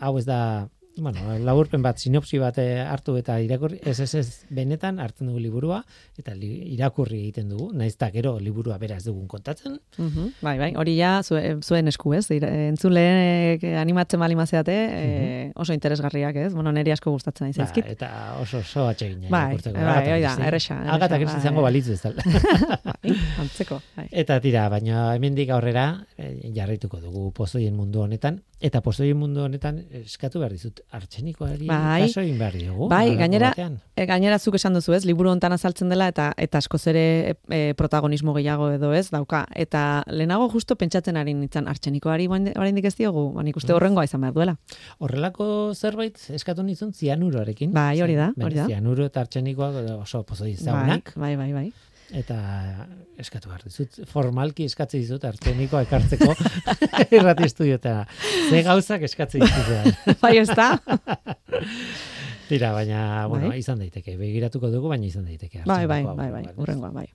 hau 0.00 0.16
ez 0.18 0.24
da, 0.24 0.68
bueno, 0.98 1.38
laburpen 1.38 1.82
bat, 1.82 1.96
sinopsi 1.98 2.38
bat 2.38 2.58
eh, 2.58 2.80
hartu 2.84 3.14
eta 3.16 3.38
irakurri, 3.40 3.78
ez 3.86 3.98
ez 4.00 4.14
ez, 4.14 4.26
benetan 4.50 4.98
hartzen 5.00 5.26
dugu 5.30 5.38
liburua, 5.40 5.78
eta 6.18 6.34
li, 6.34 6.50
irakurri 6.74 7.18
egiten 7.22 7.48
dugu, 7.48 7.70
naiz 7.72 7.94
eta 7.94 8.10
gero 8.12 8.34
liburua 8.38 8.76
bera 8.78 8.96
ez 8.96 9.04
dugun 9.04 9.26
kontatzen, 9.28 9.78
Mhm, 9.98 10.32
Bai, 10.42 10.58
bai, 10.58 10.74
hori 10.76 10.96
ja 10.98 11.20
zue- 11.22 11.62
zuen 11.64 11.88
esku, 11.88 12.12
ez? 12.14 12.26
Entzule 12.30 13.58
animatzen 13.80 14.20
bali 14.20 14.34
mazeate, 14.36 14.74
eh, 14.90 15.52
oso 15.54 15.72
interesgarriak, 15.72 16.36
ez? 16.36 16.52
Bueno, 16.54 16.72
neri 16.72 16.90
asko 16.92 17.10
gustatzen 17.10 17.46
nahi 17.46 17.52
ba, 17.56 17.64
zaizkit. 17.64 17.86
eta 17.86 18.36
oso 18.40 18.58
oso 18.58 18.86
atsegina 18.88 19.28
Bai, 19.30 19.54
irakurtzeko. 19.54 19.74
bai, 19.74 19.84
Agatha 19.84 20.12
hori 20.12 20.22
da, 20.22 20.28
Christie. 20.28 20.46
erresa, 20.48 20.74
erresa, 20.74 20.94
Agatha 20.94 21.16
Christie 21.16 21.36
bai. 21.38 21.44
izango 21.46 21.62
balitz 21.62 21.88
bezala. 21.88 22.22
Bai, 23.02 23.16
antzeko, 23.40 23.80
bai. 23.96 24.06
Eta 24.10 24.40
tira, 24.40 24.68
baina 24.68 25.14
hemendik 25.16 25.50
aurrera 25.50 26.06
eh, 26.18 26.50
jarraituko 26.54 27.00
dugu 27.00 27.30
pozoien 27.32 27.74
mundu 27.76 28.00
honetan, 28.02 28.42
eta 28.62 28.80
pozoien 28.80 29.16
mundu 29.18 29.42
honetan 29.42 29.80
eskatu 30.02 30.38
behar 30.40 30.52
dizut, 30.54 30.80
artxenikoari 30.94 31.66
Bai. 31.66 32.06
kaso 32.06 32.20
egin 32.22 32.38
behar 32.38 32.54
diogu. 32.56 32.88
Bai, 32.88 33.16
gainera-. 33.18 33.52
E, 33.96 34.06
gainera 34.06 34.38
zuk 34.38 34.54
esan 34.54 34.74
duzu, 34.78 34.94
ez? 34.94 35.02
Liburu 35.04 35.30
hontan 35.32 35.52
azaltzen 35.52 35.90
dela 35.92 36.06
eta 36.08 36.30
eta 36.38 36.58
askoz 36.62 36.80
ere 36.92 37.04
e, 37.50 37.74
protagonismo 37.76 38.32
gehiago 38.38 38.70
edo 38.72 38.92
ez 38.94 39.10
dauka. 39.10 39.44
Eta 39.54 40.02
lehenago 40.06 40.48
justo 40.54 40.76
pentsatzen 40.78 41.16
ari 41.20 41.34
nintzen 41.34 41.68
artxenikoari 41.68 42.28
orain- 42.28 42.52
oraindik 42.56 42.84
ez 42.86 42.94
diogu, 42.96 43.32
ba 43.34 43.42
nik 43.42 43.56
uste 43.56 43.74
horrengoa 43.74 44.04
izan 44.08 44.20
behar 44.22 44.34
duela. 44.34 44.56
Horrelako 44.98 45.74
zerbait 45.74 46.18
eskatu 46.30 46.62
nizun 46.62 46.92
zianuroarekin. 46.94 47.72
Bai, 47.72 48.00
hori 48.02 48.14
da, 48.14 48.32
hori 48.40 48.54
da. 48.54 48.66
Zianuro 48.70 49.04
eta 49.10 49.20
artxenikoak 49.26 49.74
oso 50.00 50.22
pozoi 50.22 50.52
Bai, 50.54 50.60
ezagunak. 50.60 51.12
bai, 51.16 51.36
bai, 51.36 51.52
bai. 51.52 51.72
Eta 52.12 52.36
eskatu 53.22 53.48
behar 53.48 53.62
dizut, 53.64 54.02
formalki 54.10 54.66
eskatze 54.68 54.98
dizut 55.00 55.22
artxenikoa 55.24 55.84
ekartzeko 55.86 56.34
irrati 57.16 57.46
estudiota. 57.48 58.02
Ze 58.50 58.62
gauzak 58.66 59.06
eskatze 59.08 59.40
dizut. 59.40 60.02
bai, 60.24 60.36
ez 60.42 60.48
da? 60.52 60.74
Tira, 62.52 62.72
baina, 62.74 63.26
bueno, 63.32 63.48
Bai. 63.48 63.60
izan 63.62 63.78
daiteke. 63.80 64.12
Begiratuko 64.20 64.68
dugu, 64.68 64.90
baina 64.92 65.06
izan 65.08 65.24
daiteke. 65.24 65.62
bai, 65.64 65.86
bai, 65.88 66.02
bai, 66.04 66.28
bai, 66.34 66.42
urrengoa, 66.60 66.90
bai. 66.92 67.06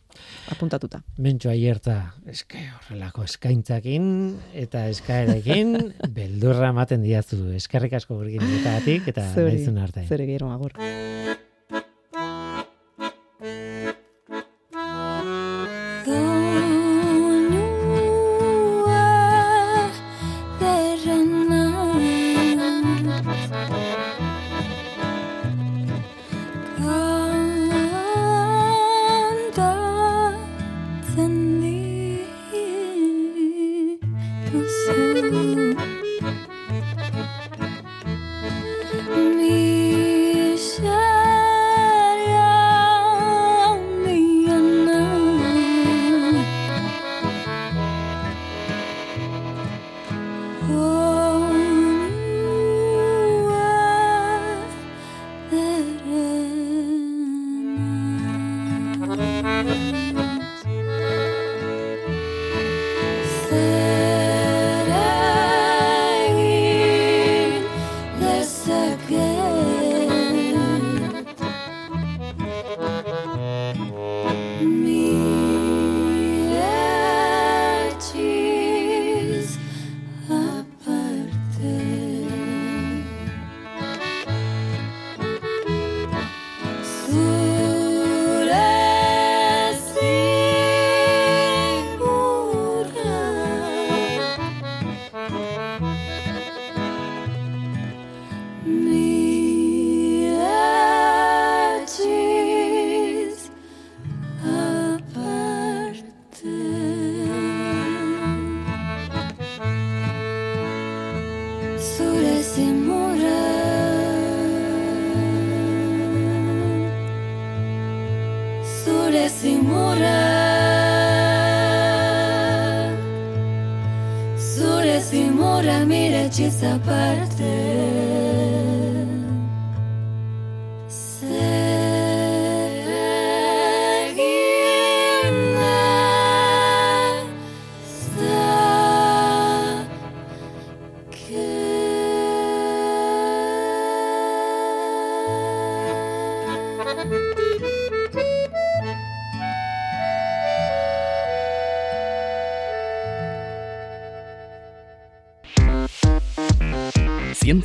Apuntatuta. 0.49 1.03
Mentxo 1.21 1.51
aierta, 1.51 1.97
eske 2.25 2.63
horrelako 2.79 3.27
eskaintzakin 3.27 4.07
eta 4.65 4.87
eskaerekin 4.89 5.75
beldurra 6.15 6.71
ematen 6.73 7.05
diazu. 7.05 7.51
Eskerrik 7.59 7.99
asko 7.99 8.23
egitatik 8.25 9.11
eta 9.13 9.27
naizun 9.35 9.77
arte. 9.83 10.07
Zure 10.09 10.25
gero 10.25 10.49
agur. 10.55 10.73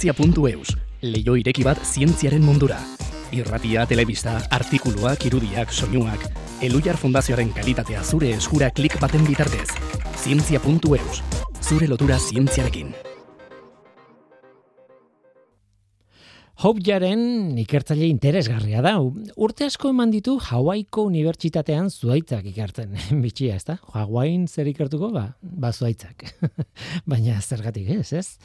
Zientzia.eus, 0.03 0.73
leio 1.07 1.37
ireki 1.39 1.63
bat 1.63 1.79
zientziaren 1.87 2.43
mundura. 2.43 2.81
Irratia, 3.31 3.85
telebista, 3.87 4.35
artikuluak, 4.51 5.29
irudiak, 5.29 5.71
soinuak, 5.71 6.27
Elujar 6.63 6.99
Fundazioaren 6.99 7.55
kalitatea 7.55 8.03
zure 8.03 8.33
eskura 8.35 8.73
klik 8.75 8.99
baten 8.99 9.23
bitartez. 9.31 9.69
Zientzia.eus, 10.25 11.23
zure 11.63 11.87
lotura 11.95 12.19
zientziarekin. 12.19 13.12
Hopjaren 16.63 17.57
ikertzaile 17.59 18.07
interesgarria 18.07 18.79
da. 18.85 18.93
Urte 19.43 19.67
asko 19.67 19.89
eman 19.91 20.13
ditu 20.13 20.37
Hawaiiko 20.39 21.03
Unibertsitatean 21.09 21.89
zuaitzak 21.91 22.45
ikertzen. 22.53 22.93
Bitxia, 23.25 23.57
ez 23.59 23.65
da? 23.67 23.75
Hawaiin 23.97 24.45
zer 24.47 24.71
ikertuko? 24.71 25.09
Ba, 25.11 25.25
ba 25.43 25.73
zuaitzak. 25.75 26.23
Baina 27.11 27.41
zergatik 27.43 27.91
ez, 27.97 28.13
ez? 28.15 28.39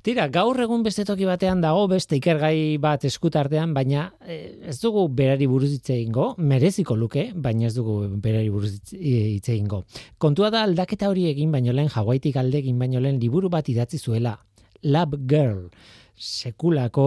Tira, 0.00 0.30
gaur 0.32 0.56
egun 0.64 0.86
beste 0.86 1.04
toki 1.04 1.28
batean 1.28 1.60
dago 1.60 1.84
beste 1.92 2.16
ikergai 2.16 2.78
bat 2.80 3.04
eskutartean, 3.04 3.76
baina 3.76 4.06
eh, 4.24 4.56
ez 4.72 4.78
dugu 4.80 5.04
berari 5.20 5.50
buruz 5.50 5.74
hitz 5.74 5.92
egingo, 5.92 6.30
mereziko 6.40 6.96
luke, 6.96 7.28
baina 7.36 7.68
ez 7.68 7.74
dugu 7.76 8.00
berari 8.16 8.48
buruz 8.54 8.78
hitz 8.78 8.96
hitz 8.96 9.44
egingo. 9.44 9.84
Kontua 10.16 10.48
da 10.56 10.64
aldaketa 10.64 11.12
hori 11.12 11.28
egin 11.34 11.52
baino 11.52 11.76
lehen 11.76 11.92
Hawaiitik 11.92 12.40
alde 12.40 12.62
egin 12.64 12.80
baino 12.80 13.04
lehen 13.04 13.20
liburu 13.20 13.52
bat 13.52 13.68
idatzi 13.68 14.00
zuela. 14.00 14.38
Lab 14.80 15.20
Girl 15.28 15.66
sekulako 16.18 17.04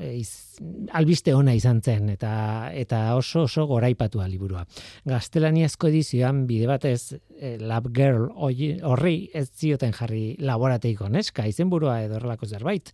eh, 0.00 0.18
iz, 0.20 0.58
albiste 0.92 1.34
ona 1.34 1.54
izan 1.56 1.80
zen 1.82 2.10
eta 2.12 2.32
eta 2.76 3.00
oso 3.16 3.46
oso 3.48 3.66
goraipatua 3.66 4.28
liburua. 4.28 4.64
Gaztelaniazko 5.08 5.88
edizioan 5.88 6.44
bide 6.46 6.68
batez 6.70 7.14
eh, 7.14 7.56
Lab 7.60 7.88
Girl 7.96 8.28
horri 8.36 9.16
ez 9.34 9.48
zioten 9.50 9.96
jarri 9.96 10.36
laborateiko 10.38 11.08
neska 11.08 11.46
izenburua 11.48 12.02
edo 12.04 12.20
horrelako 12.20 12.46
zerbait. 12.46 12.92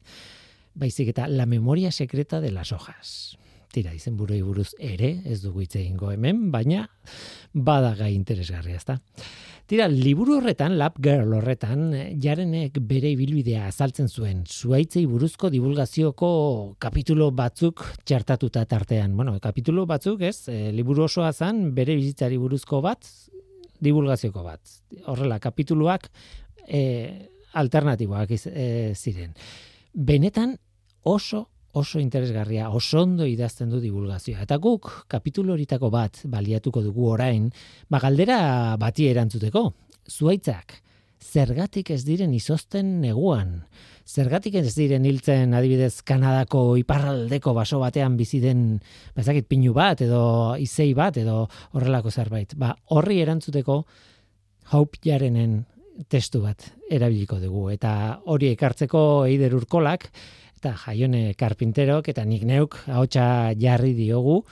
Baizik 0.78 1.10
eta 1.10 1.26
La 1.28 1.46
memoria 1.46 1.90
secreta 1.90 2.40
de 2.40 2.52
las 2.52 2.72
hojas. 2.72 3.36
Tira, 3.72 3.92
izenburuei 3.92 4.40
buruz 4.42 4.70
ere 4.80 5.18
ez 5.28 5.42
dugu 5.42 5.60
hitz 5.64 5.74
egingo 5.76 6.08
hemen, 6.12 6.48
baina 6.52 6.86
bada 7.52 7.92
gai 7.98 8.14
interesgarria, 8.14 8.78
ezta? 8.80 8.96
Tira, 9.68 9.84
liburu 9.92 10.38
horretan, 10.38 10.78
Lab 10.80 10.94
Girl 11.04 11.34
horretan, 11.36 11.82
eh, 11.92 12.04
jarenek 12.16 12.78
bere 12.88 13.10
ibilbidea 13.12 13.66
azaltzen 13.68 14.08
zuen, 14.08 14.46
zuaitzei 14.48 15.02
buruzko 15.04 15.50
divulgazioko 15.52 16.30
kapitulo 16.80 17.28
batzuk 17.36 17.84
txertatuta 18.08 18.64
tartean. 18.64 19.12
Bueno, 19.16 19.36
kapitulo 19.44 19.84
batzuk, 19.84 20.24
ez, 20.24 20.48
e, 20.48 20.72
liburu 20.72 21.04
osoa 21.04 21.34
zen, 21.34 21.74
bere 21.76 21.98
bizitzari 22.00 22.40
buruzko 22.40 22.80
bat, 22.80 23.04
divulgazioko 23.84 24.46
bat. 24.46 24.72
Horrela, 25.04 25.36
kapituluak 25.38 26.08
e, 26.64 27.28
alternatiboak 27.52 28.32
e, 28.32 28.94
ziren. 28.96 29.36
Benetan 29.92 30.56
oso 31.04 31.44
oso 31.72 32.00
interesgarria, 32.00 32.70
oso 32.70 33.02
ondo 33.02 33.26
idazten 33.28 33.70
du 33.70 33.80
divulgazioa. 33.80 34.42
Eta 34.46 34.56
guk, 34.62 34.90
kapitulu 35.08 35.52
horitako 35.54 35.90
bat 35.92 36.22
baliatuko 36.24 36.82
dugu 36.82 37.10
orain, 37.12 37.50
ba 37.90 38.00
galdera 38.02 38.76
bati 38.80 39.08
erantzuteko. 39.10 39.64
Zuaitzak, 40.08 40.78
zergatik 41.20 41.90
ez 41.90 42.02
diren 42.06 42.32
izozten 42.34 42.98
neguan? 43.02 43.62
Zergatik 44.08 44.54
ez 44.56 44.72
diren 44.72 45.04
hiltzen 45.04 45.52
adibidez 45.52 46.00
Kanadako 46.06 46.78
iparraldeko 46.80 47.52
baso 47.52 47.80
batean 47.82 48.16
bizi 48.16 48.40
den 48.40 48.78
ba 49.14 49.20
ez 49.20 49.26
dakit 49.26 49.48
pinu 49.48 49.74
bat 49.76 50.00
edo 50.00 50.56
izei 50.56 50.94
bat 50.94 51.18
edo 51.20 51.42
horrelako 51.76 52.10
zerbait. 52.10 52.54
Ba, 52.56 52.72
horri 52.96 53.20
erantzuteko 53.20 53.82
Hope 54.72 54.98
Jarenen 55.04 55.64
testu 56.08 56.40
bat 56.40 56.62
erabiliko 56.90 57.40
dugu 57.42 57.68
eta 57.74 58.20
hori 58.30 58.52
ekartzeko 58.54 59.26
Eider 59.26 59.54
Urkolak 59.58 60.08
eta 60.58 60.74
Jaione 60.74 61.34
Karpinterok 61.38 62.10
eta 62.10 62.24
nik 62.26 62.42
neuk 62.42 62.76
ahotsa 62.90 63.54
jarri 63.58 63.94
diogu 63.94 64.42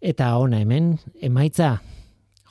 eta 0.00 0.36
ona 0.36 0.60
hemen 0.60 0.98
emaitza 1.24 1.78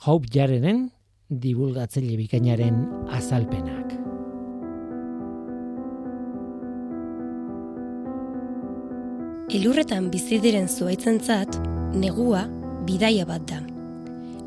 Hope 0.06 0.26
Jarenen 0.32 0.88
divulgatzaile 1.30 2.16
bikainaren 2.18 2.82
azalpenak. 3.14 3.94
Elurretan 9.56 10.10
bizi 10.10 10.40
diren 10.42 10.66
zuaitzentzat, 10.68 11.56
negua 11.94 12.44
bidaia 12.86 13.24
bat 13.26 13.46
da. 13.46 13.62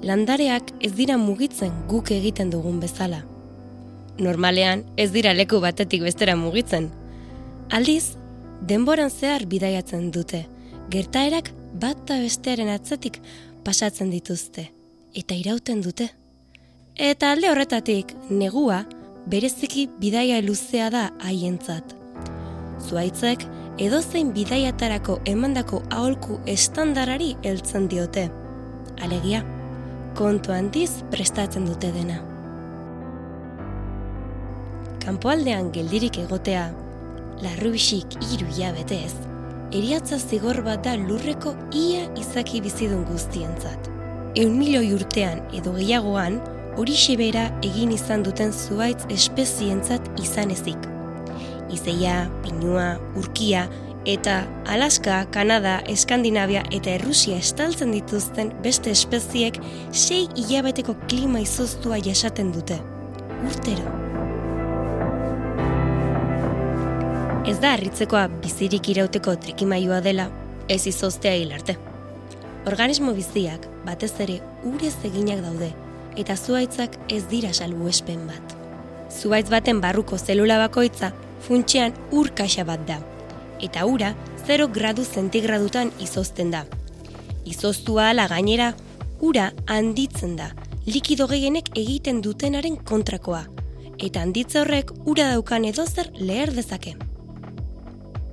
Landareak 0.03 0.73
ez 0.83 0.91
dira 0.95 1.17
mugitzen 1.17 1.71
guk 1.87 2.11
egiten 2.11 2.51
dugun 2.51 2.79
bezala. 2.83 3.23
Normalean 4.19 4.83
ez 4.99 5.09
dira 5.15 5.33
leku 5.33 5.59
batetik 5.63 6.03
bestera 6.03 6.35
mugitzen. 6.35 6.91
Aldiz, 7.71 8.18
denboran 8.61 9.09
zehar 9.09 9.45
bidaiatzen 9.45 10.11
dute, 10.11 10.45
gertaerak 10.91 11.51
bat 11.79 11.97
eta 12.03 12.17
bestearen 12.23 12.69
atzetik 12.73 13.19
pasatzen 13.63 14.09
dituzte, 14.09 14.69
eta 15.15 15.35
irauten 15.35 15.81
dute. 15.85 16.09
Eta 16.95 17.31
alde 17.31 17.51
horretatik, 17.51 18.15
negua 18.29 18.83
bereziki 19.29 19.87
bidaia 20.01 20.41
luzea 20.41 20.89
da 20.89 21.05
haientzat. 21.23 21.95
Zuaitzek 22.89 23.45
edozein 23.79 24.33
bidaiatarako 24.35 25.19
emandako 25.29 25.83
aholku 25.95 26.39
estandarari 26.49 27.35
heltzen 27.43 27.87
diote. 27.91 28.27
Alegia, 28.99 29.43
kontu 30.17 30.51
handiz 30.51 31.03
prestatzen 31.13 31.69
dute 31.69 31.93
dena. 31.95 32.19
Kanpoaldean 35.05 35.71
geldirik 35.71 36.19
egotea, 36.25 36.67
larrubixik 37.43 38.17
hiru 38.29 38.47
hilabetez, 38.51 39.13
eriatza 39.71 40.19
zigor 40.19 40.61
bat 40.65 40.83
da 40.85 40.95
lurreko 40.97 41.55
ia 41.75 42.07
izaki 42.19 42.61
bizidun 42.65 43.05
guztientzat. 43.09 43.89
Eun 44.37 44.55
milioi 44.57 44.93
urtean 44.93 45.41
edo 45.55 45.73
gehiagoan, 45.77 46.39
hori 46.77 46.95
bera 47.17 47.49
egin 47.65 47.91
izan 47.91 48.23
duten 48.23 48.51
zuaitz 48.53 49.05
espezientzat 49.09 50.01
izan 50.21 50.51
ezik. 50.51 50.77
Izeia, 51.69 52.29
pinua, 52.43 52.97
urkia 53.15 53.67
eta 54.05 54.47
Alaska, 54.65 55.25
Kanada, 55.31 55.79
Eskandinavia 55.85 56.63
eta 56.71 56.95
Errusia 56.95 57.37
estaltzen 57.37 57.91
dituzten 57.91 58.53
beste 58.63 58.91
espeziek 58.91 59.59
sei 59.91 60.27
hilabeteko 60.35 60.95
klima 61.07 61.43
izoztua 61.45 61.99
jasaten 61.99 62.53
dute. 62.55 62.79
Urtero. 63.45 63.98
Ez 67.49 67.55
da 67.57 67.71
harritzekoa 67.73 68.27
bizirik 68.43 68.91
irauteko 68.91 69.31
trikimailua 69.41 70.03
dela, 70.05 70.27
ez 70.69 70.83
izoztea 70.85 71.31
hil 71.33 71.49
arte. 71.55 71.73
Organismo 72.69 73.15
biziak 73.17 73.65
batez 73.87 74.11
ere 74.21 74.35
urez 74.69 74.93
eginak 75.09 75.41
daude, 75.41 75.71
eta 76.21 76.35
zuaitzak 76.37 76.99
ez 77.09 77.23
dira 77.31 77.49
salbuespen 77.49 78.27
bat. 78.29 78.53
Zuaitz 79.09 79.47
baten 79.49 79.81
barruko 79.81 80.19
zelula 80.19 80.59
bakoitza 80.61 81.09
funtsean 81.47 81.97
ur 82.13 82.29
kaxa 82.37 82.67
bat 82.69 82.85
da, 82.85 82.99
eta 83.65 83.89
ura 83.89 84.13
0 84.45 84.69
gradu 84.77 85.01
zentigradutan 85.01 85.89
izozten 86.05 86.53
da. 86.53 86.67
Izoztua 87.49 88.11
ala 88.11 88.29
gainera, 88.29 88.75
ura 89.25 89.49
handitzen 89.65 90.37
da, 90.37 90.53
likido 90.85 91.25
gehienek 91.25 91.73
egiten 91.73 92.21
dutenaren 92.21 92.77
kontrakoa, 92.77 93.47
eta 93.97 94.21
handitze 94.21 94.61
horrek 94.61 94.93
ura 95.05 95.31
daukan 95.33 95.65
edozer 95.65 96.13
leher 96.19 96.53
dezake. 96.53 96.99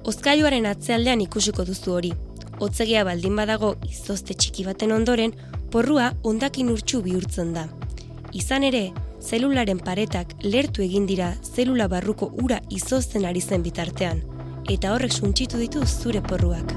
Ozkailuaren 0.06 0.68
atzealdean 0.70 1.18
ikusiko 1.24 1.64
duzu 1.66 1.96
hori. 1.96 2.12
Hotzegia 2.62 3.00
baldin 3.08 3.34
badago 3.34 3.72
izozte 3.90 4.36
txiki 4.38 4.62
baten 4.62 4.94
ondoren, 4.94 5.32
porrua 5.72 6.12
ondakin 6.22 6.70
urtsu 6.70 7.00
bihurtzen 7.02 7.50
da. 7.56 7.64
Izan 8.30 8.62
ere, 8.68 8.84
zelularen 9.18 9.82
paretak 9.82 10.36
lertu 10.46 10.86
egin 10.86 11.10
dira 11.10 11.32
zelula 11.42 11.88
barruko 11.90 12.30
ura 12.44 12.60
izozten 12.70 13.26
ari 13.26 13.42
zen 13.42 13.66
bitartean, 13.66 14.22
eta 14.70 14.94
horrek 14.94 15.10
suntsitu 15.10 15.58
ditu 15.58 15.82
zure 15.82 16.22
porruak. 16.22 16.76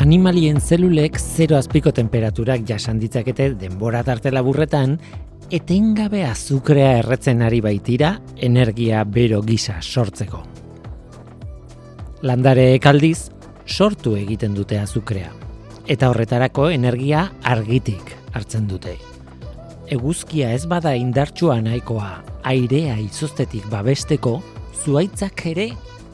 Animalien 0.00 0.64
zelulek 0.64 1.20
zero 1.20 1.60
azpiko 1.60 1.92
temperaturak 1.92 2.64
jasan 2.64 3.04
ditzakete 3.04 3.52
denbora 3.60 4.00
tarte 4.02 4.32
laburretan, 4.32 4.96
etengabe 5.50 6.22
azukrea 6.24 6.98
erretzen 7.00 7.42
ari 7.42 7.58
baitira 7.60 8.12
energia 8.38 9.02
bero 9.04 9.40
gisa 9.42 9.80
sortzeko. 9.82 10.44
Landareek 12.22 12.86
aldiz, 12.86 13.30
sortu 13.66 14.14
egiten 14.14 14.54
dute 14.54 14.78
azukrea, 14.78 15.32
eta 15.90 16.10
horretarako 16.12 16.68
energia 16.70 17.24
argitik 17.42 18.14
hartzen 18.32 18.68
dute. 18.70 18.94
Eguzkia 19.90 20.52
ez 20.54 20.66
bada 20.70 20.94
indartsua 20.94 21.58
nahikoa 21.64 22.12
airea 22.46 22.94
izoztetik 23.02 23.66
babesteko, 23.72 24.38
zuaitzak 24.84 25.46
ere 25.50 25.72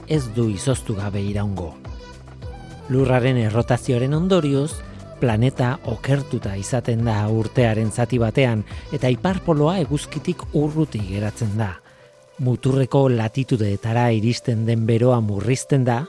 ez 0.09 0.23
du 0.33 0.49
izoztu 0.49 0.97
gabe 0.97 1.21
iraungo. 1.21 1.75
Lurraren 2.89 3.37
errotazioaren 3.37 4.15
ondorioz, 4.15 4.79
planeta 5.21 5.79
okertuta 5.93 6.55
izaten 6.57 7.05
da 7.05 7.17
urtearen 7.33 7.91
zati 7.91 8.19
batean 8.19 8.65
eta 8.93 9.09
iparpoloa 9.13 9.79
eguzkitik 9.83 10.43
urruti 10.55 11.01
geratzen 11.09 11.57
da. 11.59 11.73
Muturreko 12.39 13.07
latitudeetara 13.09 14.11
iristen 14.13 14.67
den 14.67 14.87
beroa 14.87 15.21
murrizten 15.21 15.85
da 15.85 16.03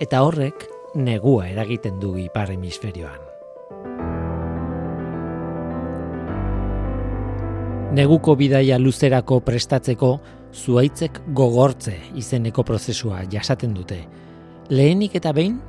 eta 0.00 0.22
horrek 0.22 0.66
negua 0.94 1.48
eragiten 1.48 2.00
du 2.00 2.16
ipar 2.18 2.52
hemisferioan. 2.52 3.20
Neguko 7.94 8.34
bidaia 8.34 8.78
luzerako 8.78 9.38
prestatzeko 9.46 10.16
zuaitzek 10.54 11.20
gogortze 11.34 11.94
izeneko 12.18 12.64
prozesua 12.66 13.22
jasaten 13.30 13.74
dute. 13.74 14.00
Lehenik 14.70 15.14
eta 15.14 15.32
behin 15.32 15.60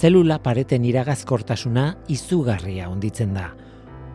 zelula 0.00 0.38
pareten 0.42 0.84
iragazkortasuna 0.88 1.92
izugarria 2.08 2.88
onditzen 2.90 3.34
da. 3.36 3.50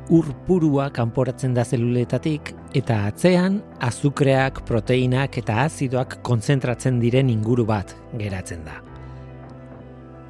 Ur 0.10 0.28
purua 0.48 0.88
kanporatzen 0.96 1.54
da 1.54 1.66
zeluletatik 1.66 2.54
eta 2.76 3.02
atzean 3.10 3.60
azukreak, 3.84 4.62
proteinak 4.68 5.38
eta 5.42 5.62
azidoak 5.66 6.22
kontzentratzen 6.24 7.00
diren 7.04 7.30
inguru 7.30 7.66
bat 7.68 7.96
geratzen 8.20 8.64
da. 8.66 8.80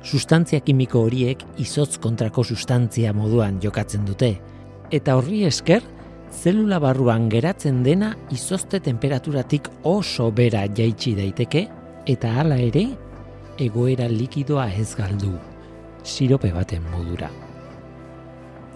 Sustantzia 0.04 0.62
kimiko 0.64 1.04
horiek 1.06 1.44
izotz 1.62 1.98
kontrako 2.02 2.44
sustantzia 2.44 3.14
moduan 3.14 3.60
jokatzen 3.62 4.06
dute 4.08 4.34
eta 4.92 5.18
horri 5.20 5.44
esker 5.48 5.84
zelula 6.32 6.80
barruan 6.80 7.28
geratzen 7.30 7.82
dena 7.84 8.14
izozte 8.32 8.80
temperaturatik 8.84 9.68
oso 9.84 10.30
bera 10.32 10.66
jaitsi 10.68 11.16
daiteke 11.18 11.68
eta 12.08 12.34
hala 12.40 12.58
ere 12.62 12.88
egoera 13.60 14.08
likidoa 14.10 14.68
ez 14.74 14.94
galdu, 14.96 15.34
sirope 16.04 16.52
baten 16.54 16.84
modura. 16.92 17.30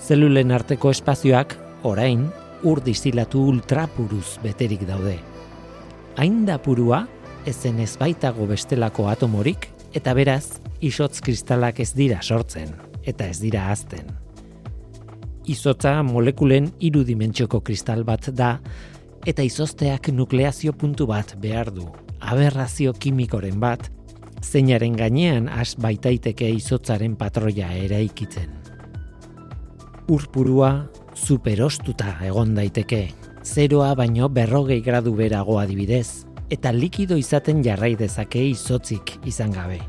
Zelulen 0.02 0.52
arteko 0.52 0.92
espazioak, 0.92 1.56
orain, 1.86 2.26
ur 2.64 2.82
distilatu 2.84 3.44
ultrapuruz 3.52 4.40
beterik 4.44 4.86
daude. 4.90 5.18
Hain 6.18 6.44
da 6.46 6.58
purua, 6.62 7.06
ezen 7.46 7.80
ez 7.80 7.94
baitago 7.98 8.48
bestelako 8.50 9.08
atomorik, 9.10 9.70
eta 9.94 10.14
beraz, 10.18 10.60
isotz 10.82 11.22
kristalak 11.22 11.80
ez 11.80 11.92
dira 11.94 12.22
sortzen, 12.22 12.74
eta 13.06 13.28
ez 13.30 13.40
dira 13.42 13.70
azten. 13.72 14.10
Izotza 15.50 16.00
molekulen 16.06 16.70
irudimentxoko 16.80 17.62
kristal 17.66 18.04
bat 18.06 18.30
da, 18.34 18.56
eta 19.26 19.46
izozteak 19.46 20.10
nukleazio 20.14 20.74
puntu 20.74 21.08
bat 21.10 21.36
behar 21.42 21.72
du, 21.74 21.88
aberrazio 22.22 22.94
kimikoren 22.94 23.60
bat, 23.60 23.90
zeinaren 24.42 24.96
gainean 24.98 25.48
has 25.48 25.76
baitaiteke 25.80 26.50
izotzaren 26.58 27.16
patroia 27.16 27.70
eraikitzen. 27.78 28.50
Urpurua 30.12 30.72
superostuta 31.16 32.18
egon 32.26 32.56
daiteke, 32.58 33.08
zeroa 33.44 33.94
baino 33.96 34.30
berrogei 34.30 34.82
gradu 34.82 35.14
berago 35.16 35.60
adibidez, 35.62 36.26
eta 36.52 36.74
likido 36.76 37.16
izaten 37.18 37.64
jarrai 37.64 37.96
dezake 37.96 38.44
izotzik 38.50 39.18
izan 39.26 39.54
gabe. 39.56 39.80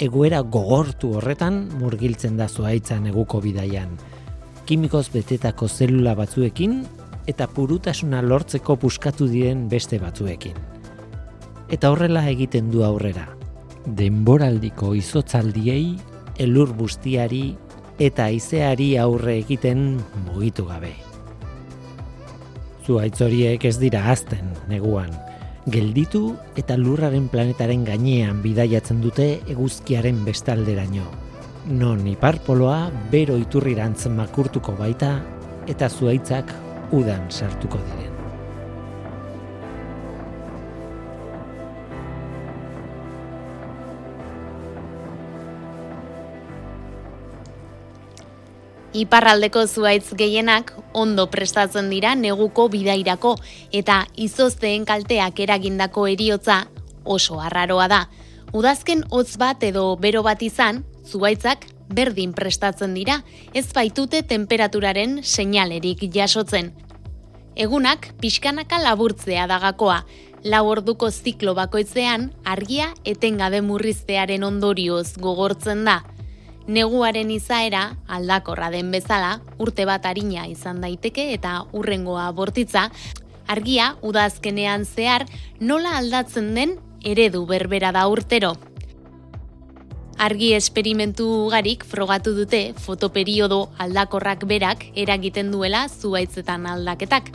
Egoera 0.00 0.40
gogortu 0.42 1.12
horretan 1.18 1.68
murgiltzen 1.78 2.38
da 2.38 2.48
zuaitza 2.48 2.98
neguko 2.98 3.40
bidaian, 3.44 3.92
kimikoz 4.66 5.08
betetako 5.12 5.68
zelula 5.68 6.14
batzuekin 6.18 6.82
eta 7.30 7.46
purutasuna 7.46 8.22
lortzeko 8.22 8.76
puskatu 8.80 9.28
diren 9.28 9.68
beste 9.68 10.00
batzuekin. 10.00 10.56
Eta 11.72 11.90
horrela 11.92 12.24
egiten 12.30 12.70
du 12.72 12.82
aurrera, 12.84 13.28
denboraldiko 13.86 14.94
izotzaldiei, 14.96 15.96
elur 16.40 16.72
bustiari 16.74 17.54
eta 18.02 18.28
aizeari 18.30 18.94
aurre 18.98 19.36
egiten 19.42 20.00
mugitu 20.26 20.66
gabe. 20.66 20.94
Zuaitz 22.84 23.20
horiek 23.24 23.64
ez 23.64 23.76
dira 23.80 24.02
azten 24.12 24.50
neguan, 24.68 25.12
gelditu 25.70 26.34
eta 26.60 26.76
lurraren 26.76 27.28
planetaren 27.32 27.84
gainean 27.86 28.42
bidaiatzen 28.44 29.00
dute 29.04 29.28
eguzkiaren 29.48 30.24
bestalderaino. 30.26 31.06
Non 31.64 32.04
iparpoloa 32.08 32.90
bero 33.12 33.38
iturrirantz 33.40 34.10
makurtuko 34.12 34.76
baita 34.80 35.14
eta 35.70 35.88
zuaitzak 35.88 36.52
udan 36.92 37.30
sartuko 37.30 37.80
diren. 37.80 38.13
Iparraldeko 48.94 49.64
zuaitz 49.66 50.14
gehienak 50.14 50.68
ondo 50.94 51.24
prestatzen 51.26 51.88
dira 51.90 52.12
neguko 52.14 52.68
bidairako 52.70 53.32
eta 53.74 54.04
izozteen 54.14 54.84
kalteak 54.86 55.40
eragindako 55.42 56.04
eriotza 56.12 56.60
oso 57.02 57.40
arraroa 57.42 57.88
da. 57.90 57.98
Udazken 58.54 59.02
hotz 59.10 59.34
bat 59.36 59.66
edo 59.66 59.96
bero 59.98 60.22
bat 60.22 60.46
izan, 60.46 60.84
zuaitzak 61.02 61.66
berdin 61.90 62.36
prestatzen 62.38 62.94
dira, 62.94 63.18
ez 63.52 63.66
baitute 63.74 64.22
temperaturaren 64.22 65.18
seinalerik 65.24 66.06
jasotzen. 66.14 66.70
Egunak 67.58 68.12
pixkanaka 68.22 68.78
laburtzea 68.78 69.48
dagakoa, 69.50 70.04
lau 70.46 70.64
orduko 70.70 71.10
ziklo 71.10 71.58
bakoitzean 71.58 72.30
argia 72.46 72.92
etengabe 73.04 73.58
murriztearen 73.60 74.46
ondorioz 74.46 75.16
gogortzen 75.18 75.82
da 75.82 76.04
neguaren 76.66 77.30
izaera 77.30 77.96
aldakorra 78.08 78.70
den 78.70 78.90
bezala, 78.90 79.40
urte 79.58 79.84
bat 79.84 80.06
harina 80.06 80.46
izan 80.48 80.80
daiteke 80.80 81.32
eta 81.34 81.64
urrengoa 81.72 82.30
bortitza, 82.32 82.88
argia 83.46 83.94
udazkenean 84.02 84.84
zehar 84.84 85.26
nola 85.60 85.98
aldatzen 85.98 86.54
den 86.54 86.78
eredu 87.04 87.44
berbera 87.46 87.92
da 87.92 88.06
urtero. 88.08 88.54
Argi 90.24 90.52
esperimentu 90.54 91.26
ugarik 91.48 91.84
frogatu 91.84 92.32
dute 92.36 92.72
fotoperiodo 92.78 93.68
aldakorrak 93.82 94.46
berak 94.46 94.86
eragiten 94.94 95.50
duela 95.50 95.88
zuaitzetan 95.88 96.68
aldaketak. 96.70 97.32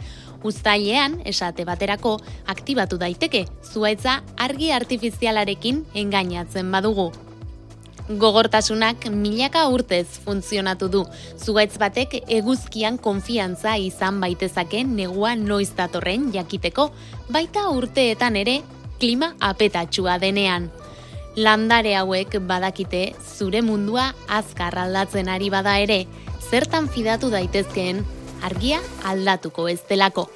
Uztailean, 0.47 1.19
esate 1.27 1.65
baterako, 1.67 2.15
aktibatu 2.47 2.97
daiteke, 2.97 3.45
zuaitza 3.61 4.21
argi 4.39 4.71
artifizialarekin 4.71 5.83
engainatzen 5.93 6.71
badugu 6.71 7.11
gogortasunak 8.09 9.05
milaka 9.13 9.67
urtez 9.69 10.07
funtzionatu 10.25 10.87
du. 10.89 11.03
Zugaitz 11.37 11.77
batek 11.77 12.15
eguzkian 12.25 12.97
konfiantza 12.97 13.75
izan 13.77 14.17
baitezake 14.21 14.83
negua 14.83 15.35
noiz 15.35 15.69
datorren 15.77 16.31
jakiteko, 16.33 16.89
baita 17.29 17.69
urteetan 17.69 18.35
ere 18.35 18.59
klima 18.99 19.35
apetatxua 19.39 20.17
denean. 20.19 20.71
Landare 21.37 21.93
hauek 21.95 22.39
badakite 22.49 23.13
zure 23.21 23.61
mundua 23.61 24.09
azkar 24.27 24.75
aldatzen 24.81 25.29
ari 25.29 25.49
bada 25.53 25.77
ere, 25.77 26.05
zertan 26.49 26.89
fidatu 26.89 27.29
daitezkeen 27.29 28.03
argia 28.43 28.81
aldatuko 29.05 29.69
ez 29.69 29.79
delako. 29.87 30.29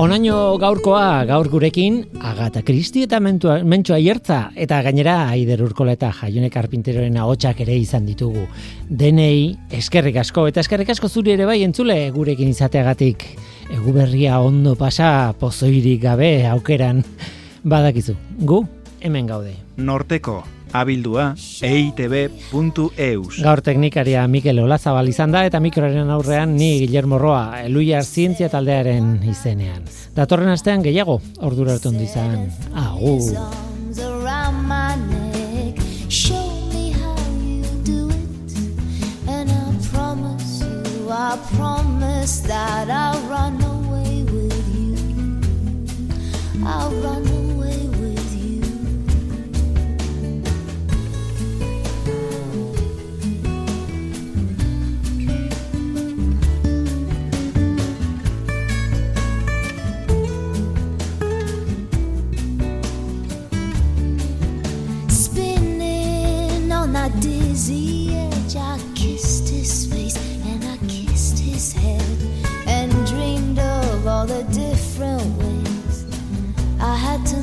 Onaino 0.00 0.56
gaurkoa 0.56 1.26
gaur 1.28 1.50
gurekin 1.52 1.98
Agata 2.24 2.62
Kristi 2.64 3.02
eta 3.04 3.18
mentua, 3.20 3.58
mentsua 3.60 3.98
hiertza 4.00 4.38
eta 4.56 4.78
gainera 4.86 5.18
Aider 5.34 5.60
Urkola 5.66 5.92
eta 5.98 6.08
Jaione 6.16 6.48
Karpinteroren 6.50 7.18
ahotsak 7.20 7.60
ere 7.66 7.76
izan 7.76 8.06
ditugu. 8.08 8.46
Denei 8.88 9.52
eskerrik 9.76 10.16
asko 10.22 10.46
eta 10.48 10.64
eskerrik 10.64 10.94
asko 10.94 11.10
zuri 11.12 11.34
ere 11.34 11.44
bai 11.44 11.58
entzule 11.66 11.98
gurekin 12.14 12.54
izateagatik. 12.54 13.26
Egu 13.68 13.92
berria 13.92 14.40
ondo 14.40 14.72
pasa 14.80 15.34
pozoirik 15.38 16.00
gabe 16.06 16.32
aukeran 16.48 17.04
badakizu. 17.62 18.16
Gu 18.48 18.64
hemen 19.04 19.28
gaude. 19.28 19.58
Norteko 19.76 20.40
abildua 20.72 21.32
eitb.eus. 21.62 23.40
Gaur 23.42 23.62
teknikaria 23.64 24.26
Mikel 24.28 24.62
Olazabal 24.64 25.08
izan 25.12 25.32
da 25.34 25.44
eta 25.48 25.60
mikroaren 25.60 26.10
aurrean 26.10 26.56
ni 26.56 26.78
Guillermo 26.84 27.18
Roa, 27.22 27.62
Eluiar 27.64 28.04
Zientzia 28.04 28.48
taldearen 28.52 29.18
izenean. 29.28 29.84
Datorren 30.16 30.52
astean 30.52 30.82
gehiago, 30.84 31.20
ordura 31.40 31.76
hartu 31.76 31.92
ondo 31.92 32.04
izan. 32.04 32.48
Agur. 32.72 33.62
arms 33.92 33.98
around 34.00 34.68
my 34.68 34.96
neck. 34.96 35.78
Show 36.08 36.50
me 36.72 36.90
how 36.92 37.16
you 37.40 37.64
do 37.84 38.10
it. 38.10 39.28
And 39.28 39.50
I 39.50 39.74
promise 39.92 40.62
you, 40.62 41.08
I 41.10 41.38
promise 41.54 42.40
that 42.40 42.90
I'll 42.90 43.20
run 43.28 43.60
away 43.62 44.24
with 44.24 44.68
you. 44.74 44.96
I'll 46.66 46.90
run 46.90 47.26
away 47.26 47.51
That 67.02 67.20
dizzy 67.20 68.14
edge, 68.14 68.54
I 68.54 68.78
kissed 68.94 69.48
his 69.48 69.86
face 69.92 70.14
and 70.46 70.64
I 70.64 70.76
kissed 70.86 71.36
his 71.36 71.72
head 71.72 72.00
and 72.68 72.92
dreamed 73.08 73.58
of 73.58 74.06
all 74.06 74.24
the 74.24 74.44
different 74.44 75.36
ways 75.36 76.04
I 76.78 76.94
had 76.94 77.26
to 77.26 77.41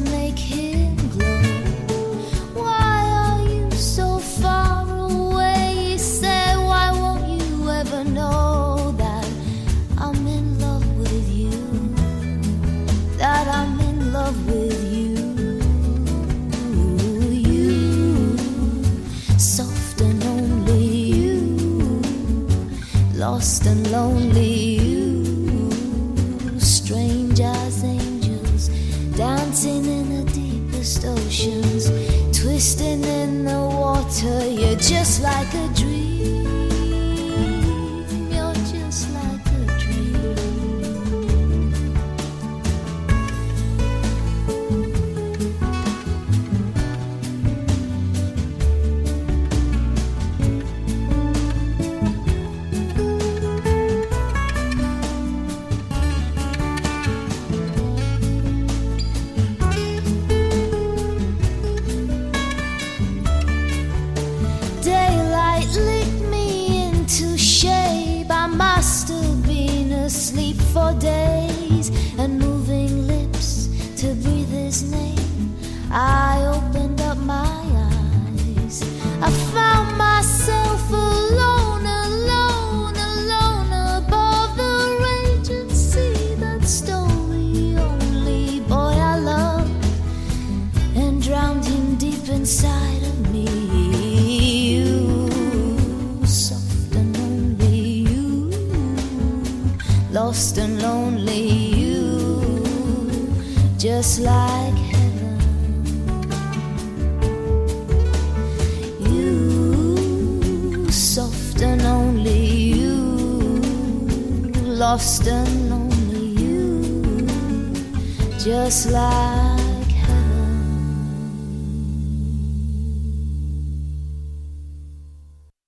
lost 23.39 23.65
and 23.67 23.89
lonely 23.89 24.58